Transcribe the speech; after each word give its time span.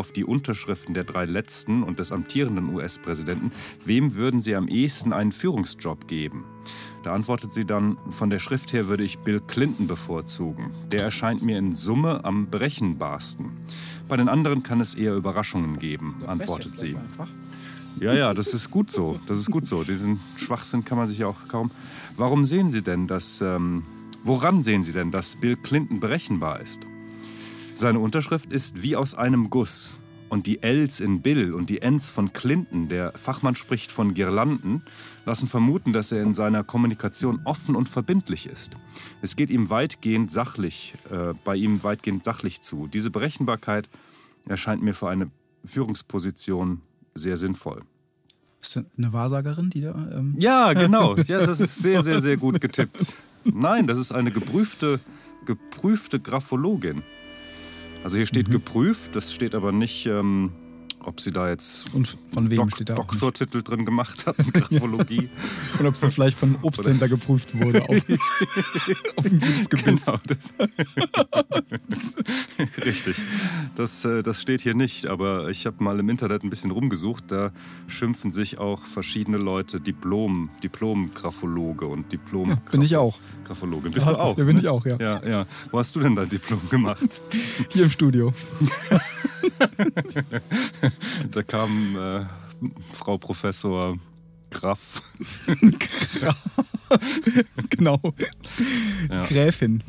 Auf 0.00 0.12
die 0.12 0.24
Unterschriften 0.24 0.94
der 0.94 1.04
drei 1.04 1.26
letzten 1.26 1.82
und 1.82 1.98
des 1.98 2.10
amtierenden 2.10 2.74
US-Präsidenten, 2.74 3.52
wem 3.84 4.14
würden 4.14 4.40
Sie 4.40 4.56
am 4.56 4.66
ehesten 4.66 5.12
einen 5.12 5.30
Führungsjob 5.30 6.08
geben? 6.08 6.46
Da 7.02 7.12
antwortet 7.12 7.52
sie 7.52 7.66
dann, 7.66 7.98
von 8.08 8.30
der 8.30 8.38
Schrift 8.38 8.72
her 8.72 8.88
würde 8.88 9.04
ich 9.04 9.18
Bill 9.18 9.42
Clinton 9.46 9.86
bevorzugen. 9.86 10.70
Der 10.90 11.02
erscheint 11.02 11.42
mir 11.42 11.58
in 11.58 11.74
Summe 11.74 12.24
am 12.24 12.48
berechenbarsten. 12.48 13.50
Bei 14.08 14.16
den 14.16 14.30
anderen 14.30 14.62
kann 14.62 14.80
es 14.80 14.94
eher 14.94 15.14
Überraschungen 15.14 15.78
geben, 15.78 16.16
antwortet 16.26 16.78
sie. 16.78 16.96
Ja, 18.00 18.14
ja, 18.14 18.32
das 18.32 18.54
ist 18.54 18.70
gut 18.70 18.90
so. 18.90 19.20
Das 19.26 19.38
ist 19.38 19.50
gut 19.50 19.66
so. 19.66 19.84
Diesen 19.84 20.18
Schwachsinn 20.36 20.82
kann 20.82 20.96
man 20.96 21.08
sich 21.08 21.18
ja 21.18 21.26
auch 21.26 21.46
kaum. 21.46 21.70
Warum 22.16 22.46
sehen 22.46 22.70
Sie 22.70 22.80
denn, 22.80 23.06
dass. 23.06 23.42
Ähm, 23.42 23.82
woran 24.24 24.62
sehen 24.62 24.82
Sie 24.82 24.92
denn, 24.92 25.10
dass 25.10 25.36
Bill 25.36 25.56
Clinton 25.56 26.00
berechenbar 26.00 26.60
ist? 26.60 26.86
Seine 27.80 28.00
Unterschrift 28.00 28.52
ist 28.52 28.82
wie 28.82 28.94
aus 28.94 29.14
einem 29.14 29.48
Guss. 29.48 29.96
Und 30.28 30.46
die 30.46 30.62
Ls 30.62 31.00
in 31.00 31.22
Bill 31.22 31.54
und 31.54 31.70
die 31.70 31.80
Ns 31.80 32.10
von 32.10 32.34
Clinton, 32.34 32.88
der 32.88 33.12
Fachmann 33.12 33.54
spricht 33.54 33.90
von 33.90 34.12
Girlanden, 34.12 34.82
lassen 35.24 35.48
vermuten, 35.48 35.94
dass 35.94 36.12
er 36.12 36.22
in 36.22 36.34
seiner 36.34 36.62
Kommunikation 36.62 37.40
offen 37.44 37.74
und 37.74 37.88
verbindlich 37.88 38.46
ist. 38.46 38.76
Es 39.22 39.34
geht 39.34 39.48
ihm 39.48 39.70
weitgehend 39.70 40.30
sachlich, 40.30 40.92
äh, 41.10 41.32
bei 41.42 41.56
ihm 41.56 41.82
weitgehend 41.82 42.22
sachlich 42.22 42.60
zu. 42.60 42.86
Diese 42.86 43.10
Berechenbarkeit 43.10 43.88
erscheint 44.46 44.82
mir 44.82 44.92
für 44.92 45.08
eine 45.08 45.30
Führungsposition 45.64 46.82
sehr 47.14 47.38
sinnvoll. 47.38 47.80
Ist 48.60 48.76
das 48.76 48.84
eine 48.98 49.14
Wahrsagerin, 49.14 49.70
die 49.70 49.80
da. 49.80 49.94
Ähm 50.12 50.34
ja, 50.36 50.72
genau. 50.74 51.16
Ja, 51.16 51.46
das 51.46 51.60
ist 51.60 51.78
sehr, 51.78 52.02
sehr, 52.02 52.20
sehr 52.20 52.36
gut 52.36 52.60
getippt. 52.60 53.14
Nein, 53.44 53.86
das 53.86 53.98
ist 53.98 54.12
eine 54.12 54.30
geprüfte, 54.30 55.00
geprüfte 55.46 56.20
Graphologin. 56.20 57.02
Also 58.02 58.16
hier 58.16 58.26
steht 58.26 58.48
mhm. 58.48 58.52
geprüft, 58.52 59.14
das 59.14 59.34
steht 59.34 59.54
aber 59.54 59.72
nicht, 59.72 60.06
ähm, 60.06 60.52
ob 61.04 61.20
sie 61.20 61.30
da 61.30 61.48
jetzt 61.48 61.92
und 61.94 62.16
von 62.32 62.50
wem 62.50 62.56
Dok 62.56 62.84
Doktortitel 62.84 63.62
drin 63.62 63.84
gemacht 63.84 64.26
hat 64.26 64.38
in 64.38 64.52
Graphologie. 64.52 65.28
und 65.78 65.86
ob 65.86 65.96
sie 65.96 66.10
vielleicht 66.10 66.38
von 66.38 66.56
Obsthändler 66.62 67.08
geprüft 67.08 67.58
wurde 67.58 67.82
auf, 67.82 67.96
auf 69.16 69.24
ein 69.24 69.40
gutes 69.40 69.68
Gebiss. 69.68 70.04
Genau, 70.04 70.18
das. 70.26 72.16
Richtig. 72.84 73.16
Das, 73.74 74.04
äh, 74.04 74.22
das 74.22 74.40
steht 74.40 74.60
hier 74.60 74.74
nicht, 74.74 75.06
aber 75.06 75.48
ich 75.48 75.66
habe 75.66 75.82
mal 75.82 75.98
im 75.98 76.08
Internet 76.08 76.44
ein 76.44 76.50
bisschen 76.50 76.70
rumgesucht. 76.70 77.24
Da 77.28 77.52
schimpfen 77.86 78.30
sich 78.30 78.58
auch 78.58 78.84
verschiedene 78.84 79.38
Leute 79.38 79.80
Diplom, 79.80 80.50
Diplom-Graphologe 80.62 81.86
und 81.86 82.10
Diplom. 82.12 82.50
Ja, 82.50 82.56
bin 82.70 82.82
ich 82.82 82.96
auch. 82.96 83.18
Graphologin. 83.44 83.92
Bist 83.92 84.06
du, 84.06 84.12
du 84.12 84.18
auch? 84.18 84.38
Ja, 84.38 84.44
bin 84.44 84.58
ich 84.58 84.68
auch, 84.68 84.84
ja. 84.86 84.96
ja. 84.98 85.26
Ja, 85.26 85.46
Wo 85.70 85.78
hast 85.78 85.94
du 85.96 86.00
denn 86.00 86.14
dein 86.14 86.28
Diplom 86.28 86.60
gemacht? 86.68 87.02
Hier 87.70 87.84
im 87.84 87.90
Studio. 87.90 88.32
da 91.30 91.42
kam 91.42 91.96
äh, 91.96 92.24
Frau 92.92 93.18
Professor 93.18 93.96
Graf. 94.50 95.02
genau. 97.70 98.00
Ja. 99.08 99.22
Gräfin 99.24 99.82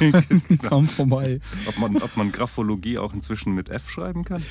kam 0.62 0.88
vorbei. 0.88 1.40
Ob 1.66 1.78
man, 1.78 1.96
ob 1.98 2.16
man 2.16 2.32
Graphologie 2.32 2.98
auch 2.98 3.14
inzwischen 3.14 3.54
mit 3.54 3.68
F 3.68 3.88
schreiben 3.88 4.24
kann? 4.24 4.42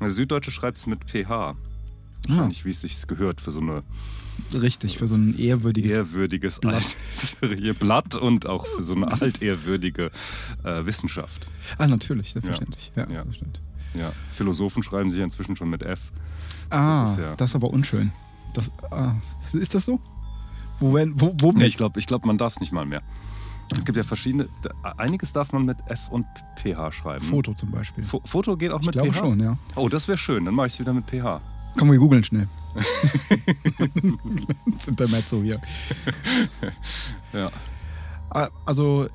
Der 0.00 0.10
Süddeutsche 0.10 0.50
schreibt 0.50 0.78
es 0.78 0.86
mit 0.86 1.04
PH. 1.04 1.56
Wahrscheinlich, 2.28 2.60
ah. 2.60 2.64
wie 2.64 2.70
es 2.70 2.80
sich 2.80 3.06
gehört 3.06 3.40
für 3.40 3.50
so 3.50 3.60
eine. 3.60 3.82
Richtig, 4.54 4.98
für 4.98 5.08
so 5.08 5.14
ein 5.14 5.38
ehrwürdiges, 5.38 5.92
ehrwürdiges 5.92 6.60
Blatt. 6.60 6.96
Blatt 7.78 8.14
und 8.14 8.46
auch 8.46 8.66
für 8.66 8.82
so 8.82 8.94
eine 8.94 9.10
altehrwürdige 9.20 10.10
äh, 10.64 10.86
Wissenschaft. 10.86 11.48
Ah, 11.78 11.86
natürlich, 11.86 12.32
selbstverständlich. 12.32 12.92
Ja, 12.96 13.08
ja, 13.10 13.24
das 13.24 13.36
stimmt. 13.36 13.60
Ja, 13.94 14.12
Philosophen 14.30 14.82
schreiben 14.82 15.10
sich 15.10 15.20
inzwischen 15.20 15.56
schon 15.56 15.68
mit 15.68 15.82
F. 15.82 16.12
Ah, 16.70 17.02
das 17.02 17.12
ist, 17.12 17.18
ja 17.18 17.34
das 17.34 17.50
ist 17.50 17.56
aber 17.56 17.70
unschön. 17.70 18.12
Das, 18.54 18.70
ah, 18.90 19.14
ist 19.52 19.74
das 19.74 19.84
so? 19.84 20.00
Wo, 20.80 20.92
wo, 20.92 21.34
wo 21.40 21.52
nee, 21.52 21.66
ich 21.66 21.76
glaube, 21.76 21.98
ich 21.98 22.06
glaub, 22.06 22.24
man 22.24 22.38
darf 22.38 22.54
es 22.54 22.60
nicht 22.60 22.72
mal 22.72 22.86
mehr. 22.86 23.02
Es 23.70 23.84
gibt 23.84 23.96
ja 23.96 24.02
verschiedene, 24.02 24.48
einiges 24.98 25.32
darf 25.32 25.52
man 25.52 25.64
mit 25.64 25.78
F 25.86 26.08
und 26.10 26.26
PH 26.56 26.92
schreiben. 26.92 27.24
Foto 27.24 27.54
zum 27.54 27.70
Beispiel. 27.70 28.04
Fo 28.04 28.20
Foto 28.24 28.56
geht 28.56 28.72
auch 28.72 28.80
ich 28.80 28.86
mit 28.86 28.96
PH? 28.96 29.02
Ich 29.04 29.12
glaube 29.12 29.28
schon, 29.28 29.40
ja. 29.40 29.56
Oh, 29.76 29.88
das 29.88 30.08
wäre 30.08 30.18
schön, 30.18 30.44
dann 30.44 30.54
mache 30.54 30.66
ich 30.66 30.74
es 30.74 30.80
wieder 30.80 30.92
mit 30.92 31.06
PH. 31.06 31.40
Komm, 31.78 31.90
wir 31.90 31.98
googeln 31.98 32.22
schnell. 32.22 32.48
das 34.66 34.88
Intermezzo 34.88 35.42
hier. 35.42 35.60
ja. 37.32 37.50
Also, 38.64 39.04
äh, 39.04 39.10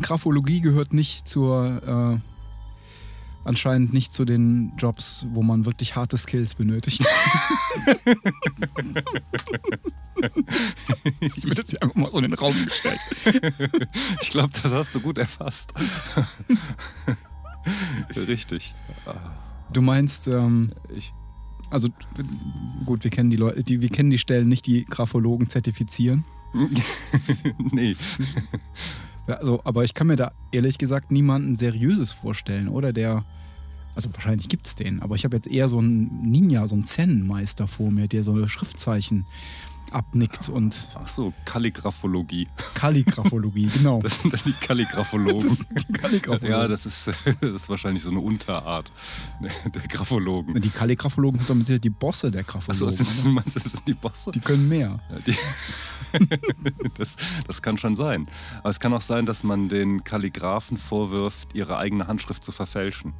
Graphologie 0.00 0.60
gehört 0.60 0.92
nicht 0.92 1.28
zur 1.28 2.16
äh, 2.16 2.18
anscheinend 3.48 3.92
nicht 3.92 4.12
zu 4.12 4.24
den 4.24 4.72
Jobs, 4.78 5.26
wo 5.32 5.42
man 5.42 5.64
wirklich 5.64 5.96
harte 5.96 6.16
Skills 6.16 6.54
benötigt. 6.54 7.00
ich 11.20 11.44
wird 11.48 11.58
jetzt 11.58 11.82
einfach 11.82 11.96
mal 11.96 12.10
so 12.10 12.18
in 12.18 12.24
den 12.24 12.34
Raum 12.34 12.54
gestellt. 12.64 13.00
ich 14.20 14.30
glaube, 14.30 14.50
das 14.50 14.72
hast 14.72 14.94
du 14.94 15.00
gut 15.00 15.18
erfasst. 15.18 15.74
Richtig. 18.16 18.74
Du 19.72 19.80
meinst, 19.82 20.28
ähm, 20.28 20.68
ich, 20.94 21.12
also 21.70 21.88
gut, 22.84 23.02
wir 23.02 23.10
kennen 23.10 23.30
die 23.30 23.36
Leute, 23.36 23.64
die, 23.64 23.80
wir 23.80 23.88
kennen 23.88 24.10
die 24.10 24.18
Stellen 24.18 24.48
nicht, 24.48 24.66
die 24.66 24.84
Graphologen 24.84 25.48
zertifizieren. 25.48 26.24
nee. 27.72 27.94
Also, 29.26 29.60
aber 29.64 29.84
ich 29.84 29.94
kann 29.94 30.06
mir 30.06 30.16
da 30.16 30.32
ehrlich 30.52 30.78
gesagt 30.78 31.10
niemanden 31.10 31.56
Seriöses 31.56 32.12
vorstellen, 32.12 32.68
oder? 32.68 32.92
Der, 32.94 33.24
also 33.98 34.14
wahrscheinlich 34.14 34.48
gibt 34.48 34.68
es 34.68 34.76
den, 34.76 35.02
aber 35.02 35.16
ich 35.16 35.24
habe 35.24 35.34
jetzt 35.34 35.48
eher 35.48 35.68
so 35.68 35.78
einen 35.78 36.30
Ninja, 36.30 36.68
so 36.68 36.76
einen 36.76 36.84
Zen-Meister 36.84 37.66
vor 37.66 37.90
mir, 37.90 38.06
der 38.06 38.22
so 38.22 38.46
Schriftzeichen 38.46 39.26
abnickt 39.90 40.48
und. 40.48 40.86
Ach 40.94 41.08
so, 41.08 41.32
Kalligraphologie. 41.44 42.46
Kalligraphologie, 42.74 43.66
genau. 43.74 44.00
Das 44.00 44.22
sind 44.22 44.32
dann 44.32 44.40
die 44.46 44.52
Kalligraphologen. 44.52 45.48
Das 45.48 45.66
die 45.66 45.92
Kalligraphologen. 45.94 46.48
Ja, 46.48 46.68
das 46.68 46.86
ist, 46.86 47.08
das 47.40 47.52
ist 47.52 47.68
wahrscheinlich 47.68 48.04
so 48.04 48.10
eine 48.10 48.20
Unterart 48.20 48.92
der 49.40 49.82
Graphologen. 49.88 50.60
Die 50.60 50.70
Kalligraphologen 50.70 51.40
sind 51.40 51.50
damit 51.50 51.82
die 51.82 51.90
Bosse 51.90 52.30
der 52.30 52.44
Graphologen. 52.44 52.86
Achso, 52.86 53.04
sind, 53.04 53.24
du 53.24 53.30
meinst, 53.30 53.56
das 53.56 53.64
sind 53.64 53.88
die 53.88 53.94
Bosse? 53.94 54.30
Die 54.30 54.38
können 54.38 54.68
mehr. 54.68 55.00
Ja, 55.10 55.18
die 55.26 55.34
das, 56.98 57.16
das 57.48 57.62
kann 57.62 57.78
schon 57.78 57.96
sein. 57.96 58.28
Aber 58.60 58.70
es 58.70 58.78
kann 58.78 58.92
auch 58.92 59.00
sein, 59.00 59.26
dass 59.26 59.42
man 59.42 59.68
den 59.68 60.04
Kalligraphen 60.04 60.76
vorwirft, 60.76 61.56
ihre 61.56 61.78
eigene 61.78 62.06
Handschrift 62.06 62.44
zu 62.44 62.52
verfälschen. 62.52 63.12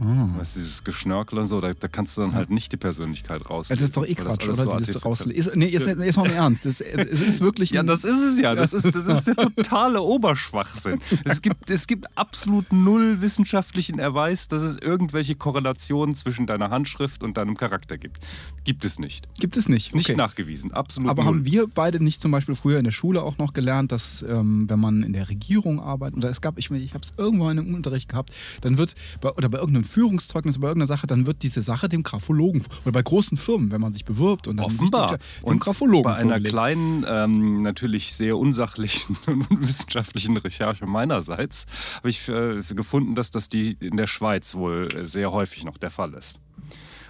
Oh. 0.00 0.38
Weißt, 0.38 0.56
dieses 0.56 0.82
Geschnörkel 0.82 1.38
und 1.38 1.46
so, 1.46 1.60
da, 1.60 1.72
da, 1.72 1.86
kannst 1.86 2.16
du 2.16 2.22
dann 2.22 2.34
halt 2.34 2.50
nicht 2.50 2.72
die 2.72 2.76
Persönlichkeit 2.76 3.48
raus. 3.48 3.68
Das 3.68 3.80
ist 3.80 3.96
doch 3.96 4.04
eh 4.04 4.14
Quatsch, 4.14 4.44
oder? 4.44 4.54
So 4.54 4.76
dieses 4.76 5.04
rauslesen. 5.04 5.52
Nee, 5.54 5.68
jetzt, 5.68 5.86
jetzt 5.86 6.16
mal 6.16 6.26
im 6.26 6.32
Ernst. 6.32 6.66
Es, 6.66 6.80
es 6.80 7.22
ist 7.22 7.40
wirklich. 7.40 7.70
ja, 7.70 7.82
das 7.84 8.04
ist 8.04 8.20
es 8.20 8.40
ja. 8.40 8.54
Das 8.54 8.72
ist, 8.72 8.86
das 8.86 9.06
ist 9.06 9.26
der 9.28 9.36
totale 9.56 10.02
Oberschwachsinn. 10.02 11.00
Es 11.24 11.42
gibt, 11.42 11.70
es 11.70 11.86
gibt 11.86 12.06
absolut 12.16 12.72
null 12.72 13.20
wissenschaftlichen 13.20 14.00
Erweis, 14.00 14.48
dass 14.48 14.62
es 14.62 14.76
irgendwelche 14.76 15.36
Korrelationen 15.36 16.14
zwischen 16.14 16.46
deiner 16.46 16.70
Handschrift 16.70 17.22
und 17.22 17.36
deinem 17.36 17.56
Charakter 17.56 17.96
gibt. 17.96 18.18
Gibt 18.64 18.84
es 18.84 18.98
nicht. 18.98 19.28
Gibt 19.38 19.56
es 19.56 19.68
nicht. 19.68 19.88
Ist 19.88 19.94
nicht 19.94 20.10
okay. 20.10 20.16
nachgewiesen. 20.16 20.72
Absolut. 20.72 21.08
Aber 21.08 21.22
null. 21.22 21.32
haben 21.32 21.44
wir 21.44 21.68
beide 21.68 22.02
nicht 22.02 22.20
zum 22.20 22.32
Beispiel 22.32 22.56
früher 22.56 22.78
in 22.78 22.84
der 22.84 22.92
Schule 22.92 23.22
auch 23.22 23.38
noch 23.38 23.52
gelernt, 23.52 23.92
dass 23.92 24.22
ähm, 24.22 24.68
wenn 24.68 24.80
man 24.80 25.04
in 25.04 25.12
der 25.12 25.28
Regierung 25.28 25.78
arbeitet, 25.78 26.18
oder 26.18 26.30
es 26.30 26.40
gab, 26.40 26.58
ich, 26.58 26.70
ich 26.70 26.94
habe 26.94 27.04
es 27.04 27.14
irgendwann 27.16 27.58
im 27.58 27.74
Unterricht 27.74 28.08
gehabt, 28.08 28.34
dann 28.62 28.76
wird 28.76 28.94
bei, 29.20 29.30
oder 29.30 29.48
bei 29.48 29.58
irgendeinem 29.58 29.83
Führungszeugnis 29.84 30.58
bei 30.58 30.68
irgendeiner 30.68 30.86
Sache, 30.86 31.06
dann 31.06 31.26
wird 31.26 31.42
diese 31.42 31.62
Sache 31.62 31.88
dem 31.88 32.02
Graphologen 32.02 32.62
oder 32.84 32.92
bei 32.92 33.02
großen 33.02 33.36
Firmen, 33.36 33.70
wenn 33.70 33.80
man 33.80 33.92
sich 33.92 34.04
bewirbt 34.04 34.48
und 34.48 34.58
dann 34.58 34.66
offenbar 34.66 35.18
dem 35.18 35.18
und 35.42 35.60
Graphologen 35.60 36.02
bei 36.04 36.14
einer 36.14 36.30
vorgelegt. 36.30 36.50
kleinen, 36.50 37.04
ähm, 37.06 37.62
natürlich 37.62 38.14
sehr 38.14 38.38
unsachlichen 38.38 39.16
und 39.26 39.50
unwissenschaftlichen 39.50 40.36
Recherche 40.36 40.86
meinerseits 40.86 41.66
habe 41.96 42.10
ich 42.10 42.28
äh, 42.28 42.60
gefunden, 42.74 43.14
dass 43.14 43.30
das 43.30 43.48
die 43.48 43.76
in 43.80 43.96
der 43.96 44.06
Schweiz 44.06 44.54
wohl 44.54 44.88
sehr 45.04 45.32
häufig 45.32 45.64
noch 45.64 45.78
der 45.78 45.90
Fall 45.90 46.14
ist. 46.14 46.40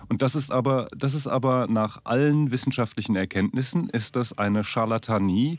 Und 0.09 0.23
das 0.23 0.35
ist 0.35 0.53
aber, 0.53 0.89
das 0.97 1.15
ist 1.15 1.27
aber 1.27 1.67
nach 1.67 2.01
allen 2.05 2.51
wissenschaftlichen 2.51 3.17
Erkenntnissen 3.17 3.89
ist 3.89 4.17
das 4.17 4.37
eine 4.37 4.63
Charlatanie, 4.63 5.59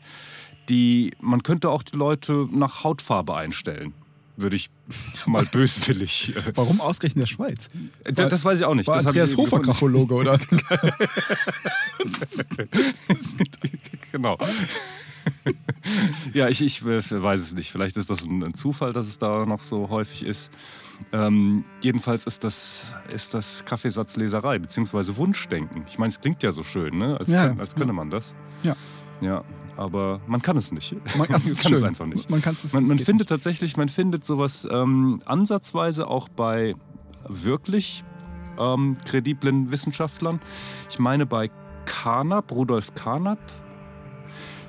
die 0.70 1.14
man 1.20 1.44
könnte 1.44 1.70
auch 1.70 1.84
die 1.84 1.96
Leute 1.96 2.48
nach 2.52 2.84
Hautfarbe 2.84 3.36
einstellen 3.36 3.94
würde 4.38 4.56
ich 4.56 4.70
mal 5.26 5.46
böswillig. 5.46 6.36
Äh, 6.36 6.52
Warum 6.56 6.82
ausgerechnet 6.82 7.24
der 7.24 7.28
Schweiz? 7.28 7.70
War, 8.04 8.28
das 8.28 8.44
weiß 8.46 8.60
ich 8.60 8.66
auch 8.66 8.76
nicht. 8.76 8.88
War 8.88 8.96
das 8.96 9.08
Andreas 9.08 9.36
Hofer 9.38 9.60
Graphologe, 9.60 10.14
oder? 10.14 10.38
genau. 14.12 14.38
ja, 16.34 16.50
ich, 16.50 16.62
ich 16.62 16.84
weiß 16.86 17.42
es 17.42 17.56
nicht. 17.56 17.72
Vielleicht 17.72 17.98
ist 17.98 18.10
das 18.10 18.26
ein, 18.26 18.54
Zufall, 18.54 18.94
dass 18.94 19.08
es 19.08 19.18
da 19.18 19.46
noch 19.46 19.64
so 19.64 19.90
häufig 19.90 20.26
ist. 20.26 20.52
Ähm, 21.12 21.66
jedenfalls 21.82 22.26
ist 22.26 22.44
das, 22.44 22.94
ist 23.14 23.34
das 23.34 23.66
Kaffeesatzleserei 23.66 24.60
bzw. 24.60 25.16
Wunschdenken. 25.18 25.84
Ich 25.88 25.98
meine, 25.98 26.10
es 26.10 26.22
klingt 26.22 26.44
ja 26.44 26.52
so 26.52 26.64
schön, 26.64 26.98
ne? 26.98 27.18
als, 27.20 27.32
ja, 27.32 27.56
als 27.58 27.76
könne 27.76 27.94
man 27.94 28.10
das. 28.10 28.34
Ja. 28.64 28.76
Ja, 29.22 29.44
aber 29.78 30.22
man 30.28 30.42
kann 30.42 30.58
es 30.58 30.72
nicht. 30.72 30.96
Man, 31.18 31.28
kann 31.28 31.42
es 31.46 31.66
einfach 31.84 32.06
nicht. 32.06 32.30
Man, 32.30 32.88
man 32.88 33.00
findet 33.00 33.30
tatsächlich, 33.30 33.78
man 33.78 33.90
findet 33.90 34.24
sowas 34.24 34.68
ähm, 34.70 35.22
ansatzweise 35.26 36.08
auch 36.08 36.30
bei 36.30 36.76
wirklich 37.28 38.04
ähm, 38.58 38.98
krediblen 39.06 39.72
Wissenschaftlern. 39.72 40.40
Ich 40.90 41.00
meine 41.00 41.26
bei 41.26 41.50
Carnap, 41.86 42.52
Rudolf 42.52 42.96
Carnap, 42.96 43.40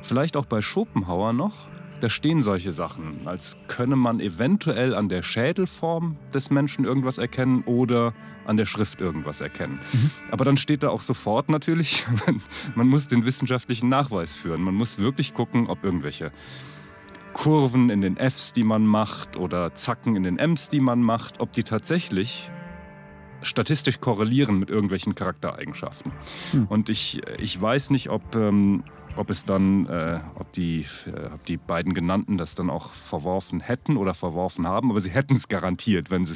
vielleicht 0.03 0.37
auch 0.37 0.47
bei 0.47 0.61
Schopenhauer 0.61 1.33
noch. 1.33 1.55
Da 2.01 2.11
stehen 2.11 2.43
solche 2.43 2.73
Sachen, 2.73 3.27
als 3.27 3.57
könne 3.69 3.97
man 3.97 4.21
eventuell 4.21 4.95
an 4.95 5.09
der 5.09 5.23
Schädelform 5.23 6.17
des 6.35 6.51
Menschen 6.51 6.85
irgendwas 6.85 7.19
erkennen 7.19 7.63
oder 7.65 8.13
an 8.45 8.57
der 8.57 8.67
Schrift 8.67 9.01
irgendwas 9.01 9.41
erkennen. 9.41 9.81
Mhm. 9.93 10.11
Aber 10.31 10.45
dann 10.45 10.57
steht 10.57 10.83
da 10.83 10.91
auch 10.91 11.01
sofort 11.01 11.49
natürlich, 11.49 12.05
man, 12.27 12.43
man 12.75 12.89
muss 12.89 13.09
den 13.09 13.25
wissenschaftlichen 13.25 13.89
Nachweis 13.89 14.35
führen. 14.35 14.63
Man 14.63 14.75
muss 14.75 14.99
wirklich 14.99 15.35
gucken, 15.35 15.69
ob 15.69 15.85
irgendwelche 15.85 16.33
Kurven 17.33 17.91
in 17.91 18.01
den 18.01 18.17
Fs, 18.17 18.53
die 18.53 18.65
man 18.65 18.87
macht, 18.87 19.37
oder 19.37 19.75
Zacken 19.75 20.17
in 20.17 20.23
den 20.23 20.39
Ms, 20.39 20.69
die 20.69 20.81
man 20.81 21.01
macht, 21.03 21.41
ob 21.41 21.53
die 21.53 21.63
tatsächlich 21.65 22.51
statistisch 23.43 24.01
korrelieren 24.01 24.59
mit 24.59 24.71
irgendwelchen 24.71 25.15
Charaktereigenschaften. 25.15 26.13
Hm. 26.53 26.67
Und 26.67 26.89
ich, 26.89 27.21
ich 27.39 27.61
weiß 27.61 27.91
nicht, 27.91 28.11
ob, 28.11 28.35
ähm, 28.35 28.85
ob 29.17 29.31
es 29.31 29.45
dann, 29.45 29.87
äh, 29.87 30.21
ob, 30.37 30.53
die, 30.53 30.87
äh, 31.07 31.27
ob 31.33 31.45
die 31.45 31.57
beiden 31.57 31.95
genannten 31.95 32.39
das 32.39 32.55
dann 32.55 32.71
auch 32.71 32.93
verworfen 32.93 33.61
hätten 33.61 33.97
oder 33.97 34.15
verworfen 34.15 34.67
haben, 34.67 34.91
aber 34.91 35.01
sie 35.01 35.11
hätten 35.11 35.37
es 35.37 35.49
garantiert, 35.49 36.11
wenn, 36.11 36.27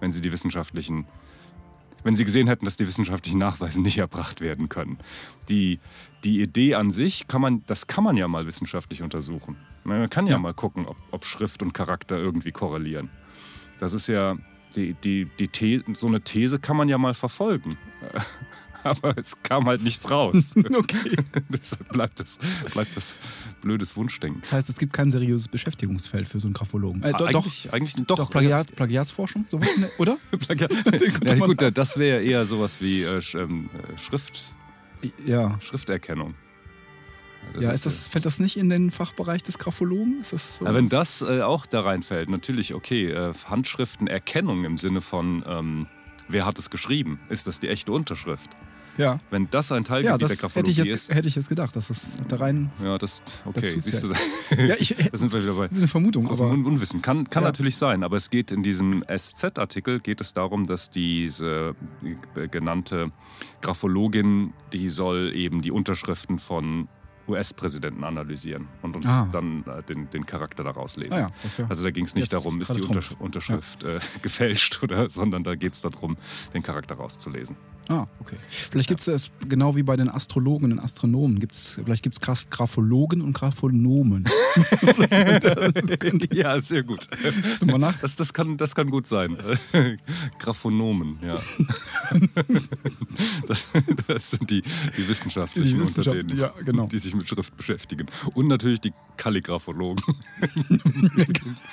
wenn 0.00 0.10
sie 0.12 0.20
die 0.20 0.32
wissenschaftlichen 0.32 1.06
wenn 2.04 2.16
sie 2.16 2.24
gesehen 2.24 2.48
hätten, 2.48 2.64
dass 2.64 2.76
die 2.76 2.86
wissenschaftlichen 2.86 3.38
Nachweise 3.38 3.80
nicht 3.80 3.98
erbracht 3.98 4.40
werden 4.40 4.68
können. 4.68 4.98
Die, 5.48 5.78
die 6.24 6.40
Idee 6.40 6.74
an 6.74 6.90
sich, 6.90 7.28
kann 7.28 7.40
man, 7.40 7.62
das 7.66 7.86
kann 7.86 8.02
man 8.02 8.16
ja 8.16 8.26
mal 8.26 8.46
wissenschaftlich 8.46 9.02
untersuchen. 9.02 9.56
Man 9.84 10.10
kann 10.10 10.26
ja, 10.26 10.32
ja. 10.32 10.38
mal 10.38 10.54
gucken, 10.54 10.86
ob, 10.86 10.96
ob 11.10 11.24
Schrift 11.24 11.62
und 11.62 11.74
Charakter 11.74 12.16
irgendwie 12.16 12.52
korrelieren. 12.52 13.10
Das 13.78 13.94
ist 13.94 14.08
ja, 14.08 14.36
die, 14.76 14.94
die, 14.94 15.28
die 15.38 15.48
The 15.52 15.84
so 15.94 16.06
eine 16.06 16.20
These 16.20 16.58
kann 16.58 16.76
man 16.76 16.88
ja 16.88 16.98
mal 16.98 17.14
verfolgen. 17.14 17.76
Aber 18.84 19.16
es 19.16 19.40
kam 19.42 19.66
halt 19.66 19.82
nichts 19.82 20.10
raus. 20.10 20.54
okay. 20.74 21.16
Deshalb 21.48 21.88
bleibt 21.92 22.20
das, 22.20 22.38
bleibt 22.72 22.96
das 22.96 23.16
blödes 23.60 23.96
Wunschdenken. 23.96 24.40
Das 24.42 24.52
heißt, 24.52 24.68
es 24.68 24.78
gibt 24.78 24.92
kein 24.92 25.10
seriöses 25.10 25.48
Beschäftigungsfeld 25.48 26.28
für 26.28 26.40
so 26.40 26.48
einen 26.48 26.54
Graphologen. 26.54 27.02
Äh, 27.02 27.12
do, 27.12 27.24
eigentlich, 27.24 27.64
doch, 27.64 27.72
eigentlich 27.72 27.94
doch. 28.06 28.16
Doch, 28.16 28.30
Plagiat, 28.30 28.74
Plagiatsforschung, 28.74 29.46
sowas, 29.48 29.68
oder? 29.98 30.18
Plagiat. 30.46 30.72
ja, 31.24 31.34
gut, 31.36 31.62
das 31.76 31.98
wäre 31.98 32.22
ja 32.22 32.30
eher 32.30 32.46
sowas 32.46 32.80
wie 32.80 33.02
äh, 33.02 33.20
ähm, 33.34 33.70
Schrift, 33.96 34.54
ja. 35.24 35.58
Schrifterkennung. 35.60 36.34
Das 37.54 37.62
ja, 37.62 37.70
ist 37.70 37.86
das, 37.86 38.08
fällt 38.08 38.24
das 38.24 38.38
nicht 38.38 38.56
in 38.56 38.68
den 38.68 38.90
Fachbereich 38.90 39.42
des 39.42 39.58
Graphologen? 39.58 40.20
Ist 40.20 40.32
das 40.32 40.56
so 40.56 40.64
ja, 40.64 40.74
wenn 40.74 40.88
das 40.88 41.22
äh, 41.22 41.42
auch 41.42 41.66
da 41.66 41.80
reinfällt, 41.80 42.30
natürlich, 42.30 42.74
okay, 42.74 43.10
äh, 43.10 43.32
Handschriftenerkennung 43.46 44.64
im 44.64 44.78
Sinne 44.78 45.00
von, 45.00 45.44
ähm, 45.46 45.86
wer 46.28 46.46
hat 46.46 46.58
es 46.58 46.70
geschrieben? 46.70 47.20
Ist 47.28 47.46
das 47.46 47.60
die 47.60 47.68
echte 47.68 47.92
Unterschrift? 47.92 48.50
Ja. 48.98 49.18
Wenn 49.30 49.48
das 49.50 49.72
ein 49.72 49.84
Teil 49.84 50.04
ja, 50.04 50.18
der 50.18 50.28
Graphologie 50.28 50.58
hätte 50.58 50.70
ich 50.70 50.76
jetzt, 50.88 51.08
ist. 51.08 51.14
Hätte 51.14 51.28
ich 51.28 51.34
jetzt 51.34 51.48
gedacht, 51.48 51.74
dass 51.76 51.88
das 51.88 52.18
da 52.28 52.36
rein. 52.36 52.70
Ja, 52.82 52.98
das, 52.98 53.22
okay, 53.44 53.78
siehst 53.78 54.04
du, 54.04 54.08
da, 54.08 54.62
ja, 54.62 54.74
ich, 54.78 54.94
da 55.12 55.18
sind 55.18 55.32
wir 55.32 55.42
wieder 55.42 55.54
bei. 55.54 55.68
Eine 55.74 55.88
Vermutung. 55.88 56.28
Aus 56.28 56.40
aber, 56.40 56.50
Unwissen. 56.50 57.02
Kann, 57.02 57.28
kann 57.30 57.42
ja. 57.42 57.48
natürlich 57.48 57.76
sein, 57.76 58.02
aber 58.02 58.16
es 58.16 58.30
geht 58.30 58.52
in 58.52 58.62
diesem 58.62 59.02
SZ-Artikel 59.04 60.00
geht 60.00 60.20
es 60.20 60.34
darum, 60.34 60.64
dass 60.64 60.90
diese 60.90 61.74
genannte 62.50 63.12
Graphologin, 63.60 64.52
die 64.72 64.88
soll 64.88 65.34
eben 65.34 65.62
die 65.62 65.70
Unterschriften 65.70 66.38
von 66.38 66.88
US-Präsidenten 67.28 68.04
analysieren 68.04 68.68
und 68.82 68.96
uns 68.96 69.08
ah. 69.08 69.28
dann 69.30 69.64
äh, 69.64 69.82
den, 69.82 70.10
den 70.10 70.26
Charakter 70.26 70.64
daraus 70.64 70.96
lesen. 70.96 71.12
Ah 71.12 71.18
ja, 71.18 71.30
ja 71.58 71.66
also 71.68 71.84
da 71.84 71.90
ging 71.90 72.04
es 72.04 72.14
nicht 72.14 72.32
darum, 72.32 72.60
ist 72.60 72.74
die 72.74 72.82
Untersch 72.82 73.12
Unterschrift 73.18 73.84
ja. 73.84 73.96
äh, 73.96 74.00
gefälscht 74.22 74.82
oder, 74.82 75.08
sondern 75.08 75.44
da 75.44 75.54
geht 75.54 75.74
es 75.74 75.82
darum, 75.82 76.16
den 76.52 76.62
Charakter 76.62 76.96
rauszulesen. 76.96 77.56
Ah, 77.88 78.06
okay. 78.20 78.36
Vielleicht 78.48 78.88
gibt 78.88 79.00
es 79.00 79.06
das 79.06 79.30
genau 79.48 79.74
wie 79.74 79.82
bei 79.82 79.96
den 79.96 80.08
Astrologen 80.08 80.72
und 80.72 80.78
Astronomen. 80.78 81.40
Gibt's, 81.40 81.80
vielleicht 81.84 82.02
gibt 82.02 82.16
es 82.16 82.50
Graphologen 82.50 83.20
und 83.20 83.32
Graphonomen. 83.32 84.24
ja, 86.32 86.60
sehr 86.60 86.84
gut. 86.84 87.06
Das, 88.00 88.16
das, 88.16 88.32
kann, 88.32 88.56
das 88.56 88.74
kann 88.74 88.90
gut 88.90 89.06
sein. 89.06 89.36
Graphonomen, 90.38 91.18
ja. 91.22 91.38
Das, 93.46 93.70
das 94.06 94.30
sind 94.30 94.50
die, 94.50 94.62
die 94.62 95.08
Wissenschaftlichen 95.08 95.78
die 95.78 95.80
Wissenschaft, 95.80 96.16
unter 96.16 96.22
denen, 96.22 96.38
ja, 96.38 96.52
genau. 96.64 96.86
die 96.86 96.98
sich 96.98 97.14
mit 97.14 97.28
Schrift 97.28 97.56
beschäftigen. 97.56 98.06
Und 98.34 98.48
natürlich 98.48 98.80
die 98.80 98.92
Kalligraphologen. 99.16 100.02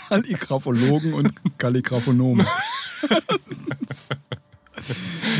Kalligraphologen 0.09 1.13
und 1.13 1.33
Kalligraphonomen 1.57 2.45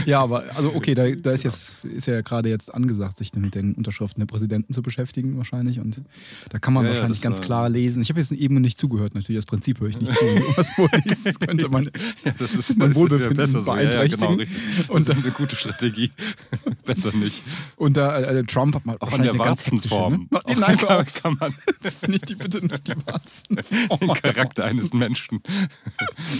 ja, 0.06 0.22
aber 0.22 0.44
also 0.56 0.74
okay, 0.74 0.96
da, 0.96 1.10
da 1.10 1.32
ist 1.32 1.44
jetzt 1.44 1.84
ist 1.86 2.08
ja 2.08 2.22
gerade 2.22 2.50
jetzt 2.50 2.74
angesagt, 2.74 3.18
sich 3.18 3.34
mit 3.36 3.56
den 3.56 3.74
Unterschriften 3.74 4.22
der 4.22 4.28
Präsidenten 4.28 4.74
zu 4.74 4.82
beschäftigen 4.82 5.38
wahrscheinlich 5.38 5.80
und 5.80 6.02
da 6.50 6.60
kann 6.60 6.74
man 6.74 6.86
ja, 6.86 6.92
wahrscheinlich 6.92 7.22
ganz 7.22 7.42
klar 7.42 7.70
lesen. 7.70 8.02
Ich 8.02 8.10
habe 8.10 8.20
jetzt 8.20 8.32
eben 8.32 8.62
nicht 8.62 8.80
zugehört, 8.80 9.16
natürlich 9.16 9.40
das 9.40 9.46
Prinzip 9.46 9.80
höre 9.80 9.90
ich 9.90 10.00
nicht 10.00 10.14
zu. 10.14 10.26
Was 10.56 10.70
vorliest, 10.70 11.26
das 11.26 11.40
könnte 11.40 11.70
man 11.70 11.86
ja, 12.24 12.32
das 12.38 12.56
ist, 12.56 12.78
mein 12.78 12.96
Wohlbefinden 12.96 13.36
besser 13.36 13.62
so. 13.62 13.72
beeinträchtigen. 13.72 14.40
Ja, 14.40 14.46
genau. 14.46 14.94
Und 14.94 15.08
das 15.08 15.18
ist 15.18 15.24
eine 15.24 15.34
gute 15.34 15.56
Strategie. 15.56 16.12
besser 16.86 17.16
nicht. 17.16 17.44
Und 17.76 17.98
da 17.98 18.20
äh, 18.20 18.44
Trump 18.44 18.76
hat 18.76 18.86
mal 18.86 18.98
auch 19.00 19.12
an 19.12 19.24
der 19.24 19.38
Warzenform. 19.38 20.28
Ne? 20.32 20.40
Nein, 20.58 20.78
kann, 20.78 21.06
kann 21.06 21.38
man 21.40 21.54
das 21.82 21.96
ist 21.96 22.08
nicht 22.08 22.30
die 22.30 22.36
bitte 22.36 22.66
nicht 22.66 22.88
die 22.88 22.94
Warzenform. 23.06 24.00
Den 24.00 24.14
Charakter 24.14 24.66
eines 24.66 24.94
Menschen 24.94 25.42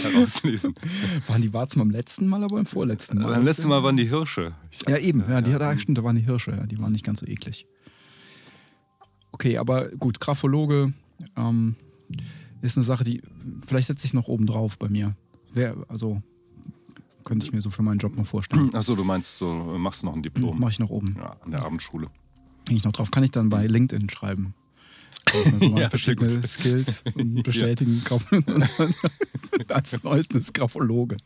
herauslesen. 0.02 0.74
Waren 1.26 1.42
die 1.42 1.52
Warzen 1.52 1.78
beim 1.78 1.90
letzten 1.90 2.26
Mal, 2.26 2.44
aber 2.44 2.58
im 2.58 2.66
vorletzten 2.66 2.89
Mal? 3.12 3.30
Beim 3.32 3.44
letzten 3.44 3.68
Mal 3.68 3.82
waren 3.82 3.96
die 3.96 4.08
Hirsche. 4.08 4.52
Ja, 4.88 4.96
eben. 4.98 5.24
Ja, 5.28 5.40
die, 5.40 5.50
ja, 5.50 5.78
stimmt, 5.78 5.98
da 5.98 6.04
waren 6.04 6.16
die 6.16 6.24
Hirsche. 6.24 6.52
Ja, 6.52 6.66
die 6.66 6.78
waren 6.78 6.92
nicht 6.92 7.04
ganz 7.04 7.20
so 7.20 7.26
eklig. 7.26 7.66
Okay, 9.32 9.58
aber 9.58 9.88
gut, 9.90 10.20
Graphologe 10.20 10.92
ähm, 11.36 11.76
ist 12.62 12.76
eine 12.76 12.84
Sache, 12.84 13.04
die 13.04 13.22
vielleicht 13.66 13.88
setze 13.88 14.06
ich 14.06 14.14
noch 14.14 14.28
oben 14.28 14.46
drauf 14.46 14.78
bei 14.78 14.88
mir. 14.88 15.14
Wer, 15.52 15.76
also 15.88 16.22
könnte 17.24 17.46
ich 17.46 17.52
mir 17.52 17.60
so 17.60 17.70
für 17.70 17.82
meinen 17.82 17.98
Job 17.98 18.16
mal 18.16 18.24
vorstellen. 18.24 18.74
Achso, 18.74 18.94
du 18.94 19.04
meinst, 19.04 19.36
so 19.36 19.48
machst 19.78 20.02
du 20.02 20.06
noch 20.06 20.14
ein 20.14 20.22
Diplom? 20.22 20.58
Mach 20.58 20.70
ich 20.70 20.78
noch 20.78 20.90
oben. 20.90 21.16
Ja, 21.18 21.36
an 21.44 21.50
der 21.50 21.64
Abendschule. 21.64 22.08
Hänge 22.66 22.78
ich 22.78 22.84
noch 22.84 22.92
drauf. 22.92 23.10
Kann 23.10 23.22
ich 23.24 23.30
dann 23.30 23.50
bei 23.50 23.66
LinkedIn 23.66 24.10
schreiben. 24.10 24.54
Ja, 25.76 25.90
verschiedene 25.90 26.46
Skills 26.46 27.02
und 27.14 27.42
bestätigen 27.42 28.02
ja. 28.08 28.18
als 29.68 30.02
neuestes 30.02 30.52
Graphologe. 30.52 31.16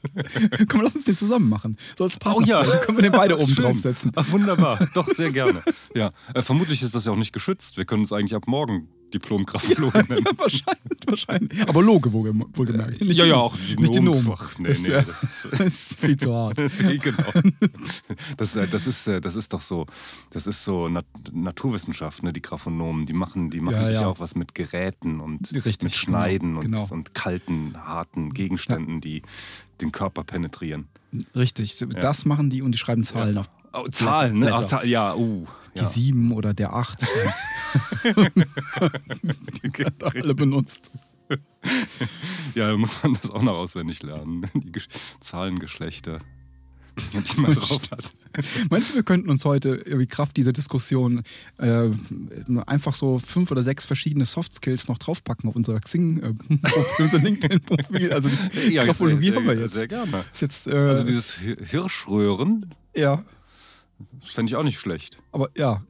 Komm, 0.69 0.83
lass 0.83 0.97
uns 0.97 1.05
den 1.05 1.17
zusammen 1.17 1.49
machen. 1.49 1.77
So 1.97 2.05
als 2.05 2.19
Partner. 2.19 2.43
Oh 2.43 2.47
ja. 2.47 2.63
Dann 2.63 2.81
können 2.81 2.99
wir 2.99 3.03
den 3.03 3.13
beide 3.13 3.39
oben 3.39 3.55
draufsetzen. 3.55 4.13
Ach, 4.15 4.31
wunderbar. 4.31 4.87
Doch, 4.95 5.09
sehr 5.09 5.33
gerne. 5.33 5.63
Ja, 5.95 6.13
äh, 6.35 6.43
vermutlich 6.43 6.83
ist 6.83 6.95
das 6.95 7.05
ja 7.05 7.13
auch 7.13 7.17
nicht 7.17 7.33
geschützt. 7.33 7.77
Wir 7.77 7.85
können 7.85 8.03
uns 8.03 8.13
eigentlich 8.13 8.35
ab 8.35 8.47
morgen 8.47 8.89
Diplom-Graphologe 9.15 10.05
nennen. 10.09 10.25
ja, 10.25 10.39
wahrscheinlich, 10.39 10.99
wahrscheinlich. 11.07 11.69
Aber 11.69 11.83
Loge 11.83 12.13
wohlgemerkt. 12.13 13.01
Nicht 13.01 13.17
ja, 13.17 13.25
ja, 13.25 13.37
auch 13.37 13.57
die 13.57 13.77
nicht 13.77 13.95
Nomen. 13.95 14.25
Die 14.25 14.33
Ach, 14.33 14.59
nee, 14.59 14.69
nee, 14.69 14.89
das, 14.89 15.23
ist, 15.23 15.49
das 15.53 15.61
ist 15.61 16.01
viel 16.01 16.17
zu 16.17 16.35
hart. 16.35 16.59
nee, 16.83 16.99
genau. 16.99 17.23
Das, 18.37 18.57
äh, 18.57 18.67
das, 18.67 18.87
ist, 18.87 19.07
äh, 19.07 19.21
das 19.21 19.37
ist 19.37 19.53
doch 19.53 19.61
so, 19.61 19.87
das 20.31 20.47
ist 20.47 20.65
so 20.65 20.89
Nat 20.89 21.07
Naturwissenschaft, 21.33 22.23
ne, 22.23 22.33
die 22.33 22.43
Graphonomen. 22.43 23.07
Die 23.07 23.13
machen, 23.13 23.51
die 23.51 23.61
machen 23.61 23.83
ja, 23.83 23.89
sich 23.89 23.99
auch 23.99 24.21
was 24.21 24.35
mit 24.35 24.55
Geräten 24.55 25.21
und 25.21 25.53
Richtig, 25.55 25.83
mit 25.83 25.95
Schneiden 25.95 26.61
genau, 26.61 26.61
und, 26.61 26.67
genau. 26.67 26.87
und 26.91 27.15
kalten, 27.15 27.75
harten 27.77 28.35
Gegenständen, 28.35 29.01
die 29.01 29.23
den 29.81 29.93
Körper 29.93 30.25
penetrieren. 30.25 30.89
Richtig, 31.35 31.79
das 32.01 32.25
machen 32.25 32.51
die 32.51 32.63
und 32.63 32.73
die 32.73 32.79
schreiben 32.79 33.05
Zahlen 33.05 33.39
auf. 33.39 33.49
Oh, 33.73 33.87
Zahlen, 33.89 34.39
ne? 34.39 34.55
Ach, 34.55 34.85
ja, 34.85 35.15
uh 35.15 35.47
die 35.75 35.81
ja. 35.81 35.91
7 35.91 36.33
oder 36.33 36.55
der 36.55 36.75
8. 36.75 37.01
die 39.77 39.85
hat 39.85 40.03
alle 40.03 40.35
benutzt. 40.35 40.91
Ja, 42.55 42.71
da 42.71 42.77
muss 42.77 43.03
man 43.03 43.15
das 43.15 43.31
auch 43.31 43.43
noch 43.43 43.55
auswendig 43.55 44.03
lernen. 44.03 44.47
Die 44.55 44.73
Ge 44.73 44.83
Zahlengeschlechter. 45.21 46.19
Dass 46.97 47.13
man 47.13 47.25
die 47.25 47.41
mal 47.41 47.55
drauf 47.57 47.83
hat. 47.91 48.13
Meinst 48.71 48.91
du, 48.91 48.95
wir 48.95 49.03
könnten 49.03 49.29
uns 49.29 49.45
heute 49.45 49.71
irgendwie 49.71 50.07
Kraft 50.07 50.37
dieser 50.37 50.53
Diskussion 50.53 51.25
äh, 51.59 51.91
einfach 52.67 52.95
so 52.95 53.19
fünf 53.19 53.51
oder 53.51 53.65
sechs 53.65 53.85
verschiedene 53.85 54.27
Soft 54.27 54.55
Skills 54.55 54.87
noch 54.87 54.99
draufpacken 54.99 55.49
auf 55.49 55.57
unser 55.57 55.81
Xing, 55.81 56.23
äh, 56.23 56.35
auf 56.63 57.01
unser 57.01 57.19
LinkedIn-Profil? 57.19 58.13
Also 58.13 58.29
die 58.29 58.75
ja, 58.75 58.85
Graphologie 58.85 59.35
haben 59.35 59.45
wir 59.45 59.59
jetzt. 59.59 59.75
Sehr 59.75 59.89
gerne. 59.89 60.25
Jetzt, 60.39 60.69
äh, 60.69 60.71
also 60.71 61.05
dieses 61.05 61.35
Hirschröhren. 61.35 62.73
Ja. 62.95 63.25
Fände 64.25 64.51
ich 64.51 64.57
auch 64.57 64.63
nicht 64.63 64.79
schlecht. 64.79 65.19
Aber 65.33 65.51
ja, 65.57 65.83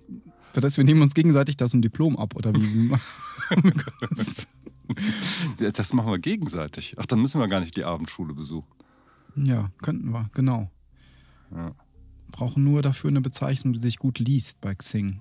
das 0.53 0.65
heißt, 0.65 0.77
wir 0.79 0.85
nehmen 0.85 1.03
uns 1.03 1.15
gegenseitig 1.15 1.57
das 1.57 1.75
ein 1.75 1.83
Diplom 1.83 2.17
ab, 2.17 2.37
oder 2.37 2.53
wie? 2.55 2.93
das 5.73 5.93
machen 5.93 6.11
wir 6.11 6.19
gegenseitig. 6.19 6.95
Ach, 6.97 7.07
dann 7.07 7.21
müssen 7.21 7.41
wir 7.41 7.49
gar 7.49 7.61
nicht 7.61 7.77
die 7.77 7.85
Abendschule 7.85 8.35
besuchen. 8.35 8.69
Ja, 9.35 9.71
könnten 9.83 10.11
wir, 10.11 10.31
genau. 10.33 10.71
Ja. 11.55 11.75
Brauchen 12.31 12.65
nur 12.65 12.83
dafür 12.83 13.11
eine 13.11 13.21
Bezeichnung, 13.21 13.73
die 13.73 13.81
sich 13.81 13.99
gut 13.99 14.19
liest 14.19 14.61
bei 14.61 14.75
Xing 14.75 15.21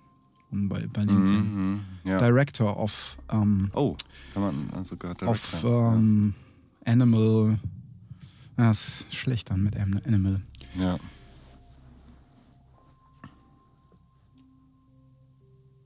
und 0.52 0.70
bei, 0.70 0.86
bei 0.88 1.04
LinkedIn. 1.04 1.36
Mhm, 1.36 1.80
ja. 2.04 2.18
Director 2.18 2.78
of. 2.78 3.18
Ähm, 3.30 3.72
oh, 3.74 3.96
kann 4.34 4.44
man 4.44 4.86
sogar 4.86 5.16
Director. 5.16 5.90
Of 5.90 5.96
ähm, 5.96 6.36
ja. 6.86 6.92
Animal 6.94 7.60
Ja, 8.58 8.72
ist 8.72 9.14
schlecht 9.14 9.50
dann 9.50 9.64
mit 9.64 9.76
Animal. 9.78 10.42
Ja. 10.80 10.98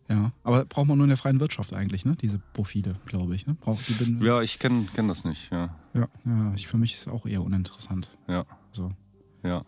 Ja, 0.10 0.32
aber 0.44 0.64
braucht 0.66 0.88
man 0.88 0.98
nur 0.98 1.06
in 1.06 1.10
der 1.10 1.18
freien 1.18 1.40
Wirtschaft 1.42 1.74
eigentlich, 1.74 2.06
ne? 2.06 2.16
Diese 2.16 2.40
Profile, 2.54 2.96
glaube 3.06 3.36
ich. 3.36 3.46
Ne? 3.46 3.56
Braucht 3.60 3.88
die 3.90 3.94
bin, 3.94 4.22
Ja, 4.22 4.42
ich 4.42 4.58
kenne 4.58 4.86
kenn 4.94 5.08
das 5.10 5.26
nicht, 5.26 5.52
ja. 5.52 5.76
ja, 5.94 6.08
ja, 6.26 6.54
ich, 6.54 6.68
für 6.68 6.78
mich 6.78 6.94
ist 6.94 7.02
es 7.02 7.08
auch 7.10 7.26
eher 7.26 7.42
uninteressant. 7.44 8.10
Ja, 8.28 8.46
So. 8.72 8.92
ja. 9.44 9.62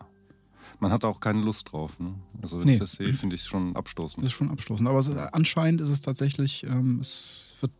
Man 0.78 0.92
hat 0.92 1.04
auch 1.04 1.20
keine 1.20 1.42
Lust 1.42 1.72
drauf. 1.72 1.98
Ne? 2.00 2.14
Also 2.40 2.58
wenn 2.58 2.66
Nee. 2.66 2.72
ich 2.74 2.78
das 2.78 2.92
sehe, 2.92 3.12
finde 3.12 3.34
ich 3.34 3.42
es 3.42 3.46
schon 3.48 3.74
Das 3.74 3.80
abstoßend. 3.80 4.24
ist 4.24 4.32
schon 4.32 4.50
abstoßend. 4.50 4.88
Aber 4.88 4.98
es, 5.00 5.10
anscheinend 5.10 5.82
ist 5.82 5.90
es 5.90 6.00
tatsächlich, 6.00 6.64
ähm, 6.64 7.00
es 7.00 7.56
wird 7.60 7.72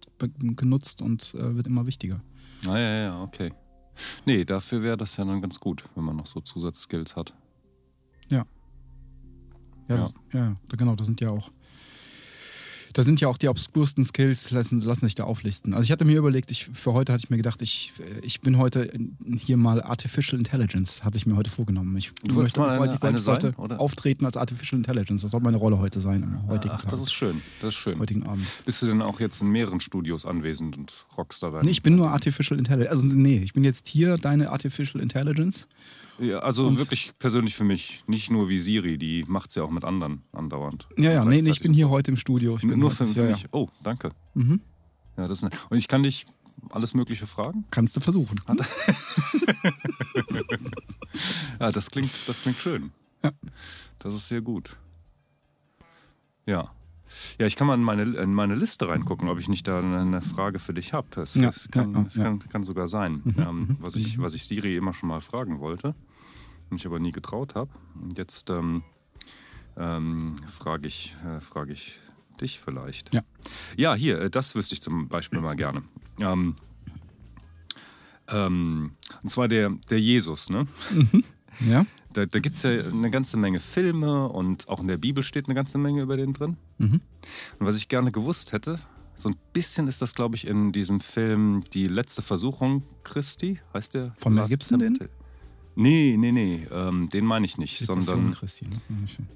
genutzt 0.57 1.00
und 1.00 1.35
äh, 1.35 1.57
wird 1.57 1.67
immer 1.67 1.87
wichtiger. 1.87 2.21
Ah, 2.67 2.76
ja, 2.76 2.97
ja, 3.05 3.23
okay. 3.23 3.55
Nee, 4.26 4.45
dafür 4.45 4.83
wäre 4.83 4.99
das 4.99 5.17
ja 5.17 5.25
dann 5.25 5.40
ganz 5.40 5.61
gut, 5.61 5.85
wenn 5.95 6.05
man 6.05 6.17
noch 6.17 6.26
so 6.26 6.40
Zusatzskills 6.40 7.17
hat. 7.17 7.33
Ja. 8.29 8.45
Ja, 9.88 9.97
Ja. 9.97 10.02
Das, 10.02 10.14
ja, 10.33 10.57
genau, 10.76 10.95
da 10.95 11.05
sind 11.05 11.23
ja 11.23 11.31
auch. 11.31 11.50
Da 12.92 13.02
sind 13.04 13.20
ja 13.20 13.28
auch 13.28 13.37
die 13.38 13.49
obskursten 13.49 14.04
Skills, 14.04 14.50
lassen, 14.50 14.80
lassen 14.80 15.06
sich 15.06 15.14
da 15.14 15.25
auflisten. 15.25 15.75
Also 15.75 15.85
ich 15.85 15.92
hatte 15.92 16.04
mir 16.04 16.18
überlegt, 16.18 16.50
ich, 16.50 16.66
für 16.66 16.92
heute 16.92 17.12
hatte 17.12 17.23
ich 17.25 17.30
mir 17.30 17.37
gedacht, 17.37 17.62
ich, 17.62 17.92
ich 18.23 18.40
bin 18.40 18.59
heute 18.59 18.90
hier 19.38 19.56
mal 19.56 19.82
Artificial 19.82 20.38
Intelligence, 20.38 21.04
hatte 21.04 21.16
ich 21.16 21.25
mir 21.26 21.37
heute 21.37 21.50
vorgenommen. 21.50 21.97
Ich 21.97 22.11
Du 22.25 22.35
wolltest 22.35 22.56
mal 22.56 22.68
eine- 22.70 22.80
wollte, 22.80 22.94
ich 22.97 23.02
eine 23.02 23.18
sein, 23.20 23.35
heute 23.37 23.54
oder? 23.59 23.80
auftreten 23.80 24.25
als 24.25 24.37
Artificial 24.37 24.78
Intelligence. 24.78 25.23
Das 25.23 25.30
soll 25.30 25.40
meine 25.40 25.56
Rolle 25.56 25.78
heute 25.78 26.00
sein, 26.00 26.23
am 26.25 26.49
heutigen 26.49 26.75
Ach, 26.75 26.82
Tag, 26.82 26.90
das 26.90 27.00
ist 27.00 27.12
schön. 27.12 27.40
Das 27.61 27.70
ist 27.75 27.76
schön. 27.80 27.99
heutigen 27.99 28.25
Abend. 28.26 28.44
Bist 28.64 28.82
du 28.82 28.87
denn 28.87 29.02
auch 29.02 29.20
jetzt 29.20 29.40
in 29.40 29.49
mehreren 29.49 29.80
Studios 29.80 30.25
anwesend 30.26 30.76
und 30.76 30.92
rockst 31.16 31.42
da. 31.42 31.61
Nee, 31.62 31.70
ich 31.70 31.82
bin 31.82 31.97
nur 31.97 32.11
Artificial 32.11 32.59
Intelligence. 32.59 32.90
Also 33.02 33.06
nee, 33.16 33.38
ich 33.38 33.52
bin 33.52 33.62
jetzt 33.64 33.87
hier 33.88 34.16
deine 34.16 34.50
Artificial 34.50 35.00
Intelligence. 35.02 35.66
Ja, 36.21 36.41
also 36.41 36.77
wirklich 36.77 37.12
persönlich 37.19 37.55
für 37.55 37.65
mich. 37.65 38.05
Nicht 38.07 38.31
nur 38.31 38.49
wie 38.49 38.59
Siri, 38.59 38.99
die 38.99 39.25
macht 39.27 39.49
es 39.49 39.55
ja 39.55 39.62
auch 39.62 39.71
mit 39.71 39.85
anderen 39.85 40.23
andauernd. 40.33 40.87
Ja, 40.99 41.12
ja, 41.12 41.25
nee, 41.25 41.41
nee, 41.41 41.50
ich 41.50 41.61
bin 41.61 41.73
hier 41.73 41.89
heute 41.89 42.11
im 42.11 42.17
Studio. 42.17 42.57
Ich 42.57 42.62
bin 42.62 42.79
Nur 42.79 42.91
heute, 42.91 43.07
für, 43.07 43.15
für 43.15 43.23
ja, 43.25 43.29
mich. 43.31 43.43
Ja. 43.43 43.49
Oh, 43.53 43.69
danke. 43.83 44.11
Mhm. 44.35 44.61
Ja, 45.17 45.27
das 45.29 45.43
ist. 45.43 45.50
Und 45.71 45.79
ich 45.79 45.89
kann 45.89 46.03
dich 46.03 46.27
alles 46.71 46.93
Mögliche 46.93 47.27
fragen? 47.27 47.65
Kannst 47.71 47.97
du 47.97 48.00
versuchen. 48.00 48.39
Ja, 51.59 51.71
das 51.71 51.91
klingt, 51.91 52.11
das 52.27 52.41
klingt 52.43 52.57
schön. 52.59 52.91
Ja. 53.23 53.33
Das 53.99 54.15
ist 54.15 54.29
sehr 54.29 54.41
gut. 54.41 54.77
Ja. 56.47 56.71
Ja, 57.39 57.47
ich 57.47 57.57
kann 57.57 57.67
mal 57.67 57.75
in 57.75 57.83
meine, 57.83 58.03
in 58.03 58.33
meine 58.33 58.55
Liste 58.55 58.89
reingucken, 58.89 59.29
ob 59.29 59.39
ich 59.39 59.49
nicht 59.49 59.67
da 59.69 59.81
eine- 59.81 60.23
Frage 60.23 60.59
für 60.59 60.73
dich 60.73 60.93
habe. 60.93 61.21
Es, 61.21 61.35
Ja, 61.35 61.49
es, 61.49 61.69
kann, 61.71 61.93
ja, 61.93 62.05
es 62.07 62.15
kann, 62.15 62.39
kann 62.39 62.62
sogar 62.62 62.89
sein, 62.89 63.23
ähm, 63.37 63.77
was, 63.81 63.97
ich, 63.97 64.19
was 64.21 64.35
ich 64.35 64.45
Siri 64.47 64.77
immer 64.77 64.95
schon 64.95 65.09
mal 65.09 65.21
fragen 65.21 65.59
wollte, 65.61 65.95
mich 66.71 66.87
aber 66.87 66.99
nie 66.99 67.12
getraut 67.12 67.55
habe. 67.55 67.71
Und 68.00 68.19
jetzt 68.19 68.50
ähm, 68.50 68.83
ähm, 69.77 70.37
frage 70.49 70.89
ich, 70.89 71.17
äh, 71.25 71.41
frage 71.41 71.73
ich 71.73 72.00
dich 72.41 72.61
vielleicht. 72.61 73.15
Ja. 73.15 73.23
Ja, 73.77 73.95
hier, 73.95 74.21
äh, 74.21 74.31
das 74.31 74.55
wüsste 74.55 74.75
ich 74.75 74.83
zum 74.83 75.09
Beispiel 75.09 75.41
mal 75.41 75.57
gerne. 75.57 75.83
Ähm, 76.21 76.57
ähm, 78.29 78.93
und 79.23 79.29
zwar 79.29 79.49
der, 79.49 79.71
der 79.91 80.00
Jesus, 80.00 80.50
ne? 80.50 80.67
Ja? 81.61 81.85
Da, 82.12 82.27
da 82.27 82.39
gibt 82.41 82.57
es 82.57 82.62
ja 82.62 82.71
eine 82.71 83.11
ganze 83.11 83.37
Menge 83.37 83.61
Filme 83.61 84.29
und 84.29 84.69
auch 84.69 84.81
in 84.81 84.89
der 84.89 84.97
Bibel 84.97 85.23
steht 85.23 85.47
eine 85.47 85.55
ganze 85.55 85.79
Menge 85.79 86.03
über 86.03 86.17
den 86.17 86.33
drin. 86.33 86.57
Mhm. 86.79 87.00
Und 87.59 87.67
was 87.67 87.77
ich 87.77 87.89
gerne 87.89 88.11
gewusst 88.11 88.53
hätte, 88.53 88.81
so 89.15 89.29
ein 89.29 89.37
bisschen 89.53 89.87
ist 89.87 90.03
das, 90.03 90.15
glaube 90.15 90.35
ich, 90.37 90.47
in 90.47 90.73
diesem 90.73 91.00
Film 91.00 91.62
Die 91.73 91.87
letzte 91.87 92.23
Versuchung 92.23 92.83
Christi, 93.05 93.61
heißt 93.75 93.95
der? 93.95 94.12
Von 94.17 94.35
Mel 94.35 94.47
Gibson 94.47 94.97
Nee, 95.81 96.17
nee, 96.19 96.33
nee, 96.33 96.67
ähm, 96.71 97.09
den 97.09 97.25
meine 97.25 97.45
ich 97.47 97.59
nicht, 97.59 97.81
Die 97.81 97.85
sondern. 97.85 98.31
Passion 98.33 98.33
Christi. 98.33 98.65
Ne? 98.67 99.27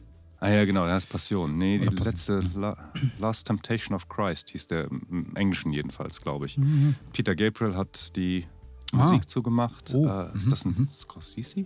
Ah 0.41 0.51
ja, 0.51 0.65
genau, 0.67 0.85
der 0.85 0.95
heißt 0.95 1.09
Passion. 1.09 1.57
Nee, 1.57 1.79
die 1.79 1.87
Oder 1.89 1.97
Passion. 2.05 2.41
letzte 2.43 2.59
La 2.61 2.77
Last 3.19 3.47
Temptation 3.47 3.95
of 3.95 4.09
Christ 4.09 4.51
hieß 4.51 4.67
der 4.67 4.91
im 4.91 5.35
Englischen 5.37 5.73
jedenfalls, 5.73 6.21
glaube 6.21 6.47
ich. 6.47 6.59
Mhm. 6.59 6.97
Peter 7.13 7.35
Gabriel 7.35 7.75
hat 7.77 8.15
die 8.17 8.47
Ah. 8.93 8.99
Musik 8.99 9.29
zugemacht. 9.29 9.93
Oh, 9.95 10.07
Äh, 10.07 10.29
mhm, 10.29 10.37
ist 10.37 10.53
das 10.53 10.65
ein 10.67 10.75
mhm. 10.79 10.89
Scorsese? 10.89 11.65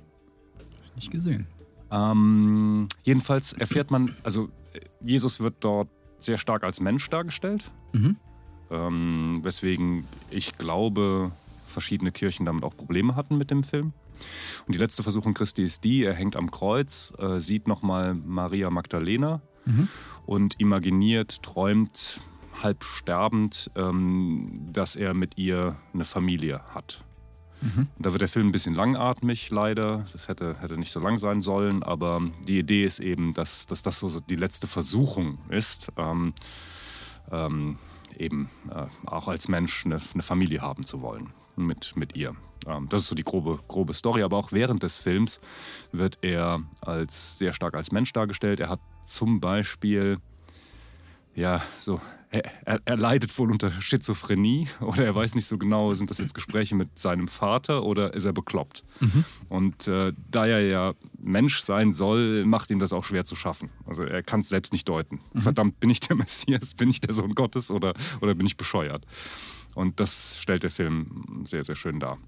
Nicht 0.95 1.11
gesehen. 1.11 1.47
Ähm, 1.91 2.87
jedenfalls 3.03 3.53
erfährt 3.55 3.91
man, 3.91 4.15
also 4.23 4.49
äh, 4.73 4.81
Jesus 5.05 5.41
wird 5.41 5.57
dort 5.61 5.89
sehr 6.19 6.39
stark 6.39 6.63
als 6.65 6.81
Mensch 6.81 7.09
dargestellt, 7.11 7.71
Mhm. 7.93 8.17
ähm, 8.71 9.41
weswegen 9.43 10.05
ich 10.31 10.53
glaube, 10.59 11.33
verschiedene 11.69 12.11
Kirchen 12.13 12.47
damit 12.47 12.65
auch 12.65 12.77
Probleme 12.77 13.15
hatten 13.17 13.37
mit 13.39 13.51
dem 13.51 13.63
Film. 13.65 13.93
Und 14.67 14.75
die 14.75 14.79
letzte 14.79 15.03
Versuchung 15.03 15.35
Christi 15.35 15.63
ist 15.63 15.85
die, 15.85 16.05
er 16.05 16.15
hängt 16.15 16.35
am 16.35 16.51
Kreuz, 16.51 17.13
äh, 17.19 17.41
sieht 17.41 17.69
nochmal 17.69 18.15
Maria 18.15 18.71
Magdalena 18.71 19.41
Mhm. 19.65 19.89
und 20.27 20.61
imaginiert, 20.61 21.43
träumt, 21.43 22.21
halb 22.63 22.83
sterbend, 22.85 23.71
ähm, 23.77 24.51
dass 24.73 24.97
er 24.97 25.15
mit 25.15 25.37
ihr 25.39 25.77
eine 25.95 26.05
Familie 26.05 26.61
hat. 26.75 27.05
Und 27.61 27.89
da 27.99 28.13
wird 28.13 28.21
der 28.21 28.29
Film 28.29 28.49
ein 28.49 28.53
bisschen 28.53 28.77
langatmig, 28.77 29.51
leider. 29.51 30.05
Das 30.13 30.29
hätte, 30.29 30.57
hätte 30.61 30.79
nicht 30.79 30.93
so 30.93 31.01
lang 31.01 31.19
sein 31.19 31.41
sollen, 31.41 31.83
aber 31.83 32.23
die 32.47 32.61
Idee 32.61 32.85
ist 32.85 33.01
eben, 33.01 33.35
dass, 33.35 33.67
dass 33.67 33.83
das 33.83 33.99
so 33.99 34.21
die 34.21 34.37
letzte 34.37 34.69
Versuchung 34.69 35.39
ist, 35.49 35.89
ähm, 35.97 36.35
ähm, 37.33 37.77
eben 38.17 38.49
äh, 38.71 38.87
auch 39.07 39.27
als 39.27 39.49
Mensch 39.49 39.85
eine, 39.85 40.01
eine 40.15 40.23
Familie 40.23 40.61
haben 40.63 40.85
zu 40.85 41.03
wollen 41.03 41.31
mit, 41.67 41.97
mit 41.97 42.17
ihr. 42.17 42.35
Ähm, 42.67 42.89
das 42.89 43.03
ist 43.03 43.09
so 43.09 43.15
die 43.15 43.25
grobe, 43.25 43.59
grobe 43.69 43.95
Story, 43.95 44.23
aber 44.23 44.37
auch 44.37 44.53
während 44.53 44.83
des 44.83 44.99
Films 44.99 45.39
wird 45.93 46.19
er 46.23 46.63
als 46.81 47.39
sehr 47.39 47.53
stark 47.53 47.75
als 47.75 47.93
Mensch 47.93 48.13
dargestellt. 48.13 48.61
Er 48.61 48.69
hat 48.69 48.81
zum 49.07 49.41
Beispiel 49.41 50.19
ja, 51.39 51.63
so, 51.79 52.01
er, 52.31 52.81
er, 52.85 52.97
leidet 52.97 53.37
wohl 53.39 53.53
unter 53.53 53.71
Schizophrenie 53.71 54.67
oder 54.81 55.05
er 55.05 55.15
weiß 55.15 55.37
nicht 55.37 55.47
so 55.47 55.57
genau, 55.57 55.95
sind 55.95 56.11
das 56.11 56.19
jetzt 56.19 56.35
Gespräche 56.35 56.75
mit 56.75 56.99
seinem 56.99 57.29
Vater 57.29 57.85
oder 57.85 58.13
ist 58.13 58.25
er 58.25 58.33
bekloppt? 58.33 58.83
Und 59.49 59.87
äh, 59.87 60.13
da 60.31 60.47
er 60.47 60.61
ja 60.63 60.95
Mensch 61.17 61.61
sein 61.61 61.93
soll, 61.93 62.45
macht 62.45 62.73
ihm 62.73 62.81
das 62.81 62.93
auch 62.93 63.05
schwer 63.05 63.25
zu 63.25 63.37
schaffen. 63.37 63.71
Also 63.87 64.03
er 64.03 64.25
kann 64.25 64.41
es 64.41 64.49
selbst 64.49 64.73
nicht 64.73 64.89
deuten. 64.89 65.21
Verdammt, 65.35 65.79
bin 65.79 65.91
ich 65.91 66.01
der 66.01 66.17
Messias, 66.17 66.75
bin 66.75 66.91
ich 66.91 67.01
der 67.01 67.15
Sohn 67.15 67.37
Gottes 67.37 67.71
oder, 67.71 67.95
oder 68.21 68.35
bin 68.35 68.47
ich 68.47 68.57
bescheuert? 68.57 69.07
Und 69.79 70.01
das 70.01 70.41
stellt 70.41 70.65
der 70.65 70.73
Film 70.73 71.45
sehr, 71.45 71.63
sehr 71.63 71.77
schön 71.77 72.01
dar. 72.01 72.19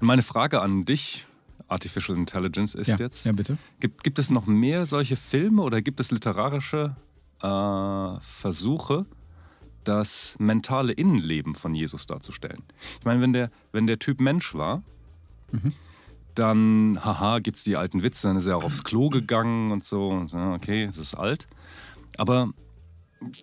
Und 0.00 0.06
meine 0.08 0.24
Frage 0.24 0.60
an 0.60 0.84
dich, 0.84 1.28
Artificial 1.68 2.18
Intelligence, 2.18 2.74
ist 2.74 2.88
Ja, 2.88 2.96
jetzt, 2.96 3.24
ja, 3.24 3.30
bitte. 3.30 3.56
Gibt, 3.78 4.02
gibt 4.02 4.18
es 4.18 4.32
noch 4.32 4.46
mehr 4.46 4.84
solche 4.84 5.14
Filme 5.14 5.62
oder 5.62 5.80
gibt 5.80 6.00
es 6.00 6.10
literarische 6.10 6.96
äh, 7.40 8.20
Versuche, 8.20 9.06
das 9.84 10.34
mentale 10.40 10.92
Innenleben 10.92 11.54
von 11.54 11.72
Jesus 11.72 12.06
darzustellen? 12.06 12.64
Ich 12.98 13.04
meine, 13.04 13.20
wenn 13.20 13.32
der, 13.32 13.52
wenn 13.70 13.86
der 13.86 14.00
Typ 14.00 14.20
Mensch 14.20 14.54
war, 14.54 14.82
dann, 16.34 16.98
haha, 17.04 17.38
gibt 17.38 17.58
es 17.58 17.62
die 17.62 17.76
alten 17.76 18.02
Witze, 18.02 18.26
dann 18.26 18.38
ist 18.38 18.46
er 18.46 18.56
auch 18.56 18.64
aufs 18.64 18.82
Klo 18.82 19.08
gegangen 19.08 19.70
und 19.70 19.84
so. 19.84 20.08
Und 20.08 20.30
so, 20.30 20.36
Okay, 20.36 20.82
es 20.82 20.96
ist 20.96 21.14
alt. 21.14 21.46
Aber 22.16 22.50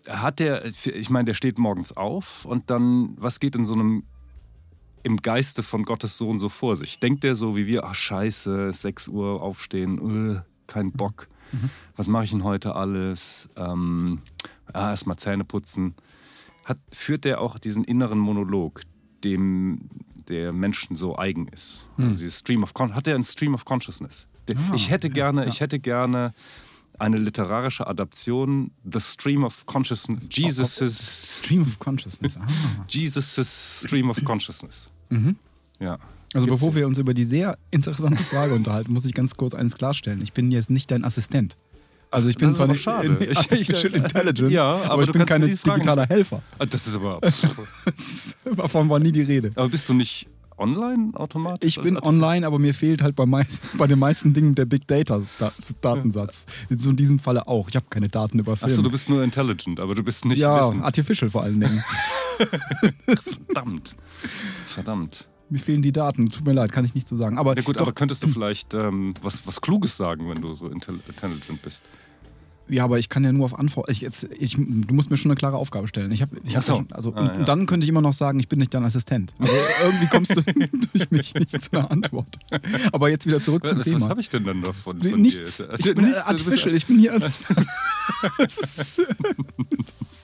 hat 0.07 0.39
der, 0.39 0.65
ich 0.65 1.09
meine, 1.09 1.25
der 1.25 1.33
steht 1.33 1.57
morgens 1.57 1.95
auf 1.95 2.45
und 2.45 2.69
dann, 2.69 3.15
was 3.17 3.39
geht 3.39 3.55
in 3.55 3.65
so 3.65 3.73
einem 3.73 4.03
im 5.03 5.17
Geiste 5.17 5.63
von 5.63 5.83
Gottes 5.83 6.17
Sohn 6.17 6.37
so 6.39 6.49
vor 6.49 6.75
sich? 6.75 6.99
Denkt 6.99 7.23
der 7.23 7.35
so 7.35 7.55
wie 7.55 7.65
wir, 7.67 7.83
ach 7.83 7.95
scheiße, 7.95 8.71
6 8.71 9.07
Uhr 9.07 9.41
aufstehen, 9.41 10.35
äh, 10.37 10.41
kein 10.67 10.91
Bock. 10.91 11.27
Was 11.97 12.07
mache 12.07 12.23
ich 12.23 12.31
denn 12.31 12.45
heute 12.45 12.75
alles? 12.75 13.49
Ähm, 13.57 14.21
ah, 14.71 14.91
erstmal 14.91 15.17
Zähne 15.17 15.43
putzen. 15.43 15.95
Hat, 16.63 16.77
führt 16.93 17.25
der 17.25 17.41
auch 17.41 17.59
diesen 17.59 17.83
inneren 17.83 18.19
Monolog, 18.19 18.81
dem 19.23 19.89
der 20.29 20.53
Menschen 20.53 20.95
so 20.95 21.17
eigen 21.17 21.47
ist? 21.49 21.85
Also 21.97 22.19
dieses 22.21 22.39
Stream 22.39 22.63
of 22.63 22.73
Con 22.73 22.95
hat 22.95 23.07
er 23.07 23.15
einen 23.15 23.25
Stream 23.25 23.53
of 23.53 23.65
Consciousness? 23.65 24.29
Der, 24.47 24.55
Ah, 24.55 24.73
ich 24.75 24.89
hätte 24.89 25.07
ja, 25.09 25.13
gerne, 25.13 25.41
ja. 25.41 25.47
ich 25.47 25.59
hätte 25.59 25.79
gerne 25.79 26.33
eine 27.01 27.17
literarische 27.17 27.87
Adaption, 27.87 28.71
The 28.89 28.99
Stream 29.01 29.43
of 29.43 29.65
Consciousness, 29.65 30.23
Jesus' 30.31 31.37
Stream 31.39 31.63
of 31.63 31.79
Consciousness. 31.79 32.37
Ah. 32.39 32.47
Jesus' 32.87 33.81
Stream 33.85 34.09
of 34.09 34.23
Consciousness. 34.23 34.87
Mhm. 35.09 35.35
Ja. 35.79 35.97
Also 36.33 36.47
Gibt's 36.47 36.61
bevor 36.61 36.75
wir 36.75 36.87
uns 36.87 36.97
über 36.97 37.13
die 37.13 37.25
sehr 37.25 37.57
interessante 37.71 38.23
Frage 38.23 38.53
unterhalten, 38.53 38.93
muss 38.93 39.03
ich 39.05 39.13
ganz 39.13 39.35
kurz 39.35 39.53
eines 39.53 39.75
klarstellen. 39.75 40.21
Ich 40.21 40.31
bin 40.31 40.51
jetzt 40.51 40.69
nicht 40.69 40.89
dein 40.91 41.03
Assistent. 41.03 41.57
Also 42.09 42.29
ich 42.29 42.37
bin 42.37 42.49
Das 42.49 42.57
zwar 42.57 42.67
nicht 42.67 42.81
schade. 42.81 43.07
in 43.07 43.31
Ich- 43.31 43.37
Artificial 43.37 43.93
Intelligence, 43.93 44.51
Ja, 44.53 44.65
aber, 44.65 44.91
aber 44.91 45.03
ich 45.03 45.11
bin 45.11 45.25
kein 45.25 45.41
digitaler 45.41 46.05
Helfer. 46.07 46.41
Ah, 46.59 46.65
Das 46.65 46.85
ist 46.87 46.95
aber. 46.95 47.19
Davon 48.55 48.89
war 48.89 48.99
nie 48.99 49.11
die 49.11 49.21
Rede. 49.21 49.51
aber 49.55 49.69
bist 49.69 49.87
du 49.89 49.93
nicht 49.93 50.27
online 50.61 51.11
automatisch? 51.15 51.77
Ich 51.77 51.83
bin 51.83 51.97
online, 51.97 52.45
aber 52.45 52.59
mir 52.59 52.73
fehlt 52.73 53.01
halt 53.01 53.15
bei, 53.15 53.25
meist, 53.25 53.61
bei 53.77 53.87
den 53.87 53.99
meisten 53.99 54.33
Dingen 54.33 54.55
der 54.55 54.65
Big 54.65 54.87
Data 54.87 55.21
Da- 55.39 55.51
Datensatz. 55.81 56.45
So 56.69 56.91
in 56.91 56.95
diesem 56.95 57.19
Falle 57.19 57.47
auch. 57.47 57.67
Ich 57.69 57.75
habe 57.75 57.85
keine 57.89 58.07
Daten 58.09 58.39
über 58.39 58.55
Filme. 58.55 58.71
Achso, 58.71 58.81
du 58.81 58.91
bist 58.91 59.09
nur 59.09 59.23
intelligent, 59.23 59.79
aber 59.79 59.95
du 59.95 60.03
bist 60.03 60.25
nicht 60.25 60.39
ja, 60.39 60.59
wissend. 60.61 60.83
artificial 60.83 61.29
vor 61.29 61.43
allen 61.43 61.59
Dingen. 61.59 61.83
Verdammt. 63.45 63.95
Verdammt. 64.67 65.27
Mir 65.49 65.59
fehlen 65.59 65.81
die 65.81 65.91
Daten. 65.91 66.29
Tut 66.29 66.45
mir 66.45 66.53
leid, 66.53 66.71
kann 66.71 66.85
ich 66.85 66.95
nicht 66.95 67.07
so 67.07 67.15
sagen. 67.17 67.37
Aber 67.37 67.55
Ja 67.57 67.61
gut, 67.61 67.75
doch, 67.77 67.81
aber 67.81 67.91
könntest 67.93 68.23
du 68.23 68.27
vielleicht 68.33 68.73
ähm, 68.73 69.13
was, 69.21 69.45
was 69.45 69.59
Kluges 69.61 69.97
sagen, 69.97 70.29
wenn 70.29 70.41
du 70.41 70.53
so 70.53 70.67
intel 70.67 70.99
intelligent 71.07 71.61
bist? 71.61 71.81
Ja, 72.71 72.85
aber 72.85 72.97
ich 72.99 73.09
kann 73.09 73.23
ja 73.23 73.31
nur 73.33 73.45
auf 73.45 73.59
Antwort. 73.59 73.89
Ich, 73.89 73.99
jetzt, 74.01 74.27
ich, 74.39 74.55
du 74.55 74.93
musst 74.93 75.11
mir 75.11 75.17
schon 75.17 75.29
eine 75.29 75.37
klare 75.37 75.57
Aufgabe 75.57 75.87
stellen. 75.87 76.11
Ich 76.11 76.21
hab, 76.21 76.29
ich 76.43 76.55
hab 76.55 76.63
so. 76.63 76.75
schon, 76.77 76.91
also, 76.91 77.13
Ah, 77.13 77.19
und, 77.19 77.27
ja. 77.27 77.33
und 77.33 77.47
dann 77.47 77.65
könnte 77.65 77.83
ich 77.83 77.89
immer 77.89 78.01
noch 78.01 78.13
sagen, 78.13 78.39
ich 78.39 78.47
bin 78.47 78.59
nicht 78.59 78.73
dein 78.73 78.83
Assistent. 78.85 79.33
Also 79.39 79.53
irgendwie 79.83 80.07
kommst 80.07 80.35
du 80.35 80.41
durch 80.93 81.11
mich 81.11 81.33
nicht 81.35 81.61
zu 81.61 81.71
einer 81.73 81.91
Antwort. 81.91 82.27
Aber 82.93 83.09
jetzt 83.09 83.25
wieder 83.25 83.41
zurück 83.41 83.67
zum 83.67 83.77
Was, 83.79 83.85
Thema. 83.85 83.99
was 84.01 84.09
habe 84.09 84.21
ich 84.21 84.29
denn 84.29 84.45
dann 84.45 84.61
davon? 84.61 84.97
Nee, 84.99 85.09
von 85.11 85.21
nichts. 85.21 85.57
Dir? 85.57 85.69
Ich 85.77 85.83
bin 85.93 86.05
nichts, 86.05 86.17
bist- 86.19 86.27
artificial. 86.27 86.73
Ich 86.75 86.85
bin 86.85 86.97
hier 86.99 87.11
als. 87.13 87.43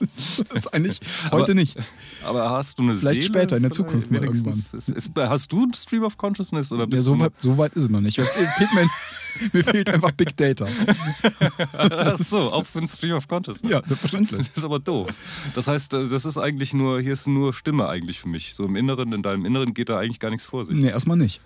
das, 0.00 0.38
ist, 0.54 0.74
eigentlich 0.74 1.00
Aber- 1.26 1.40
heute 1.40 1.54
nicht. 1.54 1.76
Aber 2.24 2.50
hast 2.50 2.78
du 2.78 2.82
eine 2.84 2.96
Vielleicht 2.96 3.22
Seele? 3.22 3.26
später, 3.38 3.56
in 3.56 3.62
der 3.62 3.72
Zukunft 3.72 4.10
mal 4.10 4.20
wenigstens? 4.22 4.74
Ist, 4.74 4.88
ist, 4.90 5.10
hast 5.16 5.52
du 5.52 5.62
einen 5.62 5.74
Stream 5.74 6.04
of 6.04 6.16
Consciousness 6.16 6.72
oder 6.72 6.82
Ja, 6.82 6.86
bist 6.86 7.04
so, 7.04 7.14
du 7.14 7.20
weit, 7.20 7.32
so 7.40 7.58
weit 7.58 7.72
ist 7.74 7.84
es 7.84 7.88
noch 7.90 8.00
nicht. 8.00 8.16
Fehlt 8.20 8.68
mir, 9.52 9.64
fehlt 9.64 9.88
einfach 9.90 10.12
Big 10.12 10.36
Data. 10.36 10.66
Ach 11.78 12.18
so, 12.18 12.52
auch 12.52 12.66
für 12.66 12.78
einen 12.78 12.86
Stream 12.88 13.14
of 13.14 13.26
Consciousness. 13.28 13.70
Ja, 13.70 13.82
selbstverständlich. 13.84 14.48
Das 14.48 14.56
ist 14.56 14.64
aber 14.64 14.78
doof. 14.78 15.10
Das 15.54 15.68
heißt, 15.68 15.92
äh, 15.94 16.08
das 16.08 16.24
ist 16.24 16.38
eigentlich 16.38 16.74
nur, 16.74 17.00
hier 17.00 17.12
ist 17.12 17.26
nur 17.28 17.52
Stimme 17.54 17.88
eigentlich 17.88 18.20
für 18.20 18.28
mich. 18.28 18.54
So 18.54 18.64
im 18.64 18.76
Inneren, 18.76 19.12
in 19.12 19.22
deinem 19.22 19.44
Inneren 19.44 19.74
geht 19.74 19.88
da 19.88 19.98
eigentlich 19.98 20.20
gar 20.20 20.30
nichts 20.30 20.46
vor 20.46 20.64
sich. 20.64 20.76
Nee, 20.76 20.88
erstmal 20.90 21.16
nicht. 21.16 21.40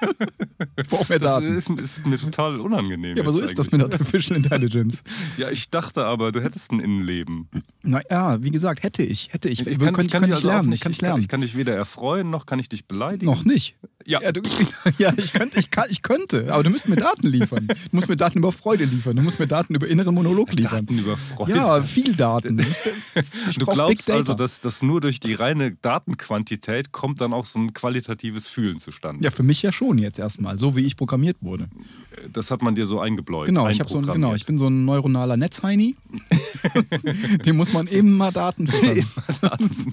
Das 1.18 1.42
ist, 1.42 1.70
ist 1.70 2.06
mir 2.06 2.18
total 2.18 2.60
unangenehm. 2.60 3.16
Ja, 3.16 3.22
aber 3.22 3.32
so 3.32 3.40
ist 3.40 3.58
das 3.58 3.72
eigentlich. 3.72 3.82
mit 3.84 3.94
Artificial 3.94 4.36
Intelligence. 4.36 5.02
Ja, 5.36 5.50
ich 5.50 5.70
dachte 5.70 6.04
aber, 6.04 6.32
du 6.32 6.42
hättest 6.42 6.72
ein 6.72 6.80
Innenleben. 6.80 7.48
Naja, 7.82 8.42
wie 8.42 8.50
gesagt, 8.50 8.82
hätte 8.82 9.02
ich. 9.02 9.32
Hätte 9.32 9.48
ich. 9.48 9.66
Ich, 9.66 9.78
kann, 9.78 9.92
könnte 9.92 10.06
ich 10.06 10.12
kann 10.12 10.22
dich 10.22 10.34
also 10.34 10.48
lernen. 10.48 10.70
nicht, 10.70 10.78
ich 10.78 10.82
kann 10.82 10.92
ich 10.92 11.00
lernen. 11.00 11.20
ich 11.20 11.28
kann 11.28 11.40
dich 11.40 11.56
weder 11.56 11.74
erfreuen, 11.74 12.30
noch 12.30 12.46
kann 12.46 12.58
ich 12.58 12.68
dich 12.68 12.86
beleidigen. 12.86 13.26
Noch 13.26 13.44
nicht. 13.44 13.76
Ja. 14.06 14.32
du, 14.32 14.40
ja 14.98 15.12
ich, 15.16 15.32
könnte, 15.32 15.58
ich, 15.58 15.70
kann, 15.70 15.86
ich 15.90 16.02
könnte, 16.02 16.52
aber 16.52 16.62
du 16.62 16.70
müsst 16.70 16.88
mir 16.88 16.96
Daten 16.96 17.26
liefern. 17.26 17.66
Du 17.68 17.74
musst 17.92 18.08
mir 18.08 18.16
Daten 18.16 18.38
über 18.38 18.52
Freude 18.52 18.84
liefern. 18.84 19.16
Du 19.16 19.22
musst 19.22 19.38
mir 19.38 19.46
Daten 19.46 19.74
über 19.74 19.86
inneren 19.86 20.14
Monolog 20.14 20.52
liefern. 20.52 20.86
Daten 20.86 20.98
über 20.98 21.16
Freude. 21.16 21.52
Ja, 21.52 21.82
viel 21.82 22.14
Daten. 22.14 22.56
Das, 22.56 22.88
das, 23.14 23.30
Du 23.56 23.66
glaubst 23.66 24.10
also, 24.10 24.34
dass, 24.34 24.60
dass 24.60 24.82
nur 24.82 25.00
durch 25.00 25.20
die 25.20 25.34
reine 25.34 25.72
Datenquantität 25.72 26.92
kommt 26.92 27.20
dann 27.20 27.32
auch 27.32 27.44
so 27.44 27.58
ein 27.58 27.72
qualitatives 27.72 28.48
Fühlen 28.48 28.78
zustande. 28.78 29.24
Ja, 29.24 29.30
für 29.30 29.42
mich 29.42 29.62
ja 29.62 29.72
schon 29.72 29.87
jetzt 29.96 30.18
erstmal, 30.18 30.58
so 30.58 30.76
wie 30.76 30.80
ich 30.82 30.96
programmiert 30.96 31.38
wurde. 31.40 31.68
Das 32.32 32.50
hat 32.50 32.60
man 32.62 32.74
dir 32.74 32.84
so 32.84 33.00
eingebläut. 33.00 33.46
Genau, 33.46 33.68
ich, 33.68 33.80
so 33.86 33.98
ein, 33.98 34.06
genau, 34.06 34.34
ich 34.34 34.44
bin 34.44 34.58
so 34.58 34.66
ein 34.66 34.84
neuronaler 34.84 35.36
Netzheini. 35.36 35.94
Dem 37.46 37.56
muss 37.56 37.72
man 37.72 37.86
immer 37.86 38.32
Daten 38.32 38.66
füttern. 38.66 39.04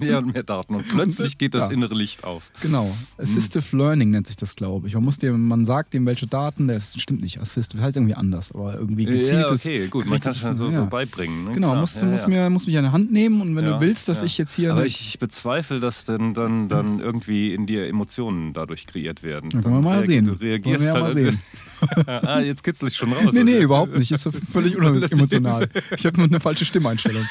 mehr 0.00 0.18
und 0.18 0.32
mehr 0.32 0.42
Daten 0.42 0.74
und 0.74 0.88
plötzlich 0.88 1.38
geht 1.38 1.54
das 1.54 1.68
Ja. 1.68 1.72
innere 1.74 1.94
Licht 1.94 2.24
auf. 2.24 2.50
Genau. 2.62 2.94
Assistive 3.18 3.76
Learning 3.76 4.10
nennt 4.10 4.26
sich 4.26 4.36
das, 4.36 4.56
glaube 4.56 4.88
ich. 4.88 4.94
Man, 4.94 5.04
muss 5.04 5.18
dem, 5.18 5.46
man 5.48 5.64
sagt 5.64 5.94
dem, 5.94 6.04
welche 6.06 6.26
Daten, 6.26 6.68
das 6.68 7.00
stimmt 7.00 7.22
nicht, 7.22 7.40
Assistive, 7.40 7.78
das 7.78 7.86
heißt 7.88 7.96
irgendwie 7.96 8.14
anders, 8.14 8.50
aber 8.52 8.74
irgendwie 8.74 9.04
gezieltes. 9.04 9.64
ja, 9.64 9.70
okay, 9.72 9.88
gut, 9.88 10.06
man 10.06 10.20
kann 10.20 10.32
es 10.32 10.38
schon 10.38 10.54
so, 10.54 10.70
so 10.70 10.80
ja. 10.80 10.86
beibringen. 10.86 11.44
Ne? 11.44 11.52
Genau, 11.52 11.68
Klar, 11.68 11.80
musst, 11.80 12.00
ja, 12.00 12.08
musst, 12.08 12.24
ja. 12.24 12.28
Mir, 12.30 12.50
musst 12.50 12.66
mich 12.66 12.76
an 12.76 12.84
der 12.84 12.92
Hand 12.92 13.12
nehmen 13.12 13.40
und 13.40 13.54
wenn 13.54 13.64
Ja, 13.64 13.78
du 13.78 13.80
willst, 13.86 14.08
dass 14.08 14.18
ja. 14.20 14.24
ich 14.24 14.36
jetzt 14.38 14.54
hier. 14.54 14.72
Aber 14.72 14.84
ich, 14.86 15.00
ich 15.00 15.18
bezweifle, 15.18 15.80
dass 15.80 16.04
denn 16.06 16.34
dann, 16.34 16.68
dann 16.68 16.98
irgendwie 17.00 17.54
in 17.54 17.66
dir 17.66 17.86
Emotionen 17.86 18.52
dadurch 18.52 18.86
kreiert 18.86 19.22
werden. 19.22 19.50
Ja, 19.52 19.60
können 19.62 19.74
wir 19.76 19.80
mal 19.86 20.06
sehen. 20.06 20.24
Du 20.24 20.32
reagierst 20.32 20.90
halt. 20.90 21.02
mal 21.02 21.14
sehen. 21.14 21.38
ah, 22.06 22.40
jetzt 22.40 22.62
kitzel 22.62 22.88
ich 22.88 22.96
schon 22.96 23.12
raus. 23.12 23.32
nee, 23.32 23.44
nee, 23.44 23.54
Also, 23.54 23.64
überhaupt 23.64 23.98
nicht. 23.98 24.10
Ist 24.10 24.28
völlig 24.52 24.76
unemotional. 24.76 25.68
Ich 25.96 26.06
habe 26.06 26.18
nur 26.18 26.26
eine 26.26 26.40
falsche 26.40 26.64
Stimmeinstellung. 26.64 27.24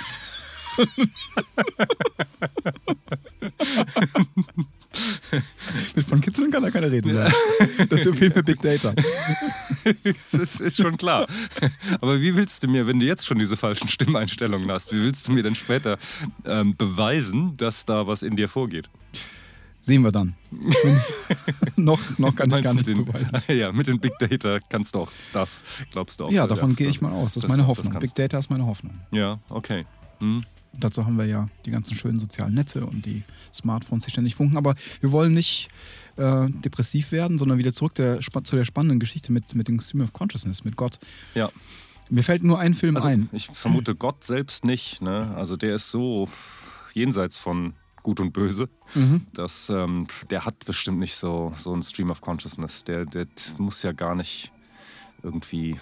Mit 5.96 6.06
von 6.06 6.22
Kitzeln 6.22 6.52
kann 6.52 6.64
da 6.64 6.72
keine 6.72 6.92
Rede 6.92 7.14
sein. 7.14 7.32
Dazu 7.90 8.14
fehlt 8.14 8.36
mir 8.36 8.44
Big 8.44 8.62
Data. 8.62 8.94
Das 10.04 10.34
ist, 10.34 10.62
ist 10.62 10.78
schon 10.78 10.98
klar. 10.98 11.28
Aber 12.02 12.22
wie 12.22 12.36
willst 12.36 12.64
du 12.64 12.68
mir, 12.68 12.88
wenn 12.88 13.00
du 13.00 13.06
jetzt 13.06 13.26
schon 13.26 13.40
diese 13.40 13.58
falschen 13.58 13.88
Stimmeinstellungen 13.88 14.70
hast, 14.72 14.92
wie 14.94 15.04
willst 15.04 15.28
du 15.28 15.32
mir 15.34 15.44
denn 15.44 15.56
später 15.56 15.98
ähm, 16.46 16.76
beweisen, 16.78 17.56
dass 17.58 17.86
da 17.86 18.08
was 18.08 18.24
in 18.24 18.36
dir 18.36 18.50
vorgeht? 18.50 18.90
Sehen 19.86 20.02
wir 20.02 20.12
dann. 20.12 20.36
noch, 21.76 22.00
noch 22.18 22.36
kann 22.36 22.50
ich 22.52 22.64
gar 22.64 22.74
nichts 22.74 22.88
den, 22.88 23.06
beweisen. 23.06 23.30
Ja, 23.56 23.72
mit 23.72 23.86
den 23.86 24.00
Big 24.00 24.18
Data 24.18 24.58
kannst 24.68 24.96
du 24.96 25.00
auch 25.02 25.12
das, 25.32 25.64
glaubst 25.92 26.20
du 26.20 26.26
auch. 26.26 26.32
Ja, 26.32 26.48
davon 26.48 26.76
gehe 26.76 26.88
ich 26.90 27.02
mal 27.02 27.12
aus. 27.12 27.36
Das 27.36 27.38
ist 27.38 27.44
das- 27.44 27.50
meine 27.50 27.62
das 27.62 27.68
Hoffnung. 27.68 28.00
Big 28.00 28.14
Data 28.16 28.40
ist 28.40 28.50
meine 28.50 28.66
Hoffnung. 28.66 29.00
Ja, 29.12 29.40
okay. 29.50 29.86
Hm. 30.20 30.44
Und 30.74 30.84
dazu 30.84 31.06
haben 31.06 31.18
wir 31.18 31.26
ja 31.26 31.50
die 31.66 31.72
ganzen 31.72 31.96
schönen 31.96 32.20
sozialen 32.20 32.56
Netze 32.56 32.86
und 32.86 33.06
die 33.06 33.24
Smartphones, 33.54 34.06
die 34.06 34.12
ständig 34.12 34.36
funken. 34.36 34.58
Aber 34.58 34.76
wir 35.02 35.12
wollen 35.12 35.34
nicht 35.34 35.70
äh, 36.18 36.48
depressiv 36.50 37.12
werden, 37.12 37.38
sondern 37.38 37.58
wieder 37.60 37.72
zurück 37.72 37.94
der, 37.94 38.20
zu 38.22 38.56
der 38.56 38.66
spannenden 38.66 39.00
Geschichte 39.00 39.32
mit, 39.32 39.54
mit 39.54 39.68
dem 39.68 39.80
Stream 39.82 40.02
of 40.02 40.14
Consciousness, 40.14 40.66
mit 40.66 40.76
Gott. 40.76 41.00
Ja. 41.36 41.52
Mir 42.10 42.24
fällt 42.24 42.44
nur 42.44 42.60
ein 42.60 42.74
Film 42.74 42.96
Also 42.96 43.08
ein. 43.08 43.30
ich 43.34 43.48
vermute 43.48 43.96
Gott 43.96 44.24
selbst 44.24 44.66
nicht. 44.66 45.02
Ne? 45.02 45.32
Also 45.36 45.56
der 45.56 45.76
ist 45.76 45.92
so 45.92 46.28
jenseits 46.94 47.38
von 47.38 47.74
Gut 48.06 48.20
und 48.20 48.34
Böse. 48.34 48.70
Mhm. 48.94 49.26
dass 49.34 49.68
ähm, 49.72 50.06
der 50.30 50.46
hat 50.46 50.64
bestimmt 50.64 51.00
nicht 51.00 51.16
so, 51.16 51.52
so 51.58 51.74
einen 51.74 51.82
Stream 51.82 52.12
of 52.12 52.22
Consciousness. 52.22 52.84
Der, 52.84 53.04
der 53.06 53.26
muss 53.58 53.82
ja 53.82 53.94
gar 53.94 54.14
nicht 54.14 54.52
irgendwie 55.24 55.76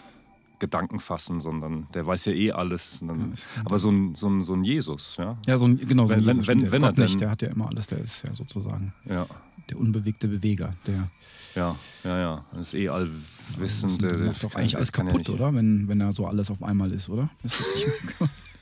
Gedanken 0.59 1.01
fassen, 1.01 1.41
sondern 1.41 1.87
der 1.93 2.07
weiß 2.07 2.23
ja 2.25 2.31
eh 2.31 2.53
alles. 2.53 2.99
Dann, 3.01 3.09
Ja, 3.19 3.27
das 3.31 3.45
aber 3.65 3.77
so 3.77 3.89
ein, 3.91 4.15
so, 4.15 4.29
ein, 4.29 4.41
so 4.41 4.53
ein 4.53 4.63
Jesus, 4.63 5.17
ja. 5.17 5.37
Ja, 5.45 5.57
so 5.57 5.65
ein, 5.65 5.77
genau, 5.77 6.07
so 6.07 6.13
ein 6.13 6.25
Wenn- 6.25 6.37
Jesus, 6.37 6.47
wenn- 6.47 6.71
wenn 6.71 6.81
der 6.81 6.89
er 6.89 6.93
Gott 6.93 6.97
nicht, 6.99 7.13
denn- 7.15 7.19
der 7.19 7.29
hat 7.31 7.41
ja 7.41 7.49
immer 7.49 7.67
alles, 7.67 7.87
der 7.87 7.97
ist 7.97 8.23
ja 8.23 8.33
sozusagen 8.33 8.93
Ja, 9.03 9.25
der 9.69 9.77
unbewegte 9.77 10.29
Beweger. 10.29 10.73
Der 10.87 11.09
ja, 11.55 11.75
ja, 12.05 12.19
ja. 12.19 12.45
Das 12.53 12.69
ist 12.69 12.75
eh 12.75 12.87
allwissend. 12.87 14.01
der 14.01 14.09
der- 14.11 14.17
der 14.19 14.27
macht 14.27 14.43
doch 14.45 14.55
eigentlich 14.55 14.77
alles 14.77 14.93
kann 14.93 15.07
ja 15.07 15.11
kaputt, 15.11 15.27
nicht- 15.27 15.37
oder? 15.37 15.53
Wenn, 15.53 15.89
wenn 15.89 15.99
er 15.99 16.13
so 16.13 16.25
alles 16.25 16.49
auf 16.49 16.63
einmal 16.63 16.93
ist, 16.93 17.09
oder? 17.09 17.29
Ist 17.43 17.57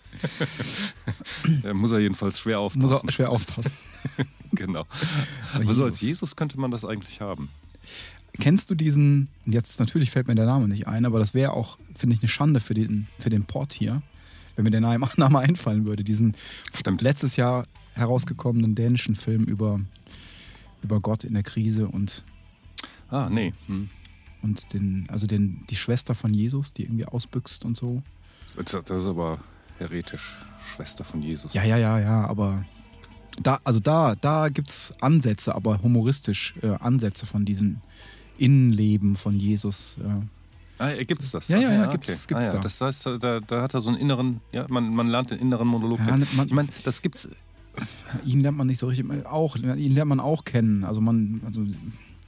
Da 1.63 1.73
muss 1.73 1.91
er 1.91 1.99
jedenfalls 1.99 2.39
schwer 2.39 2.59
aufpassen. 2.59 2.81
muss 2.81 3.03
er 3.03 3.11
schwer 3.11 3.29
aufpassen. 3.29 3.71
genau. 4.51 4.85
Aber 5.53 5.63
Aber 5.63 5.73
so 5.73 5.83
als 5.83 6.01
Jesus 6.01 6.35
könnte 6.35 6.59
man 6.59 6.71
das 6.71 6.85
eigentlich 6.85 7.21
haben. 7.21 7.49
Kennst 8.39 8.69
du 8.69 8.75
diesen, 8.75 9.27
und 9.45 9.53
jetzt 9.53 9.79
natürlich 9.79 10.09
fällt 10.11 10.27
mir 10.27 10.35
der 10.35 10.45
Name 10.45 10.67
nicht 10.67 10.87
ein, 10.87 11.05
aber 11.05 11.19
das 11.19 11.33
wäre 11.33 11.51
auch, 11.53 11.77
finde 11.95 12.15
ich, 12.15 12.21
eine 12.21 12.29
Schande 12.29 12.59
für 12.59 12.73
den, 12.73 13.07
für 13.19 13.29
den 13.29 13.43
Port 13.43 13.73
hier, 13.73 14.01
wenn 14.55 14.63
mir 14.63 14.71
der 14.71 14.81
Name 14.81 15.07
Name 15.17 15.39
einfallen 15.39 15.85
würde. 15.85 16.03
Diesen 16.03 16.35
Stimmt. 16.73 17.01
letztes 17.01 17.35
Jahr 17.35 17.65
herausgekommenen 17.93 18.73
dänischen 18.73 19.15
Film 19.15 19.43
über, 19.43 19.81
über 20.81 20.99
Gott 21.01 21.23
in 21.25 21.33
der 21.33 21.43
Krise 21.43 21.87
und, 21.87 22.23
Ah, 23.09 23.27
nee. 23.29 23.53
Hm. 23.67 23.89
und 24.41 24.71
den, 24.73 25.05
also 25.09 25.27
den, 25.27 25.65
die 25.69 25.75
Schwester 25.75 26.15
von 26.15 26.33
Jesus, 26.33 26.71
die 26.71 26.83
irgendwie 26.83 27.05
ausbüchst 27.05 27.65
und 27.65 27.75
so. 27.75 28.01
Das 28.55 28.71
das 28.85 29.01
ist 29.01 29.05
aber 29.05 29.39
heretisch. 29.81 30.35
Schwester 30.75 31.03
von 31.03 31.21
Jesus. 31.21 31.53
Ja, 31.53 31.63
ja, 31.63 31.77
ja, 31.77 31.99
ja, 31.99 32.25
aber 32.27 32.63
da, 33.41 33.59
also 33.63 33.79
da, 33.79 34.15
da 34.15 34.49
gibt 34.49 34.69
es 34.69 34.93
Ansätze, 35.01 35.53
aber 35.55 35.81
humoristisch 35.81 36.53
äh, 36.61 36.75
Ansätze 36.79 37.25
von 37.25 37.43
diesem 37.45 37.77
Innenleben 38.37 39.15
von 39.15 39.37
Jesus. 39.39 39.97
Äh. 39.99 40.25
Ah, 40.83 41.03
gibt's 41.03 41.31
das? 41.31 41.47
Ja, 41.47 41.57
ja, 41.59 41.71
ja, 41.71 41.83
Ah, 41.83 41.91
gibt's- 41.91 42.27
gibt's 42.27 42.45
ah, 42.45 42.49
ja. 42.49 42.53
da. 42.55 42.59
Das 42.61 42.81
heißt, 42.81 43.05
da, 43.19 43.39
da 43.39 43.61
hat 43.61 43.73
er 43.73 43.81
so 43.81 43.89
einen 43.91 43.99
inneren, 43.99 44.41
ja, 44.51 44.65
man, 44.69 44.93
man 44.95 45.07
lernt 45.07 45.31
den 45.31 45.39
inneren 45.39 45.67
Monolog 45.67 45.99
Ja, 45.99 46.05
kennen. 46.05 46.27
man- 46.35 46.47
ich 46.47 46.53
meine, 46.53 46.69
das 46.83 47.01
gibt's. 47.01 47.29
Ihn 48.25 48.41
lernt 48.41 48.57
man 48.57 48.67
nicht 48.67 48.79
so 48.79 48.87
richtig, 48.87 49.25
auch, 49.25 49.55
ihn 49.55 49.93
lernt 49.93 50.09
man 50.09 50.19
auch 50.19 50.43
kennen. 50.43 50.83
Also 50.83 50.99
man, 51.01 51.41
also 51.45 51.63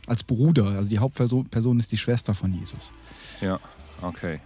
als 0.08 0.24
Bruder, 0.24 0.66
also 0.68 0.90
die 0.90 1.00
Hauptperson 1.00 1.46
Person 1.50 1.80
ist 1.80 1.92
die 1.92 1.98
Schwester 1.98 2.34
von 2.34 2.54
Jesus. 2.54 2.92
Ja, 3.42 3.60
okay. 4.02 4.40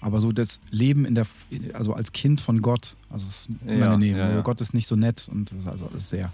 Aber 0.00 0.20
so 0.20 0.30
das 0.32 0.60
Leben 0.70 1.04
in 1.04 1.14
der, 1.16 1.26
also 1.72 1.92
als 1.92 2.12
Kind 2.12 2.40
von 2.40 2.62
Gott, 2.62 2.94
also 3.10 3.26
es 3.26 3.40
ist 3.42 3.50
Ja, 3.66 3.74
unangenehm. 3.74 4.16
ja, 4.16 4.24
ja. 4.24 4.30
Also 4.30 4.42
Gott 4.42 4.60
ist 4.60 4.72
nicht 4.74 4.86
so 4.86 4.94
nett 4.96 5.28
und 5.32 5.50
das 5.50 5.58
ist 5.58 5.68
also 5.68 5.86
alles 5.86 6.08
sehr 6.08 6.32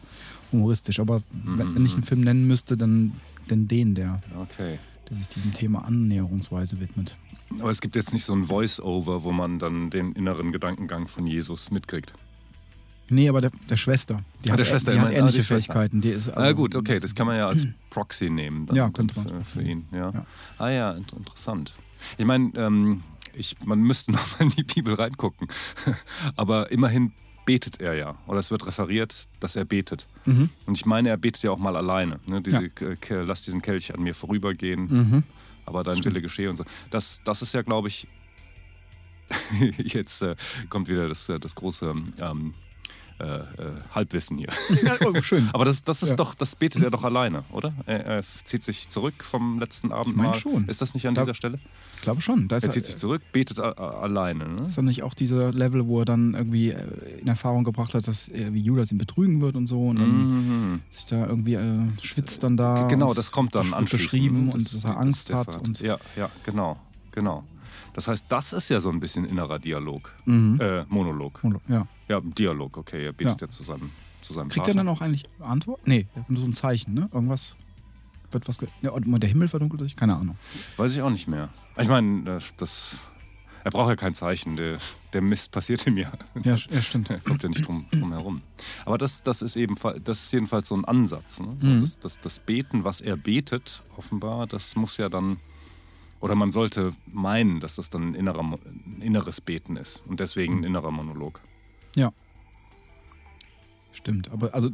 humoristisch. 0.53 1.01
Aber 1.01 1.23
wenn, 1.33 1.69
Mhm, 1.69 1.75
wenn 1.75 1.85
ich 1.87 1.93
mhm. 1.93 1.97
einen 1.99 2.05
Film 2.05 2.21
nennen 2.23 2.47
müsste, 2.47 2.77
dann, 2.77 3.13
dann 3.49 3.67
den, 3.69 3.95
der, 3.95 4.21
Okay. 4.39 4.79
der 5.09 5.17
sich 5.17 5.29
diesem 5.29 5.55
Thema 5.55 5.85
annäherungsweise 5.87 6.79
widmet. 6.81 7.17
Aber 7.61 7.71
es 7.71 7.81
gibt 7.81 7.97
jetzt 7.97 8.13
nicht 8.13 8.25
so 8.25 8.35
ein 8.35 8.47
Voice-Over, 8.47 9.23
wo 9.25 9.33
man 9.33 9.59
dann 9.59 9.89
den 9.91 10.13
inneren 10.13 10.53
Gedankengang 10.53 11.09
von 11.09 11.27
Jesus 11.27 11.71
mitkriegt. 11.71 12.13
Nee, 13.11 13.29
aber 13.29 13.41
der, 13.43 13.51
der 13.69 13.77
Schwester. 13.77 14.21
Die 14.45 14.49
Ah, 14.49 14.53
hat, 14.53 14.59
der 14.59 14.65
Schwester, 14.65 14.93
die 14.93 14.99
hat 14.99 15.05
meine, 15.07 15.17
ah, 15.17 15.21
ähnliche 15.21 15.39
die 15.41 15.45
Schwester. 15.45 15.73
Fähigkeiten. 15.75 16.01
Die 16.01 16.09
ist, 16.09 16.29
ah, 16.31 16.37
also- 16.37 16.55
gut, 16.57 16.75
okay, 16.75 17.01
das 17.01 17.15
kann 17.15 17.27
man 17.27 17.37
ja 17.37 17.47
als 17.49 17.67
Proxy 17.91 18.31
nehmen. 18.31 18.65
Dann, 18.67 18.77
Ja, 18.77 18.89
könnte 18.91 19.15
man. 19.21 19.29
Für, 19.29 19.45
für 19.45 19.63
ihn, 19.63 19.85
ja. 19.93 20.11
Ja. 20.11 20.27
Ah 20.59 20.69
ja, 20.71 20.93
int- 20.93 21.13
interessant. 21.13 21.75
Ich 22.19 22.25
meine, 22.25 22.51
ähm, 22.57 23.03
ich, 23.37 23.57
man 23.65 23.81
müsste 23.81 24.13
noch 24.13 24.39
mal 24.39 24.45
in 24.45 24.51
die 24.51 24.65
Bibel 24.65 24.95
reingucken. 24.95 25.49
Aber 26.37 26.71
immerhin 26.71 27.13
betet 27.47 27.81
er 27.81 27.95
ja. 27.95 28.17
Oder 28.27 28.39
es 28.39 28.51
wird 28.51 28.67
referiert, 28.67 29.29
dass 29.41 29.55
er 29.57 29.65
betet. 29.67 30.07
Mhm. 30.25 30.49
Und 30.67 30.77
ich 30.77 30.87
meine, 30.87 31.11
er 31.11 31.17
betet 31.19 31.43
ja 31.43 31.51
auch 31.51 31.59
mal 31.59 31.77
alleine. 31.77 32.19
Ne? 32.27 32.41
Diese, 32.41 32.71
Ja. 33.09 33.23
Lass 33.23 33.43
diesen 33.43 33.61
Kelch 33.61 33.93
an 33.95 34.03
mir 34.03 34.15
vorübergehen, 34.15 34.87
Mhm. 34.87 35.23
aber 35.67 35.83
dein 35.85 35.99
Stimmt. 35.99 36.15
Wille 36.15 36.23
geschehe 36.23 36.49
und 36.49 36.57
so. 36.57 36.65
Das, 36.91 37.21
das 37.25 37.43
ist 37.43 37.53
ja, 37.53 37.61
glaube 37.63 37.89
ich, 37.89 38.07
jetzt 39.79 40.23
äh, 40.23 40.37
kommt 40.71 40.89
wieder 40.89 41.09
das, 41.09 41.29
äh, 41.29 41.39
das 41.41 41.55
große 41.55 41.95
ähm, 42.21 42.55
äh, 43.21 43.25
äh, 43.25 43.45
Halbwissen 43.95 44.39
hier. 44.39 44.49
Ja, 44.83 44.97
oh, 45.07 45.21
schön. 45.23 45.49
Aber 45.53 45.65
das, 45.65 45.85
das 45.85 46.03
ist 46.03 46.11
Ja. 46.11 46.17
doch, 46.17 46.35
das 46.35 46.57
betet 46.57 46.83
er 46.83 46.91
doch 46.91 47.05
alleine, 47.05 47.45
oder? 47.53 47.73
Er, 47.87 48.05
er 48.05 48.23
zieht 48.45 48.65
sich 48.65 48.89
zurück 48.89 49.23
vom 49.23 49.61
letzten 49.61 49.93
Abendmahl. 49.93 50.35
schon. 50.35 50.67
Ist 50.69 50.83
das 50.83 50.95
nicht 50.95 51.07
an 51.07 51.15
Da- 51.15 51.23
dieser 51.23 51.35
Stelle? 51.35 51.59
Ich 51.97 52.03
glaube 52.03 52.21
schon. 52.21 52.49
Er 52.51 52.63
er, 52.63 52.71
zieht 52.71 52.85
sich 52.85 52.97
zurück, 52.97 53.23
betet 53.33 53.59
alleine. 53.61 54.49
Ne? 54.49 54.65
ist 54.67 54.77
dann 54.77 54.85
nicht 54.87 55.03
auch 55.05 55.15
dieser 55.15 55.53
Level, 55.53 55.87
wo 55.87 56.01
er 56.01 56.05
dann 56.05 56.35
irgendwie 56.35 56.71
äh, 56.71 57.21
in 57.21 57.29
Erfahrung 57.29 57.65
gebracht 57.65 57.95
hat, 57.95 58.07
dass 58.09 58.29
er 58.29 58.53
wie 58.53 58.61
Judas 58.61 58.91
ihn 58.93 58.99
betrügen 58.99 59.41
wird 59.41 59.57
und 59.57 59.67
so 59.67 59.89
und 59.89 59.97
dann 60.01 60.73
Mhm. 60.75 60.81
sich 60.91 61.07
da 61.07 61.27
irgendwie 61.27 61.55
äh, 61.55 61.79
schwitzt 62.03 62.43
dann 62.43 62.57
da. 62.57 62.87
Genau, 62.89 63.15
das 63.15 63.31
kommt 63.33 63.55
dann 63.55 63.73
anschließend. 63.73 64.11
beschrieben 64.11 64.47
ne? 64.47 64.53
und 64.55 64.73
dass 64.75 64.85
er 64.85 64.99
Angst 64.99 65.33
hat 65.33 65.57
und 65.57 65.81
ja, 65.81 65.99
ja, 66.17 66.29
genau, 66.45 66.79
genau. 67.13 67.45
Das 67.95 68.09
heißt, 68.09 68.27
das 68.29 68.53
ist 68.53 68.69
ja 68.69 68.81
so 68.81 68.91
ein 68.91 69.01
bisschen 69.01 69.25
innerer 69.25 69.59
Dialog. 69.59 70.13
Mhm. 70.27 70.61
Äh, 70.61 70.85
Monolog. 70.89 71.41
ja. 71.69 71.87
Ja, 72.09 72.21
Dialog, 72.21 72.77
okay. 72.77 73.07
Er 73.07 73.13
betet 73.13 73.41
Ja. 73.41 73.47
ja, 73.47 73.51
zu 73.51 73.63
seinem, 73.63 73.91
zu 74.21 74.35
seinem 74.35 74.49
Kriegt 74.49 74.67
Vater. 74.67 74.73
er 74.73 74.85
dann 74.85 74.89
auch 74.89 75.01
eigentlich 75.01 75.25
Antwort? 75.41 75.81
Nee, 75.87 76.07
nur 76.29 76.41
so 76.41 76.47
ein 76.47 76.53
Zeichen, 76.53 76.93
ne? 76.93 77.09
Irgendwas 77.13 77.57
wird 78.31 78.47
was. 78.49 78.59
Ne, 78.83 78.91
und 78.93 79.21
der 79.23 79.31
Himmel 79.31 79.49
verdunkelt 79.49 79.81
sich? 79.83 79.97
Keine 79.97 80.17
Ahnung. 80.17 80.37
Weiß 80.77 80.95
ich 80.95 81.01
auch 81.03 81.11
nicht 81.11 81.29
mehr. 81.29 81.49
Ich 81.79 81.89
meine, 81.89 82.41
das. 82.59 82.99
Er 83.63 83.71
braucht 83.71 83.89
ja 83.89 83.97
kein 83.97 84.13
Zeichen. 84.13 84.57
Der, 84.57 84.77
der 85.15 85.23
Mist 85.23 85.51
passiert 85.53 85.87
ihm 85.87 85.97
ja. 85.97 86.13
Ja, 86.43 86.57
ja 86.57 86.83
stimmt. 86.83 87.09
Er 87.09 87.21
kommt 87.21 87.43
ja 87.43 87.49
nicht 87.49 87.67
drum, 87.67 87.87
drum 87.91 88.13
herum. 88.13 88.43
Aber 88.85 88.99
das, 88.99 89.23
das, 89.23 89.41
ist 89.41 89.57
ebenfalls, 89.57 90.01
das 90.05 90.25
ist 90.25 90.33
jedenfalls 90.33 90.69
so 90.69 90.75
ein 90.75 90.85
Ansatz. 90.85 91.41
Ne? 91.41 91.57
So 91.61 91.67
Mhm. 91.69 91.81
das, 91.81 91.99
das, 91.99 92.21
das 92.21 92.41
Beten, 92.41 92.85
was 92.85 93.01
er 93.01 93.17
betet, 93.17 93.83
offenbar, 93.97 94.47
das 94.47 94.77
muss 94.77 94.99
ja 94.99 95.09
dann. 95.09 95.39
Oder 96.25 96.37
man 96.37 96.51
sollte 96.51 96.95
meinen, 97.13 97.61
dass 97.61 97.77
das 97.77 97.91
dann 97.91 98.13
ein, 98.13 98.15
innerer, 98.15 98.41
ein 98.41 99.03
inneres 99.03 99.43
Beten 99.43 99.77
ist. 99.77 100.03
Und 100.07 100.21
deswegen 100.21 100.61
ein 100.61 100.65
innerer 100.65 100.91
Monolog. 100.91 101.43
Ja. 101.97 102.15
Stimmt. 103.93 104.31
Aber 104.31 104.55
also, 104.55 104.71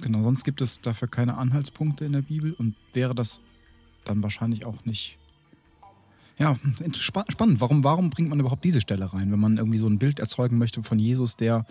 genau, 0.00 0.22
sonst 0.22 0.44
gibt 0.44 0.60
es 0.60 0.80
dafür 0.80 1.08
keine 1.08 1.38
Anhaltspunkte 1.38 2.04
in 2.04 2.12
der 2.12 2.22
Bibel 2.22 2.52
und 2.52 2.76
wäre 2.92 3.16
das 3.16 3.40
dann 4.04 4.22
wahrscheinlich 4.22 4.64
auch 4.64 4.84
nicht. 4.84 5.18
Ja, 6.38 6.56
spa 6.92 7.24
spannend. 7.30 7.60
Warum, 7.60 7.82
warum 7.82 8.10
bringt 8.10 8.28
man 8.28 8.38
überhaupt 8.38 8.62
diese 8.62 8.80
Stelle 8.80 9.12
rein, 9.12 9.32
wenn 9.32 9.40
man 9.40 9.56
irgendwie 9.56 9.78
so 9.78 9.88
ein 9.88 9.98
Bild 9.98 10.20
erzeugen 10.20 10.56
möchte 10.56 10.84
von 10.84 11.00
Jesus, 11.00 11.34
der, 11.34 11.66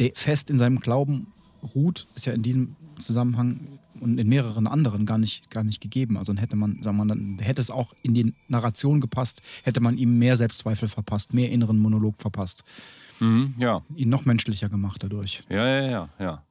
der 0.00 0.10
fest 0.16 0.50
in 0.50 0.58
seinem 0.58 0.80
Glauben 0.80 1.28
ruht, 1.74 2.06
ist 2.14 2.26
ja 2.26 2.32
in 2.32 2.42
diesem 2.42 2.76
Zusammenhang 2.98 3.78
und 4.00 4.18
in 4.18 4.28
mehreren 4.28 4.66
anderen 4.66 5.06
gar 5.06 5.18
nicht, 5.18 5.50
gar 5.50 5.64
nicht 5.64 5.80
gegeben. 5.80 6.16
Also 6.18 6.32
dann 6.32 6.38
hätte 6.40 6.56
man, 6.56 6.82
sagen 6.82 6.96
wir 6.98 7.04
mal, 7.04 7.14
dann 7.14 7.38
hätte 7.38 7.60
es 7.62 7.70
auch 7.70 7.94
in 8.02 8.14
die 8.14 8.34
Narration 8.48 9.00
gepasst, 9.00 9.42
hätte 9.62 9.80
man 9.80 9.96
ihm 9.98 10.18
mehr 10.18 10.36
Selbstzweifel 10.36 10.88
verpasst, 10.88 11.34
mehr 11.34 11.50
inneren 11.50 11.78
Monolog 11.78 12.16
verpasst, 12.18 12.64
Mhm, 13.20 13.54
ja. 13.56 13.80
ihn 13.94 14.10
noch 14.10 14.26
menschlicher 14.26 14.68
gemacht 14.68 15.02
dadurch. 15.02 15.42
Ja, 15.48 15.66
ja, 15.66 15.88
ja, 15.88 16.08
ja. 16.18 16.42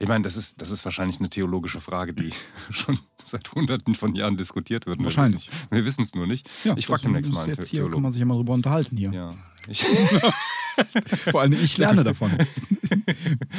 Ich 0.00 0.08
meine, 0.08 0.22
das 0.22 0.36
ist, 0.36 0.60
das 0.62 0.70
ist 0.70 0.84
wahrscheinlich 0.84 1.18
eine 1.18 1.28
theologische 1.28 1.80
Frage, 1.80 2.14
die 2.14 2.30
schon 2.70 2.98
seit 3.24 3.52
hunderten 3.52 3.94
von 3.94 4.14
Jahren 4.14 4.36
diskutiert 4.36 4.86
wird. 4.86 4.98
Wir 4.98 5.04
Wahrscheinlich. 5.04 5.48
Wir 5.70 5.84
wissen 5.84 6.02
es 6.02 6.14
nur 6.14 6.26
nicht. 6.26 6.48
ich 6.76 6.86
frage 6.86 7.02
demnächst 7.02 7.32
mal 7.32 7.42
einen 7.44 7.54
jetzt 7.54 7.68
hier 7.68 7.88
kann 7.90 8.02
man 8.02 8.12
sich 8.12 8.22
immer 8.22 8.34
drüber 8.34 8.52
unterhalten 8.54 8.96
hier. 8.96 9.12
Ja. 9.12 9.34
Ich, 9.66 9.84
Vor 11.30 11.40
allem 11.40 11.52
ich 11.52 11.76
lerne 11.78 12.04
davon. 12.04 12.30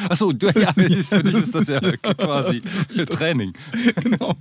achso, 0.09 0.31
du, 0.31 0.47
ja, 0.59 0.73
für 0.73 1.23
dich 1.23 1.35
ist 1.35 1.55
das 1.55 1.67
ja 1.67 1.79
quasi 1.79 2.61
Training. 3.09 3.53
genau. 4.03 4.35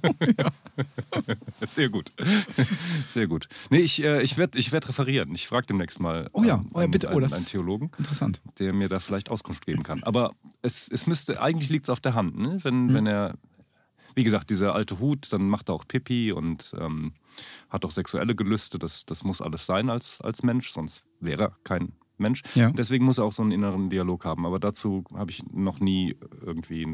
Sehr 1.67 1.89
gut. 1.89 2.13
Sehr 3.09 3.27
gut. 3.27 3.49
Nee, 3.71 3.79
ich, 3.81 4.03
äh, 4.03 4.23
ich 4.23 4.37
werde 4.37 4.59
ich 4.59 4.73
werd 4.73 4.89
referieren. 4.89 5.35
Ich 5.35 5.47
frage 5.49 5.67
demnächst 5.67 6.01
mal 6.01 6.29
Oh 6.33 6.45
ja, 6.45 6.55
ähm, 6.57 6.69
oh 6.75 6.81
ja, 6.81 6.87
bitte. 6.87 7.09
Oh, 7.13 7.17
einen, 7.17 7.33
einen 7.33 7.47
Theologen, 7.47 7.91
Interessant. 7.99 8.41
der 8.59 8.73
mir 8.73 8.89
da 8.89 9.01
vielleicht 9.01 9.31
Auskunft 9.31 9.67
geben 9.67 9.83
kann. 9.83 10.03
Aber 10.03 10.35
es, 10.63 10.89
es 10.91 11.07
müsste, 11.07 11.41
eigentlich 11.41 11.71
liegt 11.71 11.87
es 11.87 11.91
auf 11.91 12.01
der 12.01 12.15
Hand, 12.15 12.39
ne? 12.39 12.59
wenn, 12.63 12.87
Mhm. 12.87 12.95
wenn 12.95 13.07
er, 13.07 13.35
wie 14.15 14.25
gesagt, 14.25 14.51
dieser 14.51 14.75
alte 14.75 14.99
Hut, 15.01 15.33
dann 15.33 15.49
macht 15.49 15.69
er 15.69 15.75
auch 15.75 15.85
Pipi 15.87 16.33
und 16.33 16.73
ähm, 16.79 17.13
hat 17.71 17.85
auch 17.85 17.91
sexuelle 17.91 18.35
Gelüste. 18.35 18.79
Das, 18.79 19.05
das 19.05 19.25
muss 19.25 19.41
alles 19.41 19.67
sein 19.67 19.91
als, 19.91 20.21
als 20.21 20.43
Mensch, 20.43 20.71
sonst 20.71 21.03
wäre 21.21 21.43
er 21.45 21.53
kein 21.65 21.93
Mensch. 22.19 22.43
Ja. 22.55 22.71
Deswegen 22.71 23.05
muss 23.05 23.19
er 23.19 23.25
auch 23.25 23.33
so 23.33 23.43
einen 23.43 23.53
inneren 23.53 23.91
Dialog 23.91 24.25
haben. 24.25 24.47
Aber 24.47 24.59
dazu 24.59 25.05
habe 25.15 25.31
ich 25.31 25.43
noch 25.53 25.81
nie 25.81 26.17
irgendwie 26.45 26.87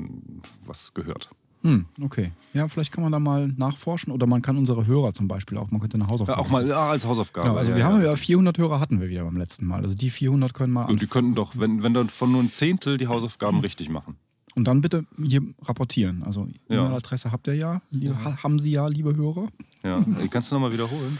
was 0.67 0.95
gehört. 0.95 1.31
Hm, 1.65 1.87
okay. 2.03 2.31
Ja, 2.53 2.69
vielleicht 2.69 2.93
kann 2.93 3.03
man 3.03 3.11
da 3.11 3.19
mal 3.19 3.49
nachforschen 3.57 4.13
oder 4.13 4.27
man 4.27 4.43
kann 4.43 4.59
unsere 4.59 4.87
Hörer 4.87 5.15
zum 5.15 5.29
Beispiel 5.29 5.57
auch, 5.57 5.71
man 5.71 5.81
könnte 5.81 5.95
eine 5.95 6.05
Ja, 6.05 6.11
Hausaufgabe 6.11 6.39
auch 6.39 6.51
mal 6.51 6.69
ja, 6.69 6.91
als 6.91 7.07
Hausaufgabe. 7.07 7.49
Genau, 7.49 7.59
also 7.59 7.71
ja, 7.71 7.77
wir 7.79 7.85
ja. 7.85 7.91
haben 7.91 8.03
ja 8.03 8.15
400 8.15 8.59
Hörer 8.59 8.81
hatten 8.81 9.01
wir 9.01 9.09
wieder 9.09 9.25
beim 9.25 9.39
letzten 9.39 9.67
Mal. 9.67 9.83
Also 9.83 9.97
die 9.97 10.11
400 10.11 10.53
können 10.53 10.75
mal 10.75 10.85
Und 10.85 11.01
die 11.01 11.07
könnten 11.07 11.35
doch, 11.35 11.57
wenn, 11.57 11.83
wenn 11.83 11.95
dann 11.95 12.11
von 12.11 12.31
nur 12.31 12.43
ein 12.43 12.51
Zehntel 12.51 12.99
die 12.99 13.09
Hausaufgaben 13.09 13.61
richtig 13.61 13.89
machen. 13.89 14.17
Und 14.55 14.65
dann 14.65 14.81
bitte 14.81 15.05
hier 15.23 15.43
rapportieren. 15.63 16.23
Also 16.23 16.49
Ja. 16.69 16.85
E-Mail-Adresse 16.85 17.33
habt 17.33 17.47
ihr 17.49 17.55
ja, 17.55 17.81
ha- 18.25 18.43
haben 18.43 18.59
Sie 18.59 18.71
ja, 18.73 18.87
liebe 18.89 19.15
Hörer. 19.17 19.49
Ja. 19.83 20.05
Kannst 20.31 20.51
du 20.51 20.57
nochmal 20.57 20.73
wiederholen? 20.73 21.19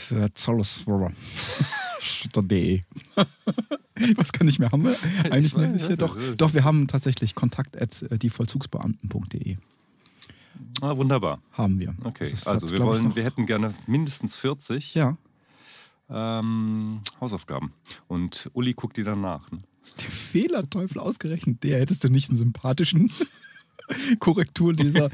Vielleicht? 0.00 0.38
Zollesroller.de 0.38 2.82
Was 4.16 4.32
kann 4.32 4.48
ich 4.48 4.58
mehr? 4.58 4.72
Haben 4.72 4.84
wir 4.84 4.96
eigentlich 5.30 5.54
weiß, 5.54 5.72
nicht? 5.72 5.88
Ja, 5.90 5.96
doch, 5.96 6.16
doch, 6.36 6.54
wir 6.54 6.64
haben 6.64 6.88
tatsächlich 6.88 7.34
kontakt 7.34 7.80
at 7.80 8.00
äh, 8.02 8.18
dievollzugsbeamten.de. 8.18 9.56
Ah, 10.80 10.96
wunderbar. 10.96 11.40
Haben 11.52 11.78
wir. 11.80 11.94
Okay, 12.04 12.24
ist- 12.24 12.46
also 12.48 12.66
hat, 12.66 12.72
wir 12.72 12.80
wollen, 12.82 13.14
wir 13.16 13.24
hätten 13.24 13.44
gerne 13.46 13.74
mindestens 13.86 14.36
40 14.36 14.94
Ja, 14.94 15.16
ähm, 16.08 17.00
Hausaufgaben. 17.20 17.72
Und 18.08 18.48
Uli 18.54 18.72
guckt 18.72 18.96
die 18.96 19.02
dann 19.04 19.20
nach. 19.20 19.50
Ne? 19.50 19.58
Der 19.98 20.10
Fehlerteufel 20.10 20.98
ausgerechnet, 21.00 21.62
der 21.62 21.78
hättest 21.80 22.04
du 22.04 22.08
nicht 22.08 22.28
einen 22.30 22.36
sympathischen 22.38 23.10
Korrekturleser. 24.20 25.10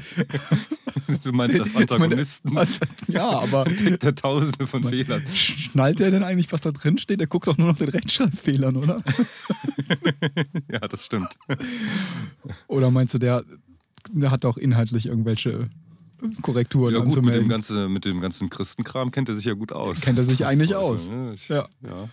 Du 1.23 1.31
meinst 1.31 1.59
als 1.59 1.73
meine, 1.73 1.89
Antagonisten 1.89 2.57
als- 2.57 2.79
ja, 3.07 3.27
aber 3.27 3.65
der 4.01 4.13
Tausende 4.15 4.67
von 4.67 4.83
Fehlern. 4.83 5.23
schnallt 5.33 5.99
der 5.99 6.11
denn 6.11 6.23
eigentlich, 6.23 6.51
was 6.51 6.61
da 6.61 6.71
drin 6.71 6.97
steht? 6.97 7.19
Der 7.19 7.27
guckt 7.27 7.47
doch 7.47 7.57
nur 7.57 7.67
nach 7.69 7.77
den 7.77 7.89
Rechtschreibfehlern, 7.89 8.75
oder? 8.77 9.01
Ja, 10.71 10.79
das 10.79 11.05
stimmt. 11.05 11.37
Oder 12.67 12.91
meinst 12.91 13.13
du, 13.13 13.17
der, 13.17 13.43
der 14.11 14.31
hat 14.31 14.45
auch 14.45 14.57
inhaltlich 14.57 15.05
irgendwelche 15.07 15.69
Korrekturen 16.41 16.93
Ja 16.93 16.99
gut, 17.01 17.21
mit 17.23 17.33
dem, 17.35 17.47
ganzen, 17.47 17.91
mit 17.91 18.03
dem 18.05 18.19
ganzen 18.19 18.49
Christenkram 18.49 19.11
kennt 19.11 19.29
er 19.29 19.35
sich 19.35 19.45
ja 19.45 19.53
gut 19.53 19.71
aus. 19.71 20.01
Kennt 20.01 20.17
er 20.19 20.25
sich 20.25 20.45
eigentlich 20.45 20.75
aus. 20.75 21.09
ne? 21.09 21.33
Ich, 21.35 21.47
Ja. 21.47 21.67
ja. 21.83 22.09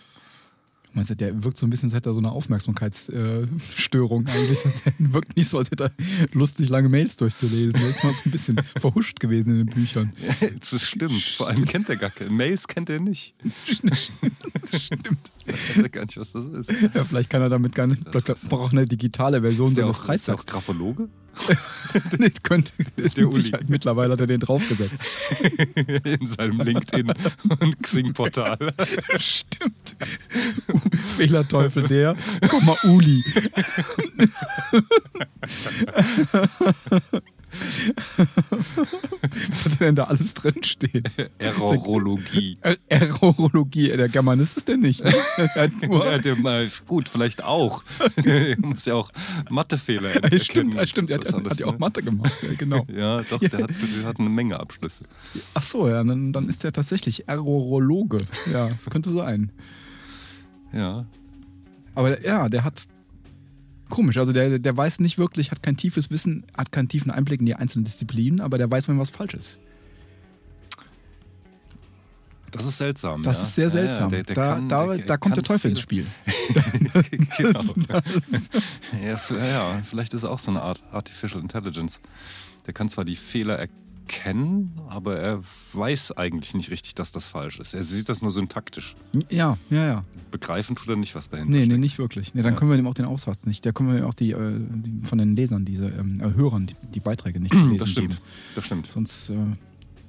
Meinst 0.95 1.11
du, 1.11 1.17
der 1.17 1.43
wirkt 1.43 1.59
so 1.59 1.67
ein 1.67 1.71
bisschen, 1.71 1.89
als 1.89 1.95
hätte 1.97 2.11
er 2.11 2.15
so 2.15 2.21
eine 2.21 2.31
Aufmerksamkeitsstörung 2.31 4.27
eigentlich. 4.29 4.63
Das 4.63 4.83
wirkt 4.99 5.37
nicht 5.37 5.49
so, 5.49 5.59
als 5.59 5.69
hätte 5.71 5.85
er 5.85 5.91
Lust, 6.33 6.57
sich 6.59 6.69
lange 6.69 6.89
Mails 6.89 7.17
durchzulesen. 7.17 7.73
Der 7.81 7.91
ist 7.91 8.05
mal 8.05 8.13
so 8.13 8.21
ein 8.25 8.31
bisschen 8.31 8.61
verhuscht 8.77 9.19
gewesen 9.19 9.51
in 9.61 9.67
den 9.67 9.75
Büchern. 9.75 10.13
Das 10.61 10.87
stimmt. 10.87 11.21
Vor 11.21 11.49
allem 11.49 11.65
kennt 11.65 11.89
er 11.89 11.97
gar 11.97 12.11
keine. 12.11 12.31
Mails 12.31 12.69
kennt 12.69 12.91
er 12.91 13.01
nicht. 13.01 13.35
Das 13.83 14.83
stimmt. 14.83 15.31
Weiß 15.47 15.79
er 15.83 15.89
gar 15.89 16.03
nicht, 16.03 16.17
was 16.17 16.33
das 16.33 16.47
ist. 16.47 16.73
Ja, 16.95 17.05
vielleicht 17.05 17.29
kann 17.29 17.43
er 17.43 17.49
damit 17.49 17.75
gar 17.75 17.87
nicht. 17.87 18.03
Vielleicht 18.11 18.49
braucht 18.49 18.73
er 18.73 18.79
eine 18.79 18.87
digitale 18.87 19.41
Version 19.41 19.69
Ist 19.69 19.77
der 19.77 19.87
auch, 19.87 20.09
ist 20.09 20.29
der 20.29 20.37
auch. 20.37 20.47
Graphologe? 20.47 21.09
Das 22.19 22.43
könnte, 22.43 22.73
ist 22.97 23.17
Der 23.17 23.29
Uli. 23.29 23.41
Sicherheit, 23.41 23.69
mittlerweile 23.69 24.15
hat 24.15 24.21
er 24.21 24.27
den 24.27 24.41
draufgesetzt. 24.41 24.95
In 26.05 26.27
seinem 26.27 26.61
LinkedIn- 26.61 27.15
und 27.61 27.83
Xing-Portal. 27.83 28.59
Stimmt. 29.19 29.97
Fehlerteufel 31.17 31.85
der, 31.85 32.17
Komma 32.49 32.77
Uli. 32.85 33.23
Was 39.51 39.65
hat 39.65 39.73
er 39.81 39.87
denn 39.87 39.97
da 39.97 40.05
alles 40.05 40.35
drinstehen? 40.35 41.05
Errorologie. 41.39 42.57
Errorologie, 42.89 43.89
der 43.89 44.09
Germanist 44.09 44.57
ist 44.57 44.69
der 44.69 44.77
nicht. 44.77 45.03
Ne? 45.05 45.13
Er 45.55 45.63
hat 45.65 45.71
nur, 45.89 46.05
Ja, 46.07 46.19
der 46.19 46.37
mal, 46.37 46.71
gut, 46.87 47.09
vielleicht 47.09 47.43
auch. 47.45 47.83
er 48.25 48.57
muss 48.59 48.85
ja 48.87 48.95
auch 48.95 49.11
Mathefehler 49.51 50.11
stimmt, 50.11 50.33
erkennen. 50.33 50.73
ja, 50.73 50.87
stimmt, 50.87 51.11
er 51.11 51.19
hat, 51.19 51.25
Was 51.27 51.33
hat 51.35 51.47
alles, 51.47 51.59
ja 51.59 51.67
auch 51.67 51.73
ne? 51.73 51.79
Mathe 51.79 52.03
gemacht. 52.03 52.33
Ja, 52.43 52.49
genau. 52.57 52.87
Ja, 52.95 53.23
doch, 53.23 53.39
der 53.41 53.51
hat, 53.63 53.71
der 53.71 54.07
hat 54.07 54.19
eine 54.21 54.29
Menge 54.31 54.59
Abschlüsse. 54.61 55.05
Ach 55.55 55.63
so, 55.63 55.89
ja, 55.89 56.03
dann, 56.05 56.33
dann 56.33 56.49
ist 56.49 56.65
er 56.65 56.73
tatsächlich 56.73 57.29
Errorologe. 57.29 58.19
Ja, 58.53 58.69
das 58.69 58.91
könnte 58.91 59.11
sein. 59.11 59.51
Ja. 60.73 61.07
Aber 61.95 62.21
ja, 62.25 62.49
der 62.49 62.65
hat 62.65 62.81
komisch. 63.89 64.17
Also 64.19 64.33
der, 64.33 64.59
der 64.59 64.77
weiß 64.77 65.01
nicht 65.01 65.19
wirklich, 65.19 65.51
hat 65.51 65.63
kein 65.63 65.77
tiefes 65.77 66.11
Wissen, 66.11 66.45
hat 66.57 66.73
keinen 66.73 66.89
tiefen 66.89 67.11
Einblick 67.11 67.41
in 67.41 67.47
die 67.47 67.55
einzelnen 67.55 67.85
Disziplinen, 67.85 68.41
aber 68.41 68.59
der 68.59 68.71
weiß, 68.71 68.89
wenn 68.89 68.99
was 68.99 69.11
falsch 69.11 69.35
ist. 69.35 69.59
Das 72.51 72.67
ist 72.67 72.79
seltsam. 72.79 73.25
Das 73.25 73.39
ja. 73.39 73.43
ist 73.43 73.55
sehr 73.57 73.71
seltsam. 73.71 74.05
Ja, 74.05 74.23
der, 74.23 74.23
der 74.23 74.37
da 74.37 74.55
kann, 74.55 74.69
da, 74.69 74.97
da 74.97 75.17
kommt 75.17 75.37
der 75.37 75.43
Teufel 75.43 75.71
ins 75.71 75.81
Spiel. 75.81 76.07
genau. 77.37 77.65
ja, 79.05 79.83
vielleicht 79.83 80.15
ist 80.15 80.23
er 80.23 80.31
auch 80.31 80.39
so 80.39 80.53
eine 80.53 80.63
Art 80.63 80.81
Artificial 80.93 81.43
Intelligence. 81.43 82.01
Der 82.67 82.73
kann 82.73 82.89
zwar 82.89 83.05
die 83.05 83.17
Fehler 83.17 83.59
er 83.59 83.69
erkennen, 84.09 84.79
aber 84.89 85.19
er 85.19 85.41
weiß 85.73 86.13
eigentlich 86.13 86.55
nicht 86.55 86.71
richtig, 86.71 86.95
dass 86.95 87.13
das 87.13 87.27
falsch 87.29 87.59
ist. 87.59 87.75
Er 87.75 87.83
sieht 87.83 88.09
das 88.09 88.23
nur 88.23 88.31
syntaktisch. 88.31 88.95
Ja, 89.31 89.57
ja, 89.71 89.87
ja. 89.87 90.03
Begreifen 90.31 90.77
tut 90.77 90.89
er 90.89 90.97
nicht, 90.97 91.15
was 91.15 91.29
dahinter 91.29 91.51
Nee, 91.51 91.61
nee, 91.61 91.65
steckt. 91.67 91.81
nicht 91.81 91.99
wirklich. 91.99 92.35
Nee, 92.35 92.43
dann 92.43 92.53
Ja. 92.55 92.59
können 92.59 92.71
wir 92.71 92.77
dem 92.77 92.87
auch 92.87 92.95
den 92.95 93.07
Aussatz 93.07 93.47
nicht. 93.47 93.65
Da 93.65 93.73
können 93.73 93.91
wir 93.93 93.99
ihm 93.99 94.05
auch 94.05 94.15
die, 94.15 94.33
äh, 94.33 94.59
die 94.59 95.07
von 95.07 95.19
den 95.19 95.35
Lesern, 95.37 95.65
diese 95.65 95.87
ähm, 95.87 96.21
äh, 96.21 96.35
Hörern, 96.35 96.67
die, 96.67 96.75
die 96.95 97.01
Beiträge 97.01 97.41
nicht 97.41 97.55
lesen 97.55 97.77
Das 97.79 97.91
stimmt. 97.91 98.11
geben. 98.11 98.23
Das 98.55 98.67
stimmt. 98.67 98.87
Sonst 98.87 99.31
äh, 99.31 99.35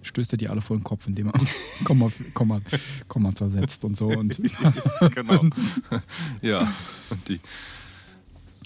stößt 0.01 0.33
er 0.33 0.37
die 0.37 0.49
alle 0.49 0.61
vor 0.61 0.77
den 0.77 0.83
Kopf, 0.83 1.07
indem 1.07 1.27
er 1.27 1.33
Komma, 1.85 2.09
Komma, 2.33 2.61
Komma 3.07 3.33
zersetzt 3.35 3.85
und 3.85 3.95
so. 3.95 4.07
Und 4.07 4.37
genau. 5.15 5.41
ja. 6.41 6.67
Und 7.09 7.29
die, 7.29 7.39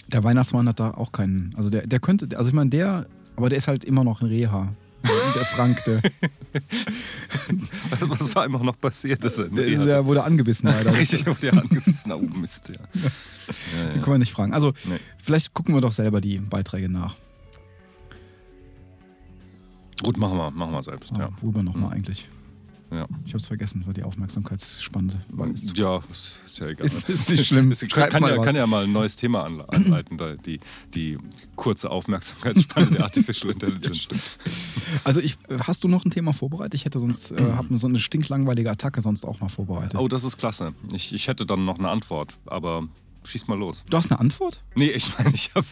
der 0.08 0.24
Weihnachtsmann 0.24 0.66
hat 0.68 0.80
da 0.80 0.90
auch 0.92 1.12
keinen. 1.12 1.54
Also 1.56 1.70
der, 1.70 1.86
der 1.86 2.00
könnte, 2.00 2.36
also 2.36 2.48
ich 2.48 2.54
meine, 2.54 2.70
der, 2.70 3.06
aber 3.36 3.48
der 3.48 3.58
ist 3.58 3.68
halt 3.68 3.84
immer 3.84 4.02
noch 4.04 4.22
ein 4.22 4.26
Reha. 4.28 4.72
Der 5.02 5.44
Frank, 5.46 5.82
der, 5.86 6.02
was, 7.90 8.08
was 8.20 8.34
war 8.34 8.44
einfach 8.44 8.62
noch 8.62 8.78
passiert? 8.78 9.24
Dass 9.24 9.38
er 9.38 9.48
der, 9.48 9.64
ist, 9.66 9.82
der 9.82 10.04
wurde 10.04 10.22
angebissen 10.24 10.68
leider. 10.68 10.92
Richtig, 10.98 11.26
wo 11.26 11.32
der 11.34 11.54
angebissen. 11.54 12.12
Oh 12.12 12.18
Mist, 12.20 12.68
ja. 12.68 12.74
ja, 12.74 12.80
Den 13.90 13.96
ja. 13.96 14.02
können 14.02 14.14
wir 14.14 14.18
nicht 14.18 14.32
fragen. 14.32 14.52
Also, 14.52 14.72
Nee. 14.84 14.98
vielleicht 15.22 15.54
gucken 15.54 15.74
wir 15.74 15.80
doch 15.80 15.92
selber 15.92 16.20
die 16.20 16.38
Beiträge 16.38 16.88
nach. 16.88 17.16
Gut, 20.02 20.16
machen 20.16 20.36
wir, 20.36 20.50
machen 20.50 20.72
wir 20.72 20.82
selbst. 20.82 21.16
Ja. 21.16 21.26
Ah, 21.26 21.32
Worüber 21.40 21.62
nochmal 21.62 21.92
eigentlich? 21.94 22.28
Ja. 22.90 23.06
Ich 23.24 23.30
habe 23.32 23.38
es 23.38 23.46
vergessen, 23.46 23.82
weil 23.86 23.94
die 23.94 24.02
Aufmerksamkeitsspanne. 24.02 25.12
Ist, 25.54 25.76
Ja, 25.76 26.02
ist, 26.10 26.40
ist 26.44 26.58
ja 26.58 26.66
egal. 26.68 26.86
Ist- 26.86 27.08
ist 27.08 27.30
nicht 27.30 27.46
schlimm. 27.46 27.70
Es 27.70 27.86
kann, 27.88 28.22
ja, 28.24 28.38
kann 28.42 28.56
ja 28.56 28.66
mal 28.66 28.84
ein 28.84 28.92
neues 28.92 29.14
Thema 29.16 29.44
anle- 29.46 29.68
anleiten, 29.68 30.18
da 30.18 30.34
die, 30.34 30.58
die 30.94 31.16
kurze 31.56 31.90
Aufmerksamkeitsspanne 31.90 32.90
der 32.90 33.04
Artificial 33.04 33.52
Intelligence. 33.52 34.08
Also 35.04 35.20
ich, 35.20 35.38
hast 35.62 35.84
du 35.84 35.88
noch 35.88 36.04
ein 36.04 36.10
Thema 36.10 36.32
vorbereitet? 36.32 36.74
Ich 36.74 36.84
hätte 36.84 36.98
sonst, 36.98 37.30
äh, 37.30 37.52
habe 37.52 37.78
so 37.78 37.86
eine 37.86 37.98
stinklangweilige 38.00 38.70
Attacke 38.70 39.02
sonst 39.02 39.24
auch 39.24 39.38
noch 39.40 39.50
vorbereitet. 39.50 39.94
Oh, 39.98 40.08
das 40.08 40.24
ist 40.24 40.36
klasse. 40.36 40.74
Ich, 40.92 41.12
ich 41.14 41.28
hätte 41.28 41.46
dann 41.46 41.64
noch 41.64 41.78
eine 41.78 41.88
Antwort, 41.90 42.38
aber 42.46 42.88
schieß 43.24 43.46
mal 43.48 43.58
los. 43.58 43.84
Du 43.88 43.96
hast 43.96 44.10
eine 44.10 44.20
Antwort? 44.20 44.62
Nee, 44.74 44.90
ich 44.90 45.16
meine, 45.18 45.32
ich 45.34 45.50
habe 45.54 45.66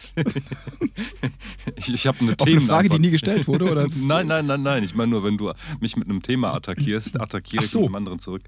ich, 1.75 1.93
ich 1.93 2.07
hab 2.07 2.21
eine 2.21 2.35
Auf 2.37 2.47
eine 2.47 2.61
Frage, 2.61 2.89
die 2.89 2.99
nie 2.99 3.09
gestellt 3.11 3.47
wurde? 3.47 3.69
Oder 3.69 3.87
Nein, 3.95 4.27
nein, 4.27 4.45
nein, 4.45 4.61
nein. 4.61 4.83
Ich 4.83 4.93
meine 4.95 5.11
nur, 5.11 5.23
wenn 5.23 5.37
du 5.37 5.51
mich 5.79 5.95
mit 5.97 6.07
einem 6.09 6.21
Thema 6.21 6.53
attackierst, 6.53 7.19
attackiere 7.21 7.61
Ach 7.61 7.65
ich 7.65 7.71
so. 7.71 7.79
mit 7.79 7.87
einem 7.87 7.95
anderen 7.95 8.19
zurück. 8.19 8.43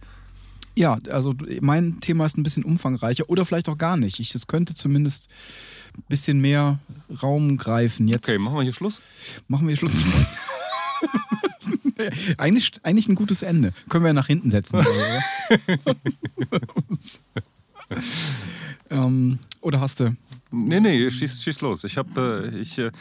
Ja, 0.76 1.00
also 1.10 1.36
mein 1.60 2.00
Thema 2.00 2.26
ist 2.26 2.38
ein 2.38 2.44
bisschen 2.44 2.64
umfangreicher 2.64 3.30
oder 3.30 3.46
vielleicht 3.46 3.68
auch 3.68 3.78
gar 3.78 3.98
nicht. 3.98 4.20
Ich, 4.22 4.34
es 4.36 4.48
könnte 4.48 4.74
zumindest 4.74 5.28
ein 5.98 6.04
bisschen 6.08 6.40
mehr 6.40 6.80
Raum 7.22 7.58
greifen. 7.58 8.08
Jetzt 8.08 8.30
Okay, 8.30 8.38
machen 8.40 8.56
wir 8.56 8.64
hier 8.64 8.72
Schluss? 8.74 9.02
machen 9.50 9.68
wir 9.68 9.76
Schluss. 9.76 9.92
eigentlich, 12.38 12.72
eigentlich 12.84 13.10
ein 13.10 13.16
gutes 13.16 13.42
Ende. 13.42 13.74
Können 13.90 14.06
wir 14.06 14.14
nach 14.14 14.28
hinten 14.28 14.50
setzen. 14.50 14.80
Oder? 17.92 18.02
ähm, 18.90 19.40
oder 19.62 19.80
hast 19.80 20.00
du? 20.00 20.16
Nee, 20.52 20.80
nee, 20.80 21.10
schieß, 21.10 21.44
schieß 21.44 21.62
los. 21.62 21.84
Ich 21.84 21.98
habe, 21.98 22.52
äh, 22.54 22.60
ich, 22.60 22.78
äh, 22.78 22.92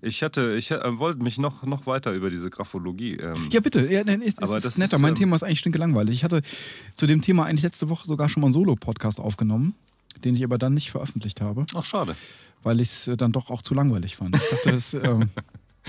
ich 0.00 0.22
hatte, 0.22 0.54
ich 0.54 0.70
äh, 0.70 0.98
wollte 0.98 1.22
mich 1.22 1.38
noch, 1.38 1.64
noch 1.64 1.86
weiter 1.86 2.12
über 2.12 2.30
diese 2.30 2.50
Graphologie. 2.50 3.16
Ähm, 3.16 3.48
Ja, 3.50 3.60
bitte. 3.60 3.90
Ja, 3.90 4.04
nee, 4.04 4.14
ist, 4.24 4.42
Aber 4.42 4.56
ist 4.56 4.64
das 4.64 4.78
netter. 4.78 4.96
ist, 4.96 5.02
mein 5.02 5.10
ähm, 5.10 5.16
Thema 5.16 5.36
ist 5.36 5.42
eigentlich 5.42 5.60
stinkelangweilig. 5.60 6.14
Ich 6.14 6.24
hatte 6.24 6.42
zu 6.94 7.06
dem 7.06 7.20
Thema 7.22 7.44
eigentlich 7.46 7.62
letzte 7.62 7.88
Woche 7.88 8.06
sogar 8.06 8.28
schon 8.28 8.40
mal 8.40 8.46
einen 8.48 8.52
Solo-Podcast 8.54 9.20
aufgenommen, 9.20 9.74
den 10.24 10.34
ich 10.34 10.44
aber 10.44 10.58
dann 10.58 10.74
nicht 10.74 10.90
veröffentlicht 10.90 11.40
habe, 11.40 11.66
Ach, 11.74 11.84
schade. 11.84 12.14
weil 12.62 12.80
ich 12.80 12.88
es 12.90 13.06
äh, 13.08 13.16
dann 13.16 13.32
doch 13.32 13.50
auch 13.50 13.62
zu 13.62 13.74
langweilig 13.74 14.16
fand. 14.16 14.36
Ich 14.36 14.48
dachte, 14.50 14.72
das, 14.72 14.94
ähm, 14.94 15.28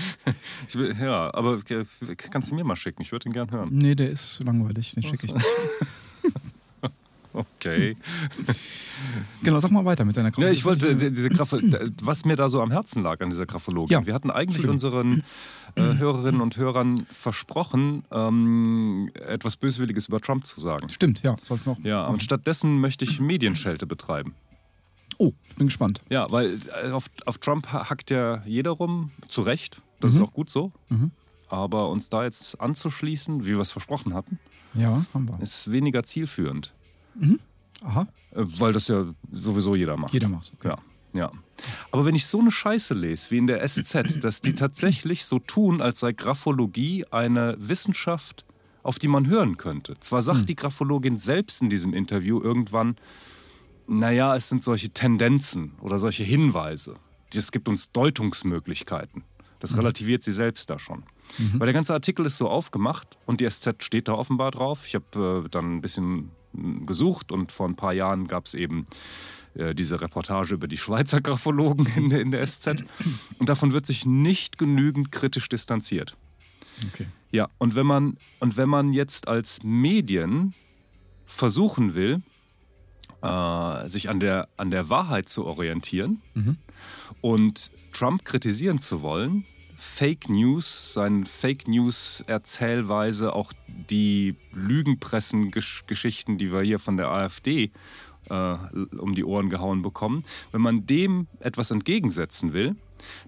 will, 0.74 0.94
ja, 1.00 1.32
aber 1.34 1.58
äh, 1.70 1.84
kannst 2.16 2.50
du 2.50 2.54
mir 2.54 2.64
mal 2.64 2.76
schicken? 2.76 3.02
Ich 3.02 3.12
würde 3.12 3.28
ihn 3.28 3.32
gern 3.32 3.50
hören. 3.50 3.68
nee, 3.72 3.94
der 3.94 4.10
ist 4.10 4.42
langweilig. 4.44 4.92
Den 4.92 5.02
schicke 5.02 5.26
ich 5.26 5.34
nicht. 5.34 5.46
Okay. 7.36 7.96
Genau, 9.42 9.60
sag 9.60 9.70
mal 9.72 9.84
weiter 9.84 10.06
mit 10.06 10.16
deiner 10.16 10.32
Ja, 10.38 10.48
ich 10.48 10.64
wollte 10.64 10.94
die- 10.96 11.12
diese 11.12 11.28
Grapho 11.28 11.58
was 12.02 12.24
mir 12.24 12.34
da 12.34 12.48
so 12.48 12.62
am 12.62 12.70
Herzen 12.70 13.02
lag 13.02 13.20
an 13.20 13.28
dieser 13.28 13.44
Graphologin. 13.44 13.92
Ja. 13.92 14.06
Wir 14.06 14.14
hatten 14.14 14.30
eigentlich 14.30 14.66
unseren 14.66 15.22
äh, 15.74 15.82
Hörerinnen 15.82 16.40
und 16.40 16.56
Hörern 16.56 17.06
versprochen, 17.10 18.04
ähm, 18.10 19.10
etwas 19.14 19.58
Böswilliges 19.58 20.08
über 20.08 20.18
Trump 20.20 20.46
zu 20.46 20.58
sagen. 20.60 20.88
Stimmt, 20.88 21.22
ja. 21.22 21.36
Sollten 21.44 21.66
wir 21.66 21.72
auch 21.72 21.78
Ja, 21.84 22.06
und 22.06 22.22
stattdessen 22.22 22.80
möchte 22.80 23.04
ich 23.04 23.20
Medienschelte 23.20 23.86
betreiben. 23.86 24.34
Oh, 25.18 25.32
bin 25.58 25.66
gespannt. 25.66 26.00
Ja, 26.08 26.26
weil 26.30 26.58
äh, 26.82 26.90
auf, 26.90 27.10
auf 27.26 27.36
Trump 27.38 27.70
ha- 27.72 27.90
hackt 27.90 28.10
ja 28.10 28.42
jeder 28.46 28.70
rum, 28.70 29.10
zu 29.28 29.42
Recht. 29.42 29.82
Das 30.00 30.14
Mhm. 30.14 30.18
ist 30.22 30.28
auch 30.28 30.32
gut 30.32 30.48
so. 30.50 30.72
Aber 31.50 31.90
uns 31.90 32.08
da 32.08 32.24
jetzt 32.24 32.58
anzuschließen, 32.60 33.44
wie 33.44 33.50
wir 33.50 33.60
es 33.60 33.72
versprochen 33.72 34.14
hatten, 34.14 34.38
Ja, 34.74 35.04
ist 35.40 35.70
weniger 35.70 36.02
zielführend. 36.02 36.72
Aha, 37.82 38.06
Äh, 38.32 38.44
Weil 38.58 38.72
das 38.72 38.88
ja 38.88 39.04
sowieso 39.30 39.74
jeder 39.76 39.96
macht. 39.96 40.12
jeder 40.12 40.28
macht. 40.28 40.52
Okay. 40.54 40.68
Ja, 40.68 40.76
ja. 41.20 41.30
Aber 41.90 42.04
wenn 42.04 42.14
ich 42.14 42.26
so 42.26 42.40
eine 42.40 42.50
Scheiße 42.50 42.94
lese 42.94 43.30
wie 43.30 43.38
in 43.38 43.46
der 43.46 43.66
SZ, 43.66 44.22
dass 44.22 44.40
die 44.40 44.54
tatsächlich 44.54 45.24
so 45.24 45.38
tun, 45.38 45.80
als 45.80 46.00
sei 46.00 46.12
Graphologie 46.12 47.04
eine 47.10 47.56
Wissenschaft, 47.58 48.44
auf 48.82 48.98
die 48.98 49.08
man 49.08 49.26
hören 49.26 49.56
könnte. 49.56 49.98
Zwar 50.00 50.22
sagt 50.22 50.48
die 50.48 50.54
Graphologin 50.54 51.16
selbst 51.16 51.60
in 51.62 51.68
diesem 51.68 51.92
Interview 51.92 52.40
irgendwann, 52.40 52.96
naja, 53.88 54.36
es 54.36 54.48
sind 54.48 54.62
solche 54.62 54.90
Tendenzen 54.90 55.72
oder 55.80 55.98
solche 55.98 56.22
Hinweise. 56.24 56.94
Es 57.34 57.50
gibt 57.52 57.68
uns 57.68 57.90
Deutungsmöglichkeiten. 57.92 59.24
Das 59.58 59.76
relativiert 59.76 60.22
sie 60.22 60.32
selbst 60.32 60.70
da 60.70 60.78
schon. 60.78 61.02
Weil 61.54 61.66
der 61.66 61.72
ganze 61.72 61.94
Artikel 61.94 62.24
ist 62.26 62.36
so 62.36 62.48
aufgemacht 62.48 63.18
und 63.26 63.40
die 63.40 63.48
SZ 63.50 63.82
steht 63.82 64.06
da 64.06 64.12
offenbar 64.12 64.50
drauf. 64.52 64.86
Ich 64.86 64.94
habe 64.94 65.44
äh, 65.46 65.48
dann 65.48 65.76
ein 65.76 65.80
bisschen 65.80 66.30
gesucht 66.86 67.32
und 67.32 67.52
vor 67.52 67.68
ein 67.68 67.76
paar 67.76 67.92
Jahren 67.92 68.28
gab 68.28 68.46
es 68.46 68.54
eben 68.54 68.86
äh, 69.54 69.74
diese 69.74 70.00
Reportage 70.00 70.54
über 70.54 70.68
die 70.68 70.76
Schweizer 70.76 71.20
Graphologen 71.20 71.86
in 71.96 72.10
der, 72.10 72.20
in 72.20 72.30
der 72.30 72.46
SZ. 72.46 72.84
Und 73.38 73.48
davon 73.48 73.72
wird 73.72 73.86
sich 73.86 74.06
nicht 74.06 74.58
genügend 74.58 75.12
kritisch 75.12 75.48
distanziert. 75.48 76.16
okay. 76.86 77.06
Ja, 77.32 77.48
und 77.58 77.74
wenn 77.74 77.86
man, 77.86 78.16
und 78.40 78.56
wenn 78.56 78.68
man 78.68 78.92
jetzt 78.92 79.28
als 79.28 79.62
Medien 79.62 80.54
versuchen 81.26 81.94
will, 81.94 82.22
äh, 83.22 83.88
sich 83.88 84.08
an 84.08 84.20
der, 84.20 84.48
an 84.56 84.70
der 84.70 84.88
Wahrheit 84.88 85.28
zu 85.28 85.44
orientieren 85.44 86.22
und 87.20 87.70
Trump 87.92 88.24
kritisieren 88.24 88.78
zu 88.78 89.02
wollen, 89.02 89.44
Fake 89.76 90.28
News, 90.28 90.94
seine 90.94 91.26
Fake 91.26 91.68
News-Erzählweise, 91.68 93.34
auch 93.34 93.52
die 93.66 94.36
Lügenpressen-Geschichten, 94.52 96.38
die 96.38 96.52
wir 96.52 96.62
hier 96.62 96.78
von 96.78 96.96
der 96.96 97.08
AfD 97.08 97.70
äh, 98.30 98.56
um 98.98 99.14
die 99.14 99.24
Ohren 99.24 99.50
gehauen 99.50 99.82
bekommen, 99.82 100.24
wenn 100.52 100.60
man 100.60 100.86
dem 100.86 101.26
etwas 101.40 101.70
entgegensetzen 101.70 102.52
will, 102.52 102.76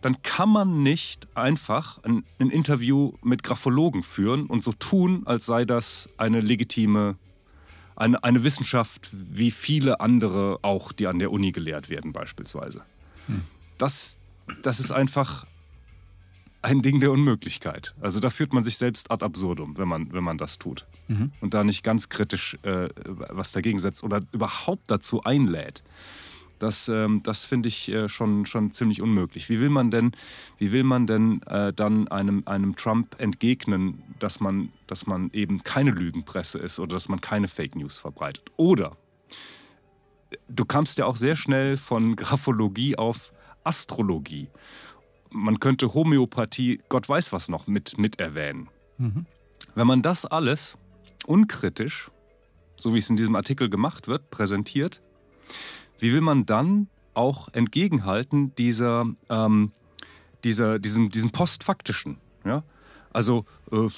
dann 0.00 0.22
kann 0.22 0.48
man 0.48 0.82
nicht 0.82 1.28
einfach 1.36 2.02
ein, 2.02 2.24
ein 2.38 2.50
Interview 2.50 3.12
mit 3.22 3.42
Graphologen 3.42 4.02
führen 4.02 4.46
und 4.46 4.64
so 4.64 4.72
tun, 4.72 5.22
als 5.26 5.46
sei 5.46 5.64
das 5.64 6.08
eine 6.16 6.40
legitime, 6.40 7.16
eine, 7.96 8.24
eine 8.24 8.44
Wissenschaft 8.44 9.08
wie 9.12 9.50
viele 9.50 10.00
andere 10.00 10.58
auch, 10.62 10.92
die 10.92 11.06
an 11.06 11.18
der 11.18 11.30
Uni 11.30 11.52
gelehrt 11.52 11.90
werden 11.90 12.12
beispielsweise. 12.12 12.82
Das, 13.76 14.18
das 14.62 14.80
ist 14.80 14.90
einfach 14.90 15.46
ein 16.68 16.82
Ding 16.82 17.00
der 17.00 17.10
Unmöglichkeit. 17.10 17.94
Also 18.00 18.20
da 18.20 18.30
führt 18.30 18.52
man 18.52 18.62
sich 18.62 18.76
selbst 18.76 19.10
ad 19.10 19.24
absurdum, 19.24 19.78
wenn 19.78 19.88
man, 19.88 20.12
wenn 20.12 20.22
man 20.22 20.36
das 20.36 20.58
tut. 20.58 20.86
Und 21.40 21.54
da 21.54 21.64
nicht 21.64 21.82
ganz 21.82 22.08
kritisch 22.08 22.56
äh, 22.62 22.88
was 23.04 23.52
dagegen 23.52 23.78
setzt 23.78 24.04
oder 24.04 24.20
überhaupt 24.32 24.90
dazu 24.90 25.24
einlädt. 25.24 25.82
Das, 26.58 26.88
ähm, 26.88 27.22
das 27.22 27.44
finde 27.44 27.68
ich 27.68 27.88
äh, 27.88 28.08
schon, 28.08 28.44
schon 28.44 28.72
ziemlich 28.72 29.00
unmöglich. 29.00 29.48
Wie 29.48 29.60
will 29.60 29.70
man 29.70 29.90
denn, 29.90 30.12
wie 30.58 30.72
will 30.72 30.82
man 30.82 31.06
denn 31.06 31.40
äh, 31.42 31.72
dann 31.72 32.08
einem, 32.08 32.42
einem 32.46 32.76
Trump 32.76 33.18
entgegnen, 33.18 34.02
dass 34.18 34.40
man, 34.40 34.70
dass 34.86 35.06
man 35.06 35.30
eben 35.32 35.62
keine 35.62 35.92
Lügenpresse 35.92 36.58
ist 36.58 36.80
oder 36.80 36.96
dass 36.96 37.08
man 37.08 37.20
keine 37.20 37.48
Fake 37.48 37.76
News 37.76 37.98
verbreitet? 37.98 38.50
Oder 38.56 38.96
du 40.48 40.64
kamst 40.64 40.98
ja 40.98 41.06
auch 41.06 41.16
sehr 41.16 41.36
schnell 41.36 41.76
von 41.76 42.16
Graphologie 42.16 42.96
auf 42.96 43.32
Astrologie. 43.64 44.48
Man 45.30 45.60
könnte 45.60 45.94
Homöopathie, 45.94 46.80
Gott 46.88 47.08
weiß 47.08 47.32
was 47.32 47.48
noch, 47.48 47.66
mit, 47.66 47.98
mit 47.98 48.18
erwähnen. 48.18 48.68
Wenn 49.74 49.86
man 49.86 50.02
das 50.02 50.26
alles 50.26 50.76
unkritisch, 51.26 52.10
so 52.76 52.94
wie 52.94 52.98
es 52.98 53.10
in 53.10 53.16
diesem 53.16 53.36
Artikel 53.36 53.68
gemacht 53.68 54.08
wird, 54.08 54.30
präsentiert, 54.30 55.02
wie 55.98 56.12
will 56.12 56.20
man 56.20 56.46
dann 56.46 56.88
auch 57.14 57.48
entgegenhalten 57.48 58.54
dieser, 58.56 59.06
ähm, 59.28 59.72
dieser, 60.44 60.78
diesem, 60.78 61.10
diesem 61.10 61.30
postfaktischen? 61.30 62.18
Ja? 62.44 62.62
Also 63.12 63.44
äh, 63.72 63.88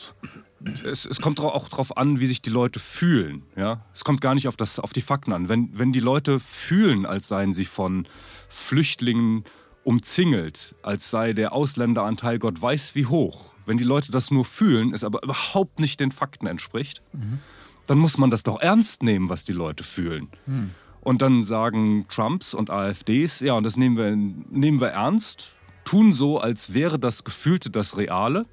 es, 0.85 1.07
es 1.07 1.21
kommt 1.21 1.41
auch 1.41 1.69
darauf 1.69 1.97
an, 1.97 2.21
wie 2.21 2.27
sich 2.27 2.43
die 2.43 2.51
Leute 2.51 2.81
fühlen. 2.81 3.43
Ja? 3.57 3.85
Es 3.93 4.05
kommt 4.05 4.21
gar 4.21 4.35
nicht 4.35 4.49
auf, 4.49 4.57
das, 4.57 4.79
auf 4.79 4.93
die 4.93 5.01
Fakten 5.01 5.33
an. 5.33 5.49
Wenn, 5.49 5.79
wenn 5.79 5.93
die 5.93 6.01
Leute 6.01 6.41
fühlen, 6.41 7.07
als 7.07 7.29
seien 7.29 7.53
sie 7.53 7.65
von 7.65 8.07
Flüchtlingen 8.49 9.45
umzingelt, 9.85 10.75
als 10.83 11.11
sei 11.11 11.33
der 11.33 11.53
Ausländeranteil 11.53 12.39
Gott 12.39 12.61
weiß 12.61 12.95
wie 12.95 13.07
hoch, 13.07 13.55
wenn 13.67 13.79
die 13.79 13.85
Leute 13.85 14.13
das 14.13 14.31
nur 14.31 14.45
fühlen, 14.45 14.93
es 14.93 15.05
aber 15.05 15.23
überhaupt 15.23 15.81
nicht 15.81 16.01
den 16.01 16.13
Fakten 16.13 16.47
entspricht, 16.47 17.03
mhm. 17.13 17.39
dann 17.87 17.99
muss 17.99 18.19
man 18.19 18.31
das 18.31 18.43
doch 18.43 18.61
ernst 18.61 19.03
nehmen, 19.03 19.29
was 19.29 19.45
die 19.45 19.53
Leute 19.53 19.85
fühlen. 19.85 20.29
Mhm. 20.47 20.71
Und 21.01 21.23
dann 21.23 21.45
sagen 21.45 22.07
Trumps 22.09 22.53
und 22.53 22.71
AfDs, 22.71 23.41
ja, 23.41 23.55
und 23.55 23.65
das 23.65 23.77
nehmen 23.79 23.97
wir, 23.97 24.15
nehmen 24.15 24.81
wir 24.81 24.89
ernst, 24.89 25.55
tun 25.85 26.13
so, 26.13 26.39
als 26.39 26.75
wäre 26.75 26.99
das 26.99 27.25
Gefühlte 27.25 27.71
das 27.71 27.97
Reale 27.97 28.45